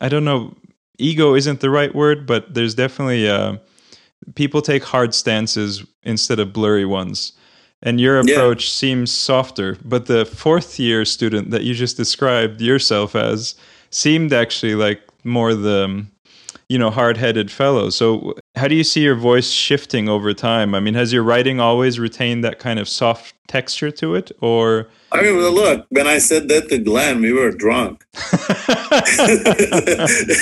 I 0.00 0.08
don't 0.08 0.24
know 0.24 0.56
ego 0.98 1.34
isn't 1.34 1.60
the 1.60 1.70
right 1.70 1.94
word, 1.94 2.26
but 2.26 2.54
there's 2.54 2.74
definitely 2.74 3.26
a, 3.26 3.60
people 4.34 4.62
take 4.62 4.84
hard 4.84 5.14
stances 5.14 5.84
instead 6.02 6.38
of 6.38 6.52
blurry 6.52 6.84
ones. 6.84 7.32
And 7.82 8.00
your 8.00 8.18
approach 8.18 8.64
yeah. 8.64 8.70
seems 8.70 9.12
softer. 9.12 9.76
But 9.84 10.06
the 10.06 10.24
fourth 10.24 10.78
year 10.78 11.04
student 11.04 11.50
that 11.50 11.64
you 11.64 11.74
just 11.74 11.96
described 11.96 12.60
yourself 12.62 13.14
as 13.14 13.54
seemed 13.90 14.32
actually 14.32 14.74
like 14.74 15.02
more 15.22 15.54
the 15.54 15.84
um, 15.84 16.10
you 16.68 16.78
know 16.78 16.90
hard-headed 16.90 17.50
fellow 17.50 17.90
so 17.90 18.34
how 18.56 18.68
do 18.68 18.74
you 18.76 18.84
see 18.84 19.00
your 19.00 19.16
voice 19.16 19.50
shifting 19.50 20.08
over 20.08 20.32
time? 20.32 20.74
I 20.74 20.80
mean 20.80 20.94
has 20.94 21.12
your 21.12 21.22
writing 21.22 21.58
always 21.58 21.98
retained 21.98 22.44
that 22.44 22.58
kind 22.58 22.78
of 22.78 22.88
soft 22.88 23.34
texture 23.48 23.90
to 23.90 24.14
it 24.14 24.30
or? 24.40 24.88
I 25.10 25.22
mean 25.22 25.36
well, 25.36 25.52
look 25.52 25.86
when 25.88 26.06
i 26.06 26.18
said 26.18 26.48
that 26.48 26.68
to 26.68 26.78
glen 26.78 27.20
we 27.20 27.32
were 27.32 27.50
drunk. 27.50 28.04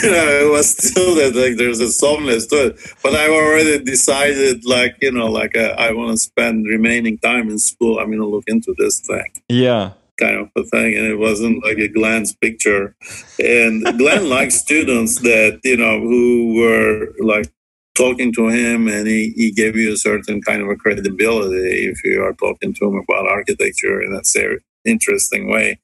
You 0.02 0.10
know, 0.10 0.28
it 0.44 0.50
was 0.50 0.70
still 0.70 1.14
that 1.16 1.34
like 1.34 1.56
there's 1.56 1.80
a 1.80 1.90
softness 1.90 2.46
to 2.48 2.66
it. 2.66 2.80
But 3.02 3.14
i've 3.14 3.30
already 3.30 3.82
decided 3.82 4.64
like 4.64 4.96
you 5.00 5.12
know 5.12 5.26
like 5.26 5.56
uh, 5.56 5.74
i 5.78 5.92
want 5.92 6.10
to 6.10 6.18
spend 6.18 6.66
remaining 6.66 7.18
time 7.18 7.48
in 7.48 7.58
school 7.58 7.98
i'm 7.98 8.08
going 8.08 8.18
to 8.18 8.26
look 8.26 8.44
into 8.46 8.74
this 8.78 9.00
thing. 9.00 9.30
Yeah 9.48 9.92
kind 10.18 10.36
of 10.36 10.48
a 10.56 10.64
thing, 10.64 10.96
and 10.96 11.06
it 11.06 11.18
wasn't 11.18 11.64
like 11.64 11.78
a 11.78 11.88
Glen's 11.88 12.34
picture. 12.36 12.94
And 13.38 13.84
Glen 13.98 14.28
liked 14.36 14.52
students 14.52 15.20
that 15.20 15.60
you 15.64 15.76
know 15.76 16.00
who 16.00 16.54
were 16.54 17.12
like 17.20 17.50
talking 17.94 18.32
to 18.34 18.48
him, 18.48 18.88
and 18.88 19.06
he, 19.06 19.32
he 19.36 19.50
gave 19.50 19.76
you 19.76 19.92
a 19.92 19.96
certain 19.96 20.40
kind 20.42 20.62
of 20.62 20.68
a 20.68 20.76
credibility 20.76 21.86
if 21.86 22.02
you 22.04 22.22
are 22.22 22.34
talking 22.34 22.72
to 22.74 22.86
him 22.86 22.96
about 22.96 23.28
architecture 23.28 24.00
in 24.00 24.14
a 24.14 24.20
very 24.32 24.58
interesting 24.84 25.50
way. 25.50 25.78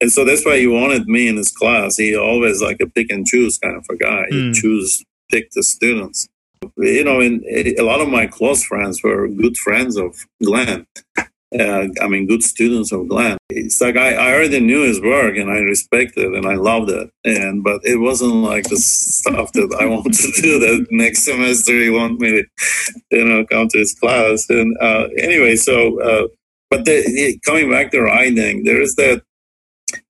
And 0.00 0.12
so 0.12 0.24
that's 0.24 0.44
why 0.44 0.58
he 0.58 0.66
wanted 0.66 1.08
me 1.08 1.28
in 1.28 1.36
his 1.36 1.50
class. 1.50 1.96
He 1.96 2.16
always 2.16 2.62
like 2.62 2.80
a 2.80 2.86
pick 2.86 3.10
and 3.10 3.26
choose 3.26 3.58
kind 3.58 3.76
of 3.76 3.86
a 3.90 3.96
guy. 3.96 4.26
Mm. 4.30 4.32
He 4.32 4.46
hmm. 4.46 4.52
choose 4.52 5.04
pick 5.30 5.50
the 5.52 5.62
students 5.64 6.28
you 6.76 7.04
know, 7.04 7.20
and 7.20 7.44
a 7.46 7.82
lot 7.82 8.00
of 8.00 8.08
my 8.08 8.26
close 8.26 8.64
friends 8.64 9.02
were 9.02 9.28
good 9.28 9.56
friends 9.56 9.96
of 9.96 10.16
Glen 10.42 10.86
uh, 11.60 11.88
I 12.00 12.08
mean, 12.08 12.26
good 12.26 12.42
students 12.42 12.92
of 12.92 13.08
Glen. 13.08 13.38
It's 13.50 13.80
like 13.80 13.96
I, 13.96 14.14
I 14.14 14.34
already 14.34 14.60
knew 14.60 14.82
his 14.82 15.00
work 15.00 15.36
and 15.36 15.50
I 15.50 15.58
respected 15.58 16.32
and 16.34 16.46
I 16.46 16.54
loved 16.54 16.90
it. 16.90 17.10
And 17.24 17.62
but 17.62 17.80
it 17.84 17.96
wasn't 17.96 18.34
like 18.34 18.68
the 18.68 18.76
stuff 18.76 19.52
that 19.52 19.76
I 19.80 19.86
wanted 19.94 20.14
to 20.14 20.42
do. 20.42 20.58
That 20.58 20.86
next 20.90 21.24
semester 21.24 21.72
he 21.72 21.90
want 21.90 22.20
me 22.20 22.30
to, 22.30 22.44
you 23.10 23.24
know, 23.24 23.44
come 23.46 23.68
to 23.68 23.78
his 23.78 23.94
class. 23.94 24.46
And 24.48 24.76
uh, 24.80 25.08
anyway, 25.18 25.56
so 25.56 26.00
uh, 26.00 26.28
but 26.70 26.84
the, 26.84 27.38
coming 27.44 27.70
back 27.70 27.90
to 27.92 28.02
writing, 28.02 28.64
there 28.64 28.80
is 28.80 28.94
that, 28.96 29.22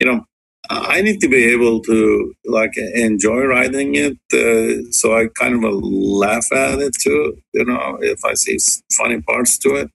you 0.00 0.06
know. 0.06 0.24
I 0.68 1.00
need 1.00 1.20
to 1.20 1.28
be 1.28 1.44
able 1.52 1.80
to 1.82 2.34
like 2.44 2.76
enjoy 2.76 3.44
writing 3.44 3.94
it, 3.94 4.18
uh, 4.34 4.90
so 4.90 5.16
I 5.16 5.28
kind 5.28 5.64
of 5.64 5.80
laugh 5.80 6.44
at 6.52 6.80
it 6.80 6.92
too. 7.00 7.38
You 7.54 7.66
know, 7.66 7.98
if 8.00 8.24
I 8.24 8.34
see 8.34 8.58
funny 8.96 9.20
parts 9.20 9.58
to 9.58 9.76
it, 9.76 9.90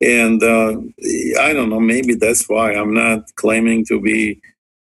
and 0.00 0.42
uh, 0.42 0.76
I 1.40 1.52
don't 1.52 1.70
know, 1.70 1.80
maybe 1.80 2.14
that's 2.14 2.48
why 2.48 2.74
I'm 2.74 2.94
not 2.94 3.34
claiming 3.36 3.84
to 3.86 4.00
be 4.00 4.40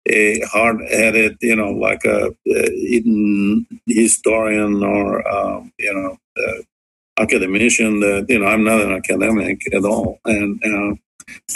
a 0.09 0.41
hard-headed, 0.53 1.37
you 1.41 1.57
know, 1.57 1.71
like 1.71 2.05
a, 2.05 2.35
a 2.47 3.65
historian 3.87 4.83
or 4.83 5.27
um, 5.29 5.73
you 5.79 5.93
know, 5.93 6.17
uh, 6.43 7.23
academician. 7.23 8.01
That 8.01 8.27
you 8.29 8.39
know, 8.39 8.47
I'm 8.47 8.65
not 8.65 8.81
an 8.81 8.93
academic 8.93 9.61
at 9.75 9.85
all, 9.85 10.19
and 10.25 10.61
uh, 10.65 10.97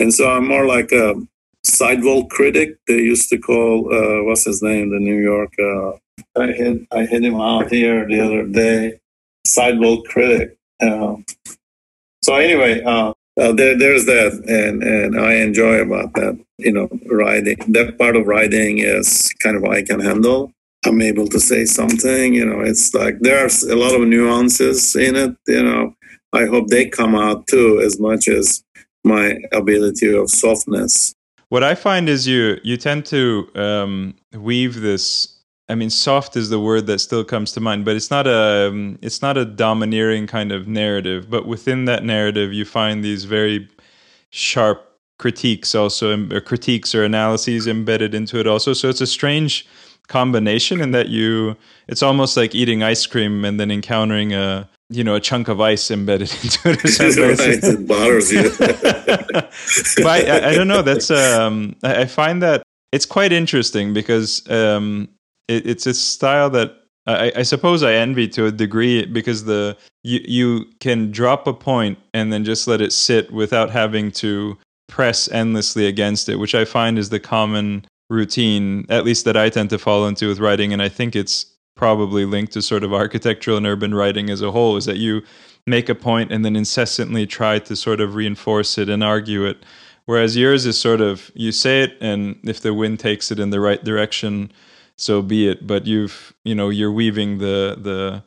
and 0.01 0.13
so 0.13 0.31
I'm 0.31 0.47
more 0.47 0.67
like 0.67 0.93
a 0.93 1.15
sidewalk 1.65 2.31
critic. 2.31 2.77
They 2.87 2.99
used 2.99 3.29
to 3.31 3.39
call 3.39 3.93
uh, 3.93 4.25
what's 4.25 4.45
his 4.45 4.63
name, 4.63 4.91
the 4.91 5.01
New 5.01 5.21
York. 5.21 5.53
Uh, 5.59 5.93
I 6.41 6.53
hit 6.53 6.87
I 6.93 7.07
hit 7.07 7.25
him 7.25 7.41
out 7.41 7.71
here 7.71 8.07
the 8.07 8.21
other 8.21 8.47
day. 8.47 9.01
Sidewalk 9.47 10.07
critic. 10.07 10.57
Uh, 10.81 11.17
so 12.23 12.37
anyway, 12.37 12.83
uh, 13.37 13.43
uh, 13.43 13.53
there, 13.53 13.76
there's 13.76 14.07
that, 14.07 14.32
and 14.47 14.82
and 14.82 15.20
I 15.20 15.35
enjoy 15.35 15.80
about 15.80 16.14
that. 16.14 16.39
You 16.59 16.72
know, 16.72 16.89
riding 17.07 17.57
that 17.72 17.99
part 17.99 18.16
of 18.16 18.26
riding 18.26 18.78
is 18.78 19.32
kind 19.43 19.57
of 19.57 19.64
I 19.64 19.82
can 19.82 20.01
handle. 20.01 20.53
I'm 20.87 21.01
able 21.01 21.26
to 21.28 21.41
say 21.41 21.64
something. 21.64 22.35
You 22.35 22.45
know, 22.45 22.61
it's 22.61 22.95
like 22.95 23.18
there's 23.20 23.62
a 23.62 23.76
lot 23.76 23.95
of 23.95 24.07
nuances 24.07 24.95
in 24.95 25.16
it. 25.16 25.37
You 25.47 25.62
know, 25.62 25.95
I 26.32 26.47
hope 26.47 26.68
they 26.68 26.89
come 26.89 27.14
out 27.14 27.47
too, 27.47 27.80
as 27.80 27.99
much 27.99 28.28
as 28.28 28.62
my 29.05 29.39
ability 29.53 30.14
of 30.14 30.30
softness. 30.30 31.14
What 31.49 31.62
I 31.62 31.74
find 31.74 32.09
is 32.09 32.26
you 32.26 32.59
you 32.62 32.76
tend 32.76 33.07
to 33.07 33.49
um, 33.55 34.14
weave 34.32 34.80
this 34.80 35.34
I 35.69 35.75
mean, 35.75 35.89
soft 35.91 36.37
is 36.37 36.51
the 36.51 36.61
word 36.61 36.87
that 36.89 36.99
still 36.99 37.25
comes 37.25 37.53
to 37.53 37.61
mind, 37.61 37.85
but 37.85 37.97
it's 37.97 38.11
not 38.11 38.27
a 38.27 38.69
um, 38.69 38.99
it's 39.01 39.23
not 39.23 39.39
a 39.39 39.45
domineering 39.45 40.27
kind 40.27 40.53
of 40.53 40.69
narrative. 40.69 41.31
But 41.31 41.47
within 41.47 41.87
that 41.87 42.05
narrative, 42.05 42.53
you 42.53 42.65
find 42.65 43.03
these 43.03 43.25
very 43.25 43.69
sharp 44.31 44.95
critiques, 45.19 45.75
also 45.75 46.29
or 46.31 46.41
critiques 46.41 46.95
or 46.95 47.03
analyses 47.05 47.67
embedded 47.67 48.15
into 48.15 48.39
it. 48.39 48.47
Also, 48.47 48.75
so 48.75 48.89
it's 48.91 49.01
a 49.01 49.07
strange 49.07 49.67
combination 50.07 50.83
in 50.83 50.91
that 50.91 51.09
you 51.09 51.57
it's 51.89 52.03
almost 52.03 52.37
like 52.37 52.55
eating 52.55 52.83
ice 52.83 53.07
cream 53.07 53.43
and 53.43 53.59
then 53.59 53.71
encountering 53.71 54.35
a 54.35 54.69
you 54.91 55.03
know 55.03 55.15
a 55.15 55.21
chunk 55.21 55.49
of 55.49 55.62
ice 55.62 55.91
embedded 55.91 56.31
into 56.43 56.61
it. 56.65 56.85
right, 56.85 57.65
it 57.65 57.89
bothers 57.89 58.31
you. 58.31 58.51
but 60.05 60.29
I, 60.29 60.51
I, 60.51 60.55
don't 60.55 60.69
know. 60.69 60.83
That's 60.83 61.11
um, 61.11 61.75
I 61.83 62.05
find 62.05 62.43
that 62.43 62.62
it's 62.93 63.07
quite 63.07 63.33
interesting 63.33 63.95
because 63.95 64.49
um, 64.51 65.09
it, 65.49 65.67
it's 65.67 65.87
a 65.87 65.95
style 65.95 66.51
that 66.51 66.77
I, 67.07 67.33
I, 67.37 67.43
suppose 67.43 67.83
I 67.83 67.95
envy 67.95 68.29
to 68.29 68.47
a 68.47 68.53
degree 68.53 69.05
because 69.05 69.45
the 69.45 69.77
you 70.03 70.21
you 70.25 70.65
can 70.81 71.11
drop 71.11 71.47
a 71.47 71.53
point 71.53 71.99
and 72.15 72.33
then 72.33 72.45
just 72.45 72.67
let 72.67 72.81
it 72.81 72.93
sit 72.93 73.31
without 73.31 73.71
having 73.71 74.11
to 74.13 74.57
press 74.89 75.29
endlessly 75.31 75.87
against 75.87 76.29
it, 76.29 76.37
which 76.37 76.55
I 76.55 76.65
find 76.65 76.99
is 76.99 77.11
the 77.11 77.21
common 77.21 77.87
routine, 78.11 78.87
at 78.89 79.05
least 79.05 79.25
that 79.25 79.37
I 79.37 79.49
tend 79.49 79.71
to 79.71 79.79
fall 79.79 80.07
into 80.07 80.29
with 80.29 80.39
writing, 80.39 80.73
and 80.73 80.83
I 80.83 80.89
think 80.89 81.17
it's 81.17 81.47
probably 81.77 82.25
linked 82.25 82.53
to 82.53 82.63
sort 82.63 82.85
of 82.85 82.93
architectural 82.93 83.57
and 83.57 83.67
urban 83.67 83.95
writing 83.95 84.31
as 84.31 84.41
a 84.41 84.53
whole, 84.53 84.77
is 84.77 84.85
that 84.85 84.99
you 84.99 85.23
make 85.67 85.89
a 85.89 85.95
point 85.95 86.31
and 86.31 86.45
then 86.45 86.57
incessantly 86.57 87.27
try 87.27 87.59
to 87.59 87.75
sort 87.75 88.01
of 88.01 88.15
reinforce 88.15 88.79
it 88.79 88.89
and 88.89 89.03
argue 89.03 89.45
it. 89.45 89.65
Whereas 90.07 90.37
yours 90.37 90.67
is 90.67 90.79
sort 90.79 91.01
of 91.01 91.31
you 91.35 91.51
say 91.51 91.83
it, 91.83 91.97
and 92.01 92.39
if 92.45 92.61
the 92.61 92.75
wind 92.75 93.01
takes 93.01 93.31
it 93.31 93.41
in 93.41 93.51
the 93.51 93.61
right 93.61 93.83
direction, 93.83 94.53
so 94.99 95.23
be 95.23 95.49
it. 95.49 95.67
But 95.67 95.87
you've 95.87 96.35
you 96.45 96.55
know 96.55 96.71
you're 96.71 96.93
weaving 96.93 97.39
the 97.39 97.77
the. 97.81 98.23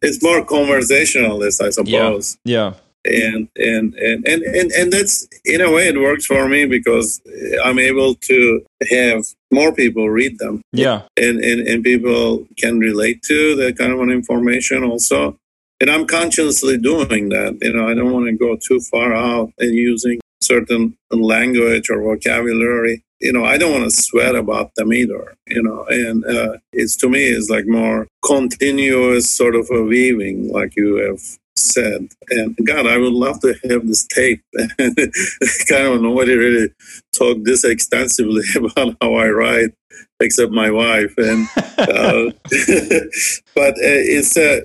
It's 0.00 0.22
more 0.22 0.44
conversationalist, 0.44 1.60
I 1.60 1.70
suppose. 1.70 2.38
Yeah. 2.44 2.72
yeah. 2.72 2.74
And, 3.06 3.48
and 3.56 3.94
and 3.94 4.26
and 4.26 4.42
and 4.42 4.72
and 4.72 4.90
that's 4.90 5.28
in 5.44 5.60
a 5.60 5.70
way 5.70 5.88
it 5.88 6.00
works 6.00 6.24
for 6.24 6.48
me 6.48 6.64
because 6.64 7.20
I'm 7.62 7.78
able 7.78 8.14
to 8.14 8.64
have 8.90 9.24
more 9.52 9.72
people 9.72 10.08
read 10.08 10.38
them. 10.38 10.62
Yeah. 10.72 11.02
And 11.18 11.38
and, 11.44 11.68
and 11.68 11.84
people 11.84 12.46
can 12.56 12.78
relate 12.78 13.20
to 13.24 13.56
that 13.56 13.76
kind 13.76 13.92
of 13.92 14.00
an 14.00 14.10
information 14.10 14.84
also. 14.84 15.36
And 15.80 15.90
I'm 15.90 16.06
consciously 16.06 16.78
doing 16.78 17.28
that. 17.28 17.58
You 17.60 17.74
know, 17.74 17.86
I 17.86 17.92
don't 17.92 18.12
want 18.12 18.26
to 18.26 18.32
go 18.32 18.56
too 18.56 18.80
far 18.80 19.12
out 19.12 19.52
and 19.58 19.74
using 19.74 20.18
certain 20.44 20.96
language 21.10 21.90
or 21.90 22.02
vocabulary 22.02 23.04
you 23.24 23.32
know, 23.32 23.44
I 23.44 23.56
don't 23.56 23.72
want 23.72 23.84
to 23.84 23.90
sweat 23.90 24.34
about 24.34 24.74
them 24.74 24.92
either, 24.92 25.34
you 25.46 25.62
know, 25.62 25.86
and 25.88 26.24
uh, 26.26 26.58
it's 26.74 26.94
to 26.98 27.08
me 27.08 27.24
is 27.24 27.48
like 27.48 27.66
more 27.66 28.06
continuous 28.22 29.30
sort 29.30 29.54
of 29.54 29.66
a 29.70 29.82
weaving, 29.82 30.52
like 30.52 30.76
you 30.76 30.96
have 30.96 31.20
said. 31.56 32.08
And 32.28 32.54
God, 32.64 32.86
I 32.86 32.98
would 32.98 33.14
love 33.14 33.40
to 33.40 33.54
have 33.70 33.86
this 33.86 34.06
tape. 34.06 34.42
kind 34.78 35.86
of 35.86 36.02
nobody 36.02 36.34
really 36.34 36.68
talked 37.16 37.44
this 37.44 37.64
extensively 37.64 38.42
about 38.56 38.94
how 39.00 39.14
I 39.14 39.30
write, 39.30 39.72
except 40.20 40.52
my 40.52 40.70
wife. 40.70 41.14
And 41.16 41.48
uh, 41.78 42.30
but 43.54 43.74
uh, 43.74 44.02
it's 44.12 44.36
a, 44.36 44.64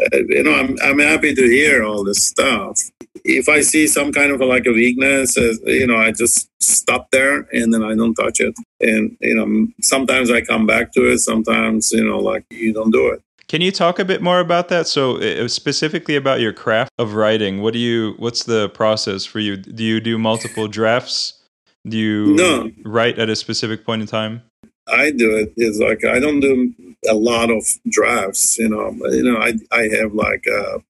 uh, 0.00 0.18
you 0.28 0.44
know, 0.44 0.54
I'm 0.54 0.78
I'm 0.82 0.98
happy 0.98 1.34
to 1.34 1.42
hear 1.42 1.84
all 1.84 2.04
this 2.04 2.26
stuff 2.26 2.80
if 3.24 3.48
I 3.48 3.60
see 3.60 3.86
some 3.86 4.12
kind 4.12 4.32
of 4.32 4.40
a, 4.40 4.44
like 4.44 4.66
a 4.66 4.72
weakness, 4.72 5.36
uh, 5.36 5.54
you 5.64 5.86
know, 5.86 5.96
I 5.96 6.12
just 6.12 6.48
stop 6.60 7.10
there 7.10 7.46
and 7.52 7.72
then 7.72 7.82
I 7.82 7.94
don't 7.94 8.14
touch 8.14 8.40
it. 8.40 8.54
And 8.80 9.16
you 9.20 9.34
know, 9.34 9.68
sometimes 9.80 10.30
I 10.30 10.40
come 10.40 10.66
back 10.66 10.92
to 10.92 11.12
it. 11.12 11.18
Sometimes 11.18 11.92
you 11.92 12.04
know, 12.04 12.18
like 12.18 12.44
you 12.50 12.72
don't 12.72 12.90
do 12.90 13.08
it. 13.08 13.22
Can 13.48 13.60
you 13.60 13.70
talk 13.70 13.98
a 13.98 14.04
bit 14.04 14.22
more 14.22 14.40
about 14.40 14.68
that? 14.68 14.86
So 14.86 15.18
uh, 15.18 15.46
specifically 15.46 16.16
about 16.16 16.40
your 16.40 16.54
craft 16.54 16.90
of 16.98 17.14
writing, 17.14 17.60
what 17.60 17.74
do 17.74 17.78
you? 17.78 18.14
What's 18.18 18.44
the 18.44 18.70
process 18.70 19.24
for 19.24 19.40
you? 19.40 19.56
Do 19.56 19.84
you 19.84 20.00
do 20.00 20.18
multiple 20.18 20.68
drafts? 20.68 21.38
Do 21.86 21.98
you 21.98 22.34
no. 22.34 22.70
write 22.84 23.18
at 23.18 23.28
a 23.28 23.36
specific 23.36 23.84
point 23.84 24.02
in 24.02 24.08
time? 24.08 24.42
I 24.88 25.10
do 25.10 25.36
it 25.36 25.52
is 25.56 25.78
like 25.78 26.04
I 26.04 26.18
don't 26.18 26.40
do 26.40 26.74
a 27.08 27.14
lot 27.14 27.50
of 27.50 27.64
drafts. 27.88 28.58
You 28.58 28.68
know, 28.68 28.96
you 29.10 29.22
know, 29.22 29.36
I 29.36 29.54
I 29.70 29.88
have 30.00 30.14
like 30.14 30.46
a 30.46 30.82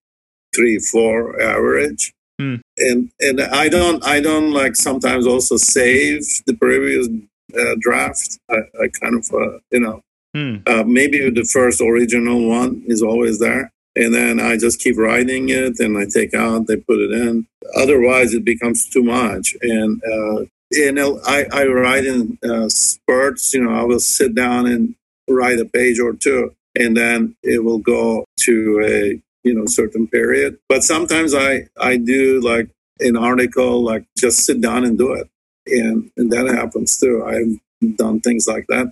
three, 0.53 0.79
four 0.79 1.41
average. 1.41 2.13
Mm. 2.41 2.61
And 2.77 3.11
and 3.19 3.41
I 3.41 3.69
don't 3.69 4.03
I 4.05 4.19
don't 4.19 4.51
like 4.51 4.75
sometimes 4.75 5.27
also 5.27 5.57
save 5.57 6.21
the 6.47 6.55
previous 6.55 7.07
uh, 7.57 7.75
draft. 7.79 8.39
I, 8.49 8.55
I, 8.81 8.87
kind 8.99 9.15
of 9.15 9.29
uh, 9.33 9.59
you 9.71 9.79
know 9.79 10.01
mm. 10.35 10.67
uh, 10.67 10.83
maybe 10.83 11.29
the 11.29 11.43
first 11.43 11.79
original 11.79 12.47
one 12.47 12.83
is 12.87 13.03
always 13.03 13.39
there. 13.39 13.71
and 13.95 14.13
then 14.13 14.39
I 14.39 14.57
just 14.57 14.79
keep 14.79 14.97
writing 14.97 15.49
it, 15.49 15.79
and 15.79 15.97
I 15.97 16.05
take 16.05 16.33
out, 16.33 16.65
they 16.65 16.77
put 16.77 16.99
it 16.99 17.11
in. 17.11 17.45
Otherwise, 17.75 18.33
it 18.33 18.43
becomes 18.43 18.89
too 18.89 19.03
much, 19.03 19.55
and 19.61 20.01
uh, 20.03 20.45
and 20.71 20.99
I, 20.99 21.45
I 21.51 21.65
write 21.65 22.05
in 22.05 22.39
uh, 22.43 22.69
spurts. 22.69 23.53
You 23.53 23.63
know, 23.63 23.73
I 23.73 23.83
will 23.83 23.99
sit 23.99 24.33
down 24.33 24.65
and 24.65 24.95
write 25.29 25.59
a 25.59 25.65
page 25.65 25.99
or 25.99 26.13
two, 26.13 26.53
and 26.75 26.97
then 26.97 27.35
it 27.43 27.63
will 27.63 27.77
go 27.77 28.25
to 28.41 28.81
a 28.83 29.21
you 29.43 29.53
know 29.53 29.65
certain 29.65 30.07
period. 30.07 30.57
But 30.69 30.83
sometimes 30.83 31.33
I 31.33 31.67
I 31.79 31.97
do 31.97 32.41
like 32.41 32.69
an 32.99 33.17
article, 33.17 33.83
like 33.83 34.05
just 34.17 34.39
sit 34.39 34.61
down 34.61 34.83
and 34.83 34.97
do 34.97 35.13
it, 35.13 35.29
and 35.67 36.11
and 36.17 36.31
that 36.31 36.47
happens 36.47 36.97
too. 36.97 37.23
I've 37.25 37.97
done 37.97 38.21
things 38.21 38.47
like 38.47 38.65
that. 38.69 38.91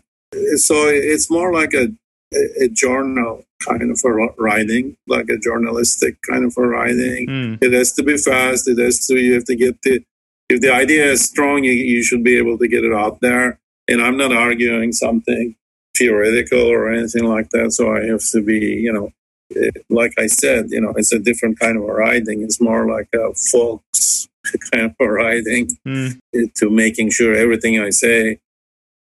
So 0.56 0.88
it's 0.88 1.30
more 1.30 1.54
like 1.54 1.74
a 1.74 1.88
a, 2.34 2.70
journal 2.70 3.44
kind 3.60 3.92
of 3.92 4.02
a 4.06 4.10
writing, 4.10 4.96
like 5.08 5.30
a 5.30 5.38
journalistic 5.38 6.16
kind 6.30 6.46
of 6.46 6.56
a 6.58 6.66
writing. 6.66 7.28
Mm. 7.28 7.58
It 7.62 7.74
has 7.74 7.92
to 7.94 8.04
be 8.04 8.18
fast. 8.18 8.68
It 8.68 8.78
has 8.78 9.06
to. 9.08 9.20
You 9.20 9.34
have 9.36 9.46
to 9.46 9.56
get 9.56 9.82
the. 9.82 10.04
If 10.50 10.62
the 10.62 10.74
idea 10.74 11.06
is 11.06 11.24
strong, 11.24 11.64
you, 11.64 11.72
you 11.72 12.04
should 12.04 12.24
be 12.24 12.38
able 12.38 12.58
to 12.58 12.68
get 12.68 12.84
it 12.84 12.94
out 12.94 13.22
there. 13.22 13.60
And 13.88 14.02
I'm 14.02 14.18
not 14.18 14.34
arguing 14.34 14.92
something 14.92 15.56
theoretical 15.98 16.60
or 16.60 16.92
anything 16.92 17.24
like 17.24 17.50
that. 17.52 17.72
So 17.72 17.96
I 17.96 18.06
have 18.06 18.24
to 18.32 18.42
be, 18.42 18.60
you 18.60 18.92
know, 18.92 19.12
eh, 19.56 19.72
like 19.90 20.14
I 20.18 20.28
said, 20.28 20.68
you 20.70 20.82
know, 20.82 20.94
it's 20.96 21.14
a 21.14 21.20
different 21.20 21.60
kind 21.60 21.78
of 21.78 21.84
a 21.84 21.94
writing. 21.94 22.44
It's 22.44 22.62
more 22.62 22.90
like 22.90 23.10
a 23.14 23.34
folks 23.34 24.28
kind 24.72 24.86
of 24.86 24.96
a 25.00 25.10
writing 25.10 25.70
mm. 25.88 26.20
to 26.56 26.70
making 26.70 27.12
sure 27.12 27.36
everything 27.36 27.80
I 27.80 27.90
say, 27.90 28.40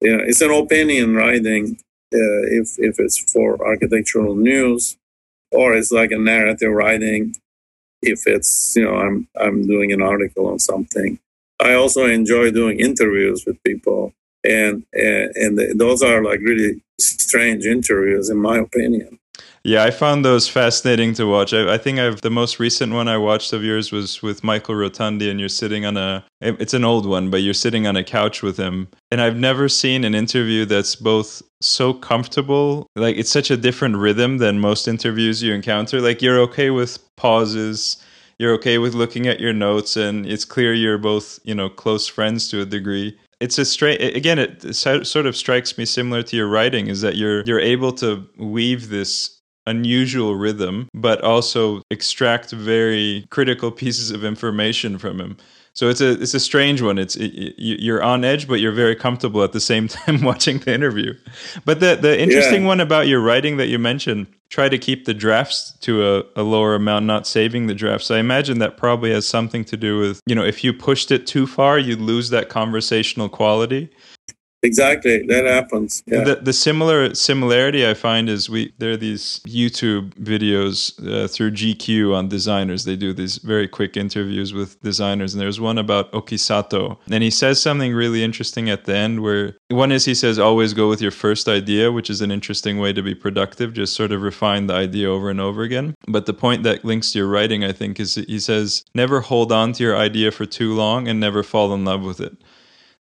you 0.02 0.18
know, 0.18 0.24
it's 0.26 0.41
an 0.41 0.52
opinion 0.52 1.16
writing 1.16 1.78
uh, 2.14 2.43
if 2.60 2.76
if 2.78 2.99
it's 2.99 3.32
for 3.32 3.66
architectural 3.66 4.36
news, 4.36 4.97
or 5.52 5.76
it's 5.76 5.91
like 5.91 6.12
a 6.12 6.18
narrative 6.18 6.72
writing. 6.72 7.36
If 8.02 8.26
it's 8.26 8.76
you 8.76 8.84
know 8.84 8.95
I'm 8.95 9.28
I'm 9.39 9.68
doing 9.68 9.91
an 9.91 10.02
article 10.02 10.47
on 10.47 10.60
something. 10.60 11.20
I 11.62 11.74
also 11.76 12.06
enjoy 12.06 12.49
doing 12.52 12.80
interviews 12.80 13.45
with 13.45 13.64
people, 13.64 14.14
and 14.43 14.84
and, 14.93 15.60
and 15.60 15.80
those 15.80 16.02
are 16.02 16.24
like 16.24 16.39
really 16.39 16.82
strange 16.99 17.66
interviews, 17.66 18.30
in 18.30 18.38
my 18.38 18.58
opinion. 18.58 19.20
Yeah, 19.64 19.84
I 19.84 19.91
found 19.91 20.26
those 20.26 20.47
fascinating 20.47 21.14
to 21.16 21.26
watch. 21.26 21.53
I, 21.53 21.76
I, 21.76 21.78
think 21.78 21.99
I've 21.99 22.22
the 22.22 22.32
most 22.32 22.59
recent 22.59 22.93
one 22.93 23.07
I 23.07 23.18
watched 23.18 23.53
of 23.53 23.64
yours 23.64 23.91
was 23.91 24.22
with 24.24 24.43
Michael 24.43 24.74
Rotondi, 24.74 25.30
and 25.30 25.39
you're 25.39 25.49
sitting 25.49 25.86
on 25.86 25.97
a. 25.97 26.26
It's 26.41 26.74
an 26.74 26.84
old 26.84 27.05
one, 27.05 27.30
but 27.30 27.43
you're 27.43 27.53
sitting 27.53 27.86
on 27.86 27.95
a 27.95 28.03
couch 28.03 28.41
with 28.41 28.57
him, 28.57 28.88
and 29.12 29.22
I've 29.22 29.38
never 29.38 29.70
seen 29.70 30.03
an 30.03 30.16
interview 30.16 30.66
that's 30.66 30.95
both 30.95 31.43
so 31.59 31.93
comfortable, 31.93 32.88
like 32.95 33.18
it's 33.18 33.30
such 33.30 33.51
a 33.51 33.57
different 33.57 33.97
rhythm 33.97 34.39
than 34.39 34.59
most 34.59 34.88
interviews 34.88 35.43
you 35.43 35.53
encounter. 35.53 36.01
Like 36.01 36.24
you're 36.24 36.39
okay 36.39 36.72
with 36.72 36.97
pauses, 37.16 38.03
you're 38.39 38.53
okay 38.53 38.80
with 38.80 38.95
looking 38.95 39.28
at 39.28 39.39
your 39.39 39.53
notes, 39.53 39.95
and 39.95 40.26
it's 40.26 40.45
clear 40.45 40.74
you're 40.74 40.97
both, 40.97 41.39
you 41.43 41.53
know, 41.53 41.70
close 41.70 42.07
friends 42.07 42.49
to 42.49 42.62
a 42.62 42.66
degree 42.66 43.18
it's 43.39 43.57
a 43.57 43.66
straight 43.66 44.16
again 44.16 44.38
it 44.38 44.76
sort 44.76 45.26
of 45.26 45.36
strikes 45.36 45.76
me 45.76 45.84
similar 45.84 46.22
to 46.22 46.38
your 46.38 46.47
writing 46.47 46.86
is 46.86 47.01
that 47.01 47.16
you're 47.16 47.41
you're 47.45 47.59
able 47.59 47.91
to 47.91 48.24
weave 48.38 48.89
this 48.89 49.40
unusual 49.66 50.36
rhythm, 50.36 50.89
but 50.93 51.22
also 51.22 51.82
extract 51.91 52.51
very 52.51 53.26
critical 53.30 53.72
pieces 53.72 54.12
of 54.12 54.24
information 54.24 54.97
from 54.97 55.20
him. 55.20 55.38
So 55.74 55.88
it's 55.88 56.01
a 56.01 56.22
it's 56.22 56.34
a 56.34 56.39
strange 56.39 56.82
one. 56.82 56.97
It's 56.97 57.16
it, 57.16 57.55
you're 57.57 58.03
on 58.03 58.26
edge, 58.26 58.47
but 58.47 58.55
you're 58.55 58.74
very 58.74 58.95
comfortable 58.95 59.43
at 59.43 59.53
the 59.53 59.62
same 59.62 59.88
time 59.88 60.22
watching 60.22 60.59
the 60.59 60.74
interview. 60.74 61.14
But 61.64 61.80
the 61.80 61.95
the 61.95 62.20
interesting 62.20 62.64
yeah. 62.64 62.68
one 62.68 62.80
about 62.82 63.07
your 63.07 63.22
writing 63.22 63.57
that 63.57 63.68
you 63.68 63.80
mentioned, 63.80 64.28
try 64.49 64.68
to 64.68 64.78
keep 64.78 65.05
the 65.05 65.14
drafts 65.14 65.72
to 65.82 66.05
a, 66.05 66.24
a 66.36 66.43
lower 66.43 66.76
amount, 66.76 67.05
not 67.05 67.26
saving 67.26 67.68
the 67.68 67.76
drafts. 67.76 68.12
I 68.12 68.20
imagine 68.20 68.59
that 68.59 68.76
probably 68.76 69.12
has 69.12 69.28
something 69.28 69.64
to 69.66 69.78
do 69.78 69.97
with 69.97 70.20
you 70.26 70.36
know 70.36 70.43
if 70.43 70.64
you 70.64 70.74
pushed 70.74 71.09
it 71.09 71.26
too 71.26 71.47
far, 71.47 71.80
you'd 71.80 72.01
lose 72.01 72.32
that 72.32 72.49
conversational 72.49 73.30
quality. 73.30 73.89
Exactly, 74.64 75.26
that 75.26 75.45
happens. 75.45 76.03
Yeah. 76.05 76.24
The, 76.24 76.36
the 76.36 76.53
similar 76.53 77.16
similarity 77.16 77.88
I 77.88 77.95
find 77.95 78.30
is 78.30 78.47
we 78.47 78.72
there 78.78 78.91
are 78.91 78.97
these 78.97 79.39
YouTube 79.47 80.14
videos 80.16 80.93
uh, 81.01 81.28
through 81.28 81.51
GQ 81.51 82.16
on 82.16 82.30
designers. 82.30 82.84
They 82.84 82.95
do 82.95 83.12
these 83.12 83.38
very 83.38 83.68
quick 83.68 83.97
interviews 83.97 84.53
with 84.53 84.80
designers, 84.84 85.34
and 85.34 85.41
there's 85.41 85.59
one 85.59 85.80
about 85.80 86.14
Oki 86.14 86.38
Sato, 86.38 86.99
and 87.09 87.24
he 87.24 87.32
says 87.32 87.59
something 87.59 87.93
really 87.93 88.24
interesting 88.24 88.70
at 88.70 88.86
the 88.86 88.95
end. 88.95 89.24
Where 89.24 89.57
one 89.70 89.91
is 89.91 90.05
he 90.05 90.14
says 90.14 90.38
always 90.38 90.76
go 90.76 90.88
with 90.88 91.01
your 91.01 91.12
first 91.12 91.47
idea, 91.47 91.91
which 91.91 92.12
is 92.12 92.22
an 92.22 92.30
interesting 92.30 92.78
way 92.78 92.93
to 92.93 93.01
be 93.01 93.16
productive. 93.16 93.74
Just 93.74 93.95
sort 93.95 94.12
of 94.12 94.22
refine 94.22 94.68
the 94.68 94.76
idea 94.76 95.09
over 95.09 95.32
and 95.32 95.41
over 95.41 95.64
again. 95.64 95.95
But 96.07 96.28
the 96.28 96.36
point 96.36 96.62
that 96.64 96.86
links 96.86 97.14
to 97.14 97.20
your 97.20 97.28
writing, 97.28 97.64
I 97.64 97.72
think, 97.72 97.99
is 97.99 98.14
he 98.14 98.39
says 98.39 98.86
never 98.93 99.22
hold 99.22 99.51
on 99.51 99.74
to 99.74 99.84
your 99.84 99.97
idea 99.97 100.30
for 100.30 100.45
too 100.45 100.76
long 100.76 101.07
and 101.07 101.20
never 101.20 101.41
fall 101.41 101.74
in 101.74 101.84
love 101.84 102.03
with 102.03 102.20
it. 102.22 102.38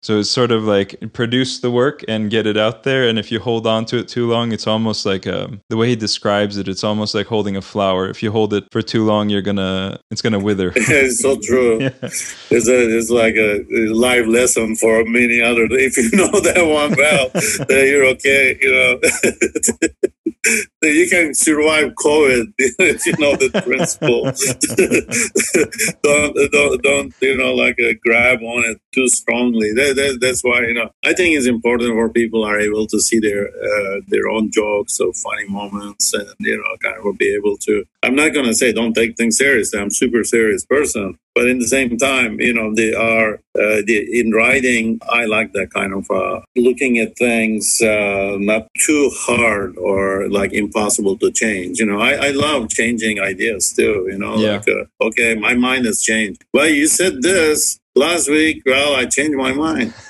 So 0.02 0.20
it's 0.20 0.30
sort 0.30 0.52
of 0.52 0.64
like 0.64 0.96
produce 1.14 1.60
the 1.60 1.70
work 1.70 2.04
and 2.08 2.30
get 2.30 2.48
it 2.48 2.58
out 2.58 2.84
there. 2.84 3.08
And 3.08 3.20
if 3.20 3.32
you 3.32 3.40
hold 3.40 3.68
on 3.68 3.86
to 3.86 3.98
it 3.98 4.08
too 4.08 4.30
long, 4.30 4.54
it's 4.54 4.66
almost 4.66 5.06
like 5.06 5.26
a, 5.26 5.46
um, 5.46 5.62
the 5.70 5.78
way 5.78 5.90
he 5.90 5.96
describes 5.96 6.58
it. 6.58 6.68
It's 6.68 6.84
almost 6.84 7.14
like 7.14 7.28
holding 7.28 7.58
a 7.58 7.62
flower. 7.62 8.10
If 8.10 8.24
you 8.24 8.32
hold 8.32 8.54
it 8.54 8.66
for 8.72 8.82
too 8.82 9.06
long, 9.06 9.30
you're 9.30 9.42
gonna 9.42 10.00
it's 10.10 10.22
gonna 10.22 10.40
wither. 10.40 10.72
it's 10.76 11.22
so 11.22 11.38
true. 11.42 11.80
yeah. 11.82 11.90
It's 12.02 12.68
a, 12.68 12.98
it's 12.98 13.10
like 13.10 13.36
a, 13.36 13.66
live 13.94 14.28
lesson 14.28 14.76
for 14.76 15.04
many 15.06 15.42
others. 15.42 15.70
If 15.72 15.98
you 15.98 16.10
know 16.14 16.40
that 16.40 16.66
one 16.66 16.96
well, 16.98 17.30
then 17.68 17.88
you're 17.88 18.06
okay. 18.06 18.58
You 18.62 18.72
know. 18.72 20.10
You 20.82 21.08
can 21.10 21.34
survive 21.34 21.94
COVID 21.94 22.54
if 22.58 23.06
you 23.06 23.14
know 23.18 23.36
the 23.36 23.50
principle. 23.62 24.24
don't, 26.04 26.52
don't, 26.52 26.82
don't, 26.84 27.14
you 27.22 27.38
know, 27.38 27.54
like 27.54 27.78
uh, 27.80 27.94
grab 28.06 28.42
on 28.42 28.64
it 28.70 28.82
too 28.94 29.08
strongly. 29.08 29.74
That, 29.74 29.96
that, 29.96 30.20
that's 30.22 30.42
why, 30.42 30.62
you 30.62 30.74
know, 30.74 30.90
I 31.04 31.14
think 31.14 31.38
it's 31.38 31.48
important 31.48 31.92
for 31.92 32.10
people 32.10 32.44
are 32.44 32.60
able 32.60 32.88
to 32.88 33.00
see 33.00 33.20
their 33.20 33.48
uh, 33.48 34.02
their 34.08 34.28
own 34.30 34.52
jokes 34.52 35.00
or 35.00 35.14
funny 35.14 35.48
moments 35.48 36.14
and, 36.14 36.28
you 36.40 36.58
know, 36.58 36.78
kind 36.82 36.98
of 36.98 37.18
be 37.18 37.36
able 37.36 37.58
to. 37.58 37.86
I'm 38.04 38.16
not 38.16 38.34
going 38.34 38.46
to 38.46 38.54
say 38.54 38.72
don't 38.72 38.94
take 38.94 39.18
things 39.18 39.38
seriously. 39.38 39.80
I'm 39.80 39.92
super 39.92 40.24
serious 40.24 40.66
person. 40.66 41.18
But 41.40 41.48
in 41.48 41.60
the 41.60 41.70
same 41.70 41.98
time, 41.98 42.42
you 42.42 42.54
know, 42.54 42.76
they 42.76 42.94
are 42.94 43.36
uh, 43.56 43.80
the, 43.88 44.20
in 44.20 44.32
writing. 44.32 45.00
I 45.10 45.24
like 45.24 45.54
that 45.54 45.72
kind 45.74 45.94
of 45.94 46.06
uh, 46.12 46.42
looking 46.58 46.98
at 46.98 47.18
things 47.18 47.82
uh, 47.82 48.36
not 48.38 48.68
too 48.78 49.10
hard 49.14 49.78
or 49.78 50.28
like 50.28 50.52
impossible 50.52 51.18
to 51.20 51.32
change. 51.32 51.80
You 51.80 51.86
know, 51.86 52.02
I, 52.02 52.28
I 52.28 52.32
love 52.32 52.68
changing 52.68 53.22
ideas 53.22 53.72
too. 53.72 54.06
You 54.12 54.18
know, 54.18 54.36
yeah. 54.36 54.58
like 54.58 54.68
uh, 54.68 55.06
okay, 55.06 55.36
my 55.36 55.54
mind 55.54 55.86
has 55.86 56.02
changed. 56.02 56.44
Well, 56.54 56.68
you 56.68 56.88
said 56.88 57.22
this 57.22 57.80
last 58.00 58.30
week, 58.30 58.64
well, 58.66 58.96
I 58.96 59.06
changed 59.06 59.38
my 59.38 59.52
mind. 59.52 59.94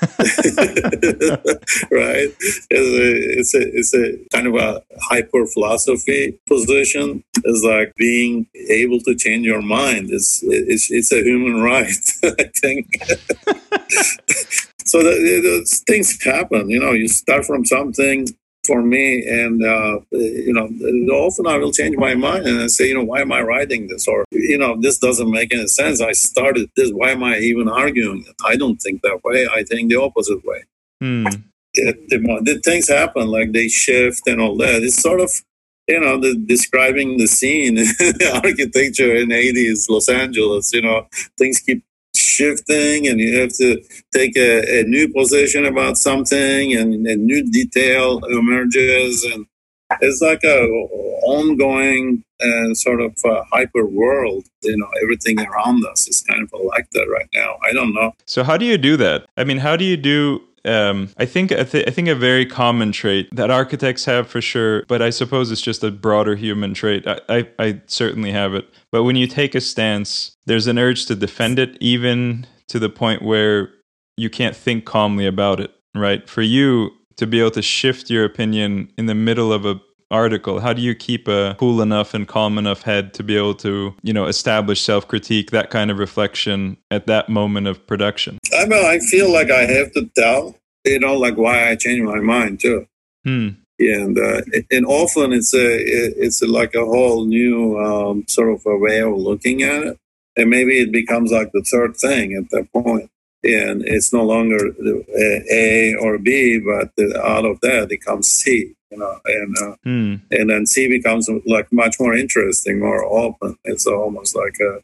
right? 1.90 2.30
It's 2.40 2.66
a, 2.70 3.38
it's 3.38 3.54
a, 3.54 3.60
it's 3.78 3.94
a 3.94 4.18
kind 4.32 4.46
of 4.46 4.54
a 4.54 4.82
hyper 5.02 5.44
philosophy 5.46 6.38
position. 6.48 7.24
It's 7.44 7.64
like 7.64 7.94
being 7.96 8.46
able 8.68 9.00
to 9.00 9.14
change 9.16 9.44
your 9.44 9.62
mind. 9.62 10.10
It's, 10.10 10.40
it's, 10.44 10.90
it's 10.90 11.12
a 11.12 11.22
human 11.22 11.60
right, 11.60 11.92
I 12.24 12.44
think. 12.60 12.86
so 14.84 15.02
the, 15.02 15.82
things 15.86 16.22
happen, 16.22 16.70
you 16.70 16.78
know, 16.78 16.92
you 16.92 17.08
start 17.08 17.44
from 17.44 17.64
something 17.64 18.26
for 18.70 18.82
me. 18.82 19.26
And, 19.26 19.64
uh, 19.64 19.98
you 20.12 20.52
know, 20.52 20.68
often 21.12 21.48
I 21.48 21.58
will 21.58 21.72
change 21.72 21.96
my 21.96 22.14
mind 22.14 22.46
and 22.46 22.60
I 22.60 22.68
say, 22.68 22.86
you 22.86 22.94
know, 22.94 23.02
why 23.02 23.20
am 23.20 23.32
I 23.32 23.40
writing 23.42 23.88
this? 23.88 24.06
Or, 24.06 24.24
you 24.30 24.56
know, 24.56 24.76
this 24.80 24.96
doesn't 24.98 25.28
make 25.28 25.52
any 25.52 25.66
sense. 25.66 26.00
I 26.00 26.12
started 26.12 26.70
this. 26.76 26.92
Why 26.92 27.10
am 27.10 27.24
I 27.24 27.38
even 27.38 27.68
arguing 27.68 28.24
it? 28.28 28.36
I 28.46 28.54
don't 28.54 28.76
think 28.76 29.02
that 29.02 29.22
way. 29.24 29.48
I 29.52 29.64
think 29.64 29.90
the 29.90 30.00
opposite 30.00 30.44
way. 30.44 30.62
Hmm. 31.00 31.24
The, 31.74 31.94
the, 32.10 32.18
the 32.44 32.60
things 32.64 32.88
happen, 32.88 33.26
like 33.26 33.50
they 33.50 33.66
shift 33.66 34.22
and 34.28 34.40
all 34.40 34.56
that. 34.58 34.84
It's 34.84 35.02
sort 35.02 35.20
of, 35.20 35.32
you 35.88 35.98
know, 35.98 36.20
the, 36.20 36.36
describing 36.36 37.18
the 37.18 37.26
scene, 37.26 37.76
architecture 38.34 39.16
in 39.16 39.30
80s 39.30 39.90
Los 39.90 40.08
Angeles, 40.08 40.72
you 40.72 40.82
know, 40.82 41.08
things 41.36 41.58
keep 41.58 41.82
shifting 42.20 43.06
and 43.08 43.20
you 43.20 43.40
have 43.40 43.52
to 43.54 43.82
take 44.14 44.36
a, 44.36 44.80
a 44.80 44.84
new 44.84 45.08
position 45.12 45.66
about 45.66 45.96
something 45.96 46.74
and 46.74 47.06
a 47.06 47.16
new 47.16 47.42
detail 47.50 48.20
emerges 48.24 49.24
and 49.24 49.46
it's 50.00 50.20
like 50.22 50.42
a 50.44 50.58
ongoing 51.24 52.22
uh, 52.40 52.72
sort 52.74 53.00
of 53.00 53.12
uh, 53.24 53.42
hyper 53.52 53.86
world 53.86 54.46
you 54.62 54.76
know 54.76 54.88
everything 55.02 55.38
around 55.40 55.84
us 55.86 56.08
is 56.08 56.22
kind 56.22 56.42
of 56.42 56.60
like 56.64 56.88
that 56.92 57.06
right 57.10 57.28
now. 57.34 57.56
I 57.68 57.72
don't 57.72 57.94
know. 57.94 58.12
So 58.26 58.42
how 58.44 58.56
do 58.56 58.64
you 58.64 58.78
do 58.78 58.96
that? 58.98 59.26
I 59.36 59.44
mean 59.44 59.58
how 59.58 59.76
do 59.76 59.84
you 59.84 59.96
do 59.96 60.40
um, 60.64 61.10
I 61.16 61.26
think 61.26 61.52
I, 61.52 61.64
th- 61.64 61.86
I, 61.86 61.90
think 61.90 62.08
a 62.08 62.14
very 62.14 62.44
common 62.44 62.92
trait 62.92 63.28
that 63.34 63.50
architects 63.50 64.04
have 64.04 64.28
for 64.28 64.40
sure, 64.40 64.84
but 64.88 65.00
I 65.00 65.10
suppose 65.10 65.50
it's 65.50 65.60
just 65.60 65.82
a 65.82 65.90
broader 65.90 66.36
human 66.36 66.74
trait. 66.74 67.06
I, 67.06 67.20
I, 67.28 67.48
I 67.58 67.80
certainly 67.86 68.32
have 68.32 68.54
it. 68.54 68.68
But 68.92 69.04
when 69.04 69.16
you 69.16 69.26
take 69.26 69.54
a 69.54 69.60
stance, 69.60 70.36
there's 70.46 70.66
an 70.66 70.78
urge 70.78 71.06
to 71.06 71.14
defend 71.14 71.58
it, 71.58 71.76
even 71.80 72.46
to 72.68 72.78
the 72.78 72.90
point 72.90 73.22
where 73.22 73.70
you 74.16 74.28
can't 74.28 74.56
think 74.56 74.84
calmly 74.84 75.26
about 75.26 75.60
it. 75.60 75.72
Right? 75.94 76.28
For 76.28 76.42
you 76.42 76.90
to 77.16 77.26
be 77.26 77.40
able 77.40 77.50
to 77.52 77.62
shift 77.62 78.10
your 78.10 78.24
opinion 78.24 78.92
in 78.96 79.06
the 79.06 79.14
middle 79.14 79.52
of 79.52 79.66
a 79.66 79.80
article. 80.10 80.60
How 80.60 80.72
do 80.72 80.82
you 80.82 80.94
keep 80.94 81.28
a 81.28 81.56
cool 81.58 81.80
enough 81.80 82.14
and 82.14 82.26
calm 82.26 82.58
enough 82.58 82.82
head 82.82 83.14
to 83.14 83.22
be 83.22 83.36
able 83.36 83.54
to 83.56 83.94
you 84.02 84.12
know 84.12 84.26
establish 84.26 84.80
self-critique 84.80 85.50
that 85.50 85.70
kind 85.70 85.90
of 85.90 85.98
reflection 85.98 86.76
at 86.90 87.06
that 87.06 87.28
moment 87.28 87.66
of 87.66 87.86
production? 87.86 88.38
I 88.58 88.66
mean 88.66 88.84
i 88.84 88.98
feel 88.98 89.32
like 89.32 89.50
i 89.50 89.62
have 89.62 89.92
to 89.92 90.06
tell 90.16 90.56
you 90.84 90.98
know 90.98 91.14
like 91.16 91.36
why 91.36 91.70
i 91.70 91.76
changed 91.76 92.04
my 92.04 92.20
mind 92.20 92.60
too. 92.60 92.86
Hmm. 93.24 93.48
and 93.78 94.18
uh, 94.18 94.40
and 94.70 94.86
often 94.86 95.32
it's 95.32 95.54
a 95.54 95.76
it's 96.24 96.42
a, 96.42 96.46
like 96.46 96.74
a 96.74 96.84
whole 96.84 97.26
new 97.26 97.78
um, 97.78 98.24
sort 98.28 98.50
of 98.52 98.62
a 98.66 98.76
way 98.76 99.00
of 99.00 99.14
looking 99.14 99.62
at 99.62 99.82
it. 99.82 99.98
And 100.36 100.48
maybe 100.48 100.78
it 100.78 100.92
becomes 100.92 101.32
like 101.32 101.50
the 101.52 101.62
third 101.62 101.96
thing 101.96 102.34
at 102.34 102.48
that 102.50 102.72
point. 102.72 103.10
And 103.42 103.82
it's 103.82 104.12
no 104.12 104.24
longer 104.24 104.58
A 105.50 105.94
or 106.00 106.18
B, 106.18 106.58
but 106.58 106.92
out 107.16 107.44
of 107.44 107.60
that 107.60 107.88
it 107.90 108.04
comes 108.04 108.28
C, 108.28 108.74
you 108.90 108.98
know, 108.98 109.20
and 109.24 109.56
uh, 109.58 109.76
hmm. 109.84 110.14
and 110.30 110.50
then 110.50 110.66
C 110.66 110.88
becomes 110.88 111.28
like 111.46 111.72
much 111.72 111.96
more 112.00 112.14
interesting, 112.14 112.80
more 112.80 113.04
open. 113.04 113.56
It's 113.64 113.86
almost 113.86 114.36
like 114.36 114.56
a 114.60 114.80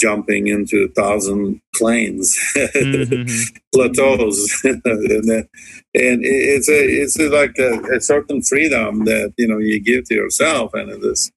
jumping 0.00 0.46
into 0.46 0.84
a 0.84 0.88
thousand 0.88 1.60
planes, 1.74 2.38
mm-hmm. 2.56 3.56
plateaus, 3.74 4.60
and, 4.64 4.82
then, 4.84 5.48
and 5.94 6.24
it's 6.24 6.68
a 6.68 7.02
it's 7.02 7.18
a, 7.18 7.28
like 7.28 7.56
a, 7.58 7.96
a, 7.96 8.00
certain 8.00 8.40
freedom 8.42 9.04
that 9.04 9.34
you 9.36 9.46
know 9.46 9.58
you 9.58 9.80
give 9.80 10.04
to 10.04 10.14
yourself, 10.14 10.72
and 10.74 10.90
it 10.90 11.04
is 11.04 11.30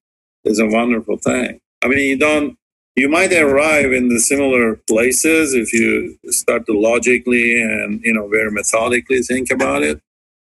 is 0.44 0.58
a 0.58 0.66
wonderful 0.66 1.18
thing. 1.18 1.60
I 1.82 1.88
mean, 1.88 1.98
you 1.98 2.18
don't 2.18 2.56
you 2.96 3.08
might 3.08 3.32
arrive 3.32 3.92
in 3.92 4.08
the 4.08 4.20
similar 4.20 4.76
places 4.88 5.52
if 5.52 5.72
you 5.72 6.16
start 6.26 6.64
to 6.66 6.78
logically 6.78 7.60
and 7.60 8.00
you 8.02 8.14
know 8.14 8.28
very 8.28 8.50
methodically 8.50 9.20
think 9.20 9.50
about 9.50 9.82
it 9.82 10.00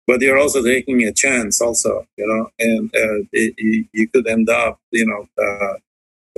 but 0.07 0.21
you're 0.21 0.39
also 0.39 0.63
taking 0.63 1.03
a 1.03 1.11
chance 1.11 1.61
also 1.61 2.07
you 2.17 2.25
know 2.25 2.49
and 2.59 2.89
uh, 2.95 3.19
it, 3.33 3.53
you, 3.93 4.07
could 4.09 4.27
end 4.27 4.49
up 4.49 4.79
you 4.91 5.05
know 5.05 5.27
uh, 5.43 5.75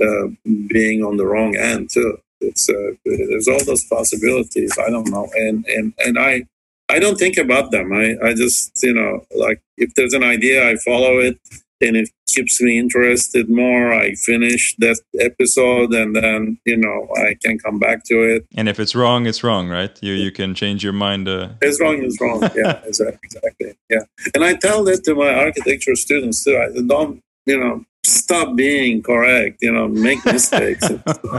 uh, 0.02 0.28
being 0.68 1.02
on 1.04 1.16
the 1.16 1.26
wrong 1.26 1.56
end 1.56 1.90
too. 1.90 2.18
It's 2.40 2.68
uh, 2.70 2.92
there's 3.04 3.48
all 3.48 3.62
those 3.64 3.84
possibilities 3.84 4.72
i 4.78 4.88
don't 4.88 5.10
know 5.10 5.28
and 5.34 5.66
and 5.66 5.92
and 5.98 6.18
i 6.18 6.46
i 6.88 6.98
don't 6.98 7.18
think 7.18 7.36
about 7.36 7.70
them. 7.70 7.92
I 7.92 8.16
i 8.22 8.34
just 8.34 8.82
you 8.82 8.94
know 8.94 9.26
like 9.34 9.60
if 9.76 9.94
there's 9.94 10.14
an 10.14 10.24
idea 10.24 10.68
i 10.68 10.76
follow 10.76 11.18
it 11.18 11.38
and 11.80 11.96
it 11.96 12.10
keeps 12.28 12.60
me 12.60 12.78
interested 12.78 13.48
more. 13.50 13.92
I 13.92 14.14
finish 14.14 14.76
that 14.78 15.00
episode 15.18 15.92
and 15.92 16.14
then, 16.14 16.58
you 16.64 16.76
know, 16.76 17.08
I 17.16 17.36
can 17.42 17.58
come 17.58 17.78
back 17.78 18.04
to 18.04 18.22
it. 18.22 18.46
And 18.54 18.68
if 18.68 18.78
it's 18.78 18.94
wrong, 18.94 19.26
it's 19.26 19.42
wrong, 19.42 19.68
right? 19.68 19.96
You 20.02 20.12
you 20.12 20.30
can 20.30 20.54
change 20.54 20.84
your 20.84 20.92
mind. 20.92 21.28
Uh... 21.28 21.50
It's 21.60 21.80
wrong, 21.80 22.02
it's 22.02 22.20
wrong. 22.20 22.42
yeah, 22.54 22.80
exactly. 22.84 23.74
Yeah. 23.88 24.04
And 24.34 24.44
I 24.44 24.54
tell 24.54 24.84
that 24.84 25.04
to 25.04 25.14
my 25.14 25.32
architecture 25.34 25.96
students 25.96 26.44
too. 26.44 26.56
I 26.56 26.80
don't, 26.86 27.20
you 27.46 27.58
know, 27.58 27.84
stop 28.04 28.56
being 28.56 29.02
correct, 29.02 29.58
you 29.60 29.72
know, 29.72 29.88
make 29.88 30.24
mistakes 30.24 30.88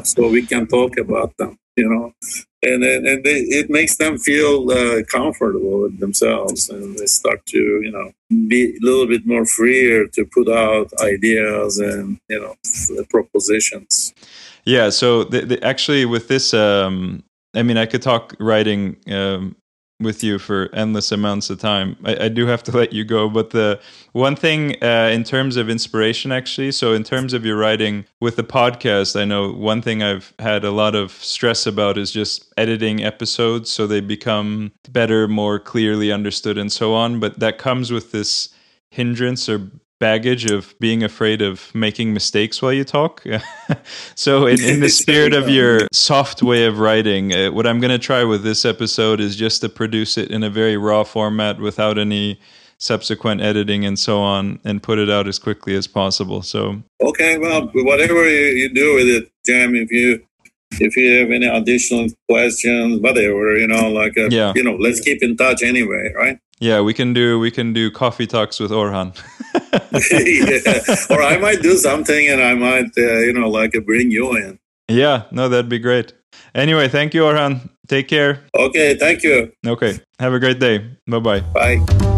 so 0.04 0.28
we 0.28 0.46
can 0.46 0.68
talk 0.68 0.98
about 0.98 1.36
them, 1.38 1.58
you 1.76 1.90
know 1.90 2.14
and 2.64 2.84
and, 2.84 3.08
and 3.08 3.24
they, 3.24 3.40
it 3.40 3.70
makes 3.70 3.98
them 3.98 4.18
feel 4.18 4.72
uh, 4.72 5.04
comfortable 5.12 5.82
with 5.82 6.00
themselves, 6.00 6.70
and 6.70 6.98
they 6.98 7.06
start 7.06 7.46
to 7.48 7.58
you 7.58 7.92
know 7.92 8.12
be 8.48 8.76
a 8.76 8.86
little 8.86 9.08
bit 9.08 9.26
more 9.26 9.46
freer 9.46 10.08
to 10.08 10.26
put 10.26 10.50
out 10.50 10.92
ideas 11.02 11.78
and 11.80 12.20
you 12.30 12.40
know 12.40 12.56
propositions. 13.10 14.14
Yeah. 14.66 14.90
So 14.90 15.24
the, 15.24 15.42
the, 15.42 15.64
actually, 15.64 16.06
with 16.06 16.28
this, 16.28 16.54
um, 16.54 17.24
I 17.56 17.64
mean, 17.64 17.78
I 17.78 17.86
could 17.86 18.02
talk 18.02 18.36
writing 18.40 18.98
um, 19.08 19.56
with 20.02 20.24
you 20.24 20.40
for 20.40 20.70
endless 20.74 21.12
amounts 21.12 21.50
of 21.50 21.60
time. 21.60 21.96
I, 22.04 22.26
I, 22.26 22.30
do 22.30 22.48
have 22.48 22.64
to 22.64 22.72
let 22.78 22.94
you 22.94 23.06
go, 23.06 23.30
but 23.30 23.52
the 23.52 23.80
one 24.12 24.36
thing 24.36 24.76
uh, 24.84 25.10
in 25.14 25.24
terms 25.24 25.58
of 25.58 25.70
inspiration, 25.70 26.32
actually, 26.32 26.72
so 26.72 26.94
in 26.94 27.04
terms 27.04 27.34
of 27.34 27.46
your 27.46 27.58
writing 27.58 28.06
with 28.20 28.36
the 28.36 28.44
podcast, 28.44 29.20
I 29.20 29.26
know 29.26 29.52
one 29.52 29.82
thing 29.82 30.04
I've 30.04 30.34
had 30.40 30.64
a 30.64 30.72
lot 30.72 30.96
of 30.96 31.12
stress 31.12 31.66
about 31.66 31.98
is 31.98 32.12
just 32.12 32.54
editing 32.58 33.04
episodes 33.04 33.72
so 33.72 33.88
they 33.88 34.02
become 34.02 34.72
better, 34.90 35.28
more 35.28 35.60
clearly 35.60 36.12
understood, 36.12 36.58
and 36.58 36.72
so 36.72 36.94
on. 36.94 37.20
But 37.20 37.40
that 37.40 37.58
comes 37.58 37.92
with 37.92 38.12
this 38.12 38.50
hindrance 38.90 39.48
or 39.48 39.72
baggage 40.02 40.50
of 40.50 40.74
being 40.80 41.04
afraid 41.04 41.44
of 41.44 41.74
making 41.76 42.12
mistakes 42.12 42.60
while 42.62 42.74
you 42.74 42.84
talk. 42.84 43.24
so, 44.16 44.48
in, 44.48 44.60
in, 44.62 44.80
the 44.80 44.90
spirit 44.90 45.34
of 45.34 45.48
your 45.48 45.88
soft 45.94 46.42
way 46.42 46.66
of 46.66 46.80
writing, 46.80 47.32
uh, 47.32 47.52
what 47.52 47.68
I'm 47.68 47.80
going 47.80 47.92
to 47.92 48.00
try 48.00 48.24
with 48.24 48.44
this 48.44 48.66
episode 48.66 49.22
is 49.22 49.36
just 49.36 49.62
to 49.62 49.70
produce 49.70 50.18
it 50.18 50.32
in 50.32 50.44
a 50.44 50.50
very 50.50 50.76
raw 50.76 51.04
format 51.04 51.60
without 51.60 52.00
any 52.00 52.40
subsequent 52.80 53.42
editing 53.42 53.86
and 53.86 54.00
so 54.00 54.20
on 54.20 54.60
and 54.66 54.82
put 54.82 54.98
it 54.98 55.10
out 55.10 55.28
as 55.28 55.38
quickly 55.38 55.76
as 55.76 55.86
possible. 55.86 56.42
So, 56.42 56.82
okay, 57.00 57.38
well, 57.38 57.70
whatever 57.74 58.28
you, 58.28 58.48
you 58.62 58.74
do 58.74 58.96
with 58.96 59.08
it, 59.08 59.32
Cem, 59.46 59.76
if 59.76 59.92
you 59.92 60.26
if 60.80 60.96
you 60.98 61.20
have 61.20 61.32
any 61.32 61.46
additional 61.46 62.08
questions, 62.28 63.00
whatever, 63.02 63.58
you 63.58 63.68
know, 63.68 63.90
like, 63.90 64.14
a, 64.18 64.26
uh, 64.26 64.30
yeah. 64.32 64.54
you 64.56 64.64
know, 64.64 64.76
let's 64.78 65.02
keep 65.02 65.22
in 65.22 65.38
touch 65.38 65.62
anyway, 65.62 66.12
right? 66.16 66.40
Yeah, 66.60 66.82
we 66.82 66.94
can 66.94 67.14
do 67.14 67.40
we 67.40 67.52
can 67.52 67.74
do 67.74 67.92
coffee 67.92 68.28
talks 68.28 68.60
with 68.60 68.72
Orhan. 68.72 69.20
yeah. 70.12 70.96
Or 71.10 71.22
I 71.22 71.38
might 71.38 71.62
do 71.62 71.78
something, 71.78 72.28
and 72.28 72.42
I 72.42 72.54
might, 72.54 72.92
uh, 72.98 73.20
you 73.20 73.34
know, 73.34 73.50
like 73.50 73.74
bring 73.86 74.12
you 74.12 74.36
in. 74.36 74.60
Yeah, 74.88 75.24
no, 75.32 75.48
that'd 75.50 75.70
be 75.70 75.80
great. 75.80 76.14
Anyway, 76.54 76.88
thank 76.90 77.14
you, 77.14 77.22
Orhan. 77.22 77.70
Take 77.88 78.08
care. 78.08 78.44
Okay, 78.56 78.96
thank 78.96 79.24
you. 79.24 79.52
Okay, 79.66 80.00
have 80.20 80.34
a 80.34 80.40
great 80.40 80.60
day. 80.60 80.86
Bye-bye. 81.08 81.42
Bye. 81.54 82.18